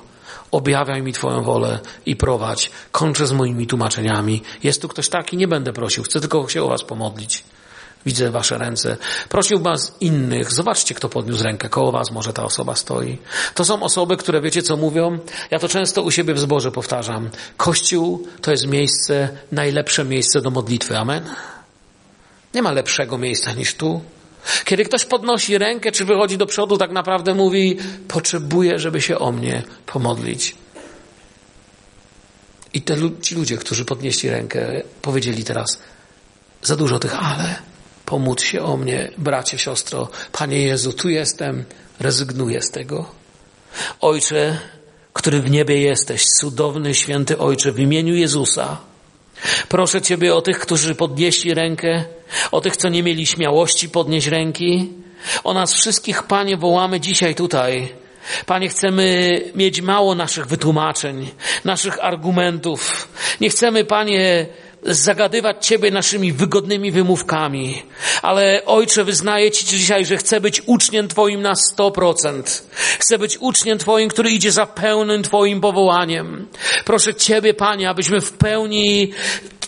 objawiaj 0.50 1.02
mi 1.02 1.12
Twoją 1.12 1.42
wolę 1.42 1.78
i 2.06 2.16
prowadź. 2.16 2.70
Kończę 2.92 3.26
z 3.26 3.32
moimi 3.32 3.66
tłumaczeniami. 3.66 4.42
Jest 4.62 4.82
tu 4.82 4.88
ktoś 4.88 5.08
taki? 5.08 5.36
Nie 5.36 5.48
będę 5.48 5.72
prosił, 5.72 6.04
chcę 6.04 6.20
tylko 6.20 6.48
się 6.48 6.62
o 6.62 6.68
Was 6.68 6.84
pomodlić. 6.84 7.44
Widzę 8.06 8.30
wasze 8.30 8.58
ręce. 8.58 8.96
Prosił 9.28 9.58
was 9.58 9.96
innych. 10.00 10.52
Zobaczcie, 10.52 10.94
kto 10.94 11.08
podniósł 11.08 11.44
rękę. 11.44 11.68
Koło 11.68 11.92
was 11.92 12.10
może 12.10 12.32
ta 12.32 12.44
osoba 12.44 12.74
stoi. 12.74 13.18
To 13.54 13.64
są 13.64 13.82
osoby, 13.82 14.16
które 14.16 14.40
wiecie, 14.40 14.62
co 14.62 14.76
mówią? 14.76 15.18
Ja 15.50 15.58
to 15.58 15.68
często 15.68 16.02
u 16.02 16.10
siebie 16.10 16.34
w 16.34 16.38
zborze 16.38 16.72
powtarzam. 16.72 17.30
Kościół 17.56 18.28
to 18.40 18.50
jest 18.50 18.66
miejsce, 18.66 19.28
najlepsze 19.52 20.04
miejsce 20.04 20.40
do 20.40 20.50
modlitwy. 20.50 20.98
Amen? 20.98 21.24
Nie 22.56 22.62
ma 22.62 22.72
lepszego 22.72 23.18
miejsca 23.18 23.52
niż 23.52 23.74
tu. 23.74 24.00
Kiedy 24.64 24.84
ktoś 24.84 25.04
podnosi 25.04 25.58
rękę, 25.58 25.92
czy 25.92 26.04
wychodzi 26.04 26.38
do 26.38 26.46
przodu, 26.46 26.76
tak 26.76 26.90
naprawdę 26.90 27.34
mówi, 27.34 27.78
potrzebuję, 28.08 28.78
żeby 28.78 29.02
się 29.02 29.18
o 29.18 29.32
mnie 29.32 29.62
pomodlić. 29.86 30.54
I 32.74 32.82
te, 32.82 32.96
ci 33.22 33.34
ludzie, 33.34 33.56
którzy 33.56 33.84
podnieśli 33.84 34.30
rękę, 34.30 34.82
powiedzieli 35.02 35.44
teraz, 35.44 35.78
za 36.62 36.76
dużo 36.76 36.98
tych 36.98 37.14
ale. 37.24 37.56
Pomódl 38.06 38.42
się 38.42 38.62
o 38.62 38.76
mnie, 38.76 39.10
bracie, 39.18 39.58
siostro. 39.58 40.08
Panie 40.32 40.62
Jezu, 40.62 40.92
tu 40.92 41.08
jestem, 41.08 41.64
rezygnuję 42.00 42.62
z 42.62 42.70
tego. 42.70 43.10
Ojcze, 44.00 44.58
który 45.12 45.40
w 45.40 45.50
niebie 45.50 45.82
jesteś, 45.82 46.24
cudowny, 46.24 46.94
święty 46.94 47.38
Ojcze, 47.38 47.72
w 47.72 47.78
imieniu 47.78 48.14
Jezusa, 48.14 48.78
proszę 49.68 50.02
Ciebie 50.02 50.34
o 50.34 50.42
tych, 50.42 50.58
którzy 50.58 50.94
podnieśli 50.94 51.54
rękę, 51.54 52.04
o 52.52 52.60
tych, 52.60 52.76
co 52.76 52.88
nie 52.88 53.02
mieli 53.02 53.26
śmiałości 53.26 53.88
podnieść 53.88 54.26
ręki. 54.26 54.92
O 55.44 55.54
nas 55.54 55.74
wszystkich, 55.74 56.22
Panie, 56.22 56.56
wołamy 56.56 57.00
dzisiaj 57.00 57.34
tutaj. 57.34 57.88
Panie, 58.46 58.68
chcemy 58.68 59.40
mieć 59.54 59.80
mało 59.80 60.14
naszych 60.14 60.46
wytłumaczeń, 60.46 61.30
naszych 61.64 62.04
argumentów. 62.04 63.08
Nie 63.40 63.50
chcemy, 63.50 63.84
Panie, 63.84 64.46
zagadywać 64.86 65.66
Ciebie 65.66 65.90
naszymi 65.90 66.32
wygodnymi 66.32 66.92
wymówkami. 66.92 67.82
Ale 68.22 68.62
Ojcze, 68.66 69.04
wyznaję 69.04 69.50
Ci 69.50 69.66
dzisiaj, 69.66 70.04
że 70.04 70.16
chcę 70.16 70.40
być 70.40 70.62
uczniem 70.66 71.08
Twoim 71.08 71.42
na 71.42 71.54
100%. 71.78 72.62
Chcę 72.98 73.18
być 73.18 73.38
uczniem 73.38 73.78
Twoim, 73.78 74.08
który 74.08 74.30
idzie 74.30 74.52
za 74.52 74.66
pełnym 74.66 75.22
Twoim 75.22 75.60
powołaniem. 75.60 76.46
Proszę 76.84 77.14
Ciebie, 77.14 77.54
Panie, 77.54 77.90
abyśmy 77.90 78.20
w 78.20 78.32
pełni 78.32 79.12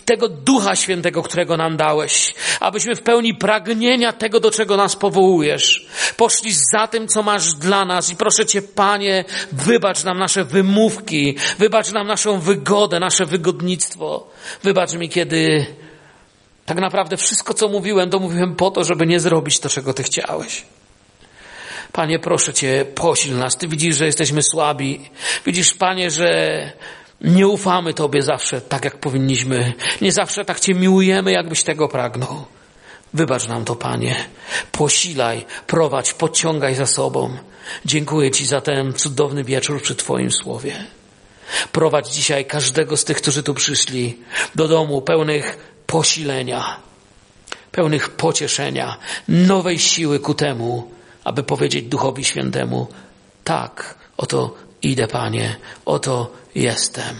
tego 0.09 0.29
Ducha 0.29 0.75
Świętego, 0.75 1.23
którego 1.23 1.57
nam 1.57 1.77
dałeś, 1.77 2.33
abyśmy 2.59 2.95
w 2.95 3.01
pełni 3.01 3.35
pragnienia 3.35 4.13
tego, 4.13 4.39
do 4.39 4.51
czego 4.51 4.77
nas 4.77 4.95
powołujesz, 4.95 5.87
poszli 6.17 6.51
za 6.73 6.87
tym, 6.87 7.07
co 7.07 7.23
masz 7.23 7.53
dla 7.53 7.85
nas 7.85 8.09
i 8.09 8.15
proszę 8.15 8.45
Cię, 8.45 8.61
Panie, 8.61 9.25
wybacz 9.51 10.03
nam 10.03 10.17
nasze 10.17 10.43
wymówki, 10.43 11.37
wybacz 11.57 11.91
nam 11.91 12.07
naszą 12.07 12.39
wygodę, 12.39 12.99
nasze 12.99 13.25
wygodnictwo, 13.25 14.27
wybacz 14.63 14.93
mi, 14.93 15.09
kiedy 15.09 15.65
tak 16.65 16.77
naprawdę 16.77 17.17
wszystko, 17.17 17.53
co 17.53 17.67
mówiłem, 17.67 18.09
to 18.09 18.19
mówiłem 18.19 18.55
po 18.55 18.71
to, 18.71 18.83
żeby 18.83 19.07
nie 19.07 19.19
zrobić 19.19 19.59
to, 19.59 19.69
czego 19.69 19.93
Ty 19.93 20.03
chciałeś. 20.03 20.65
Panie, 21.91 22.19
proszę 22.19 22.53
Cię, 22.53 22.85
posil 22.95 23.37
nas. 23.37 23.57
Ty 23.57 23.67
widzisz, 23.67 23.95
że 23.95 24.05
jesteśmy 24.05 24.43
słabi. 24.43 25.09
Widzisz, 25.45 25.73
Panie, 25.73 26.11
że 26.11 26.71
nie 27.21 27.47
ufamy 27.47 27.93
Tobie 27.93 28.21
zawsze 28.21 28.61
tak, 28.61 28.85
jak 28.85 28.97
powinniśmy. 28.97 29.73
Nie 30.01 30.11
zawsze 30.11 30.45
tak 30.45 30.59
Cię 30.59 30.73
miłujemy, 30.73 31.31
jakbyś 31.31 31.63
tego 31.63 31.87
pragnął. 31.87 32.45
Wybacz 33.13 33.47
nam 33.47 33.65
to, 33.65 33.75
Panie. 33.75 34.15
Posilaj, 34.71 35.45
prowadź, 35.67 36.13
podciągaj 36.13 36.75
za 36.75 36.85
sobą. 36.85 37.37
Dziękuję 37.85 38.31
Ci 38.31 38.45
za 38.45 38.61
ten 38.61 38.93
cudowny 38.93 39.43
wieczór 39.43 39.81
przy 39.81 39.95
Twoim 39.95 40.31
słowie. 40.31 40.85
Prowadź 41.71 42.13
dzisiaj 42.13 42.45
każdego 42.45 42.97
z 42.97 43.05
tych, 43.05 43.17
którzy 43.17 43.43
tu 43.43 43.53
przyszli, 43.53 44.17
do 44.55 44.67
domu 44.67 45.01
pełnych 45.01 45.57
posilenia, 45.85 46.79
pełnych 47.71 48.09
pocieszenia, 48.09 48.97
nowej 49.27 49.79
siły 49.79 50.19
ku 50.19 50.33
temu, 50.33 50.91
aby 51.23 51.43
powiedzieć 51.43 51.85
Duchowi 51.85 52.25
Świętemu, 52.25 52.87
tak, 53.43 53.95
oto 54.17 54.55
idę, 54.81 55.07
Panie, 55.07 55.55
oto 55.85 56.31
jestem. 56.55 57.15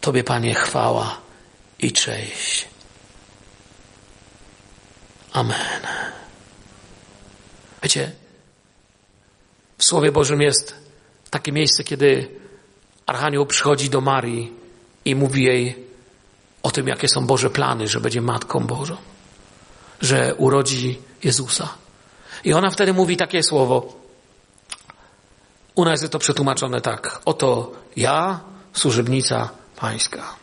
Tobie, 0.00 0.24
Panie, 0.24 0.54
chwała 0.54 1.20
i 1.78 1.92
cześć. 1.92 2.68
Amen. 5.32 5.82
Wiecie, 7.82 8.12
w 9.78 9.84
Słowie 9.84 10.12
Bożym 10.12 10.40
jest 10.40 10.74
takie 11.30 11.52
miejsce, 11.52 11.84
kiedy 11.84 12.28
Archanioł 13.06 13.46
przychodzi 13.46 13.90
do 13.90 14.00
Marii 14.00 14.52
i 15.04 15.14
mówi 15.14 15.44
jej 15.44 15.86
o 16.62 16.70
tym, 16.70 16.88
jakie 16.88 17.08
są 17.08 17.26
Boże 17.26 17.50
plany, 17.50 17.88
że 17.88 18.00
będzie 18.00 18.20
Matką 18.20 18.60
Bożą, 18.60 18.96
że 20.00 20.34
urodzi 20.34 20.98
Jezusa. 21.24 21.74
I 22.44 22.52
ona 22.52 22.70
wtedy 22.70 22.92
mówi 22.92 23.16
takie 23.16 23.42
słowo. 23.42 23.97
U 25.78 25.84
nas 25.84 26.00
jest 26.00 26.12
to 26.12 26.18
przetłumaczone 26.18 26.80
tak. 26.80 27.20
Oto 27.24 27.72
ja, 27.96 28.40
służebnica 28.72 29.48
pańska. 29.76 30.34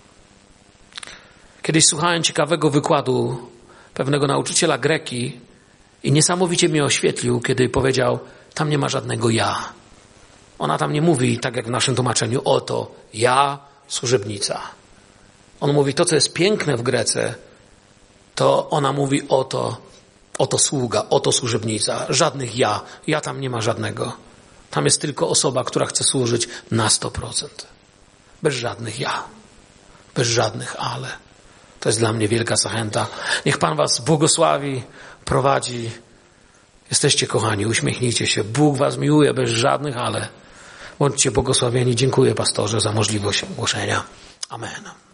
Kiedyś 1.62 1.86
słuchałem 1.86 2.24
ciekawego 2.24 2.70
wykładu 2.70 3.38
pewnego 3.94 4.28
nauczyciela 4.28 4.78
greki 4.78 5.40
i 6.04 6.12
niesamowicie 6.12 6.70
mnie 6.70 6.84
oświetlił, 6.84 7.40
kiedy 7.40 7.70
powiedział, 7.70 8.20
tam 8.54 8.70
nie 8.70 8.78
ma 8.78 8.90
żadnego 8.90 9.30
ja. 9.30 9.74
Ona 10.60 10.78
tam 10.78 10.94
nie 10.94 11.02
mówi, 11.02 11.40
tak 11.40 11.56
jak 11.56 11.66
w 11.66 11.70
naszym 11.70 11.96
tłumaczeniu, 11.96 12.42
oto 12.46 12.92
ja, 13.14 13.60
służebnica. 13.88 14.62
On 15.60 15.74
mówi, 15.74 15.94
to 15.94 16.06
co 16.06 16.16
jest 16.16 16.34
piękne 16.34 16.78
w 16.78 16.82
Grece, 16.82 17.36
to 18.36 18.70
ona 18.70 18.94
mówi 18.94 19.28
oto, 19.30 19.78
oto 20.38 20.58
sługa, 20.58 21.06
oto 21.10 21.32
służebnica. 21.32 22.06
Żadnych 22.10 22.58
ja. 22.58 22.82
Ja 23.08 23.22
tam 23.22 23.42
nie 23.42 23.50
ma 23.50 23.62
żadnego. 23.62 24.26
Tam 24.76 24.86
jest 24.86 25.01
tylko 25.01 25.30
osoba, 25.30 25.63
która 25.63 25.86
chce 25.86 26.03
służyć 26.03 26.47
na 26.71 26.88
100%. 26.88 27.45
Bez 28.43 28.55
żadnych 28.55 28.99
ja. 28.99 29.23
Bez 30.15 30.28
żadnych 30.28 30.76
ale. 30.80 31.07
To 31.80 31.89
jest 31.89 31.99
dla 31.99 32.13
mnie 32.13 32.28
wielka 32.28 32.55
zachęta. 32.55 33.07
Niech 33.45 33.57
Pan 33.57 33.78
Was 33.78 33.99
błogosławi, 33.99 34.84
prowadzi. 35.26 35.91
Jesteście 36.89 37.28
kochani, 37.28 37.65
uśmiechnijcie 37.65 38.28
się. 38.28 38.43
Bóg 38.43 38.78
Was 38.78 38.97
miłuje 38.97 39.34
bez 39.34 39.49
żadnych 39.49 39.97
ale. 39.97 40.28
Bądźcie 40.99 41.32
błogosławieni. 41.32 41.95
Dziękuję 41.95 42.36
pastorze 42.36 42.82
za 42.82 42.91
możliwość 42.91 43.45
głoszenia. 43.45 44.03
Amen. 44.49 45.05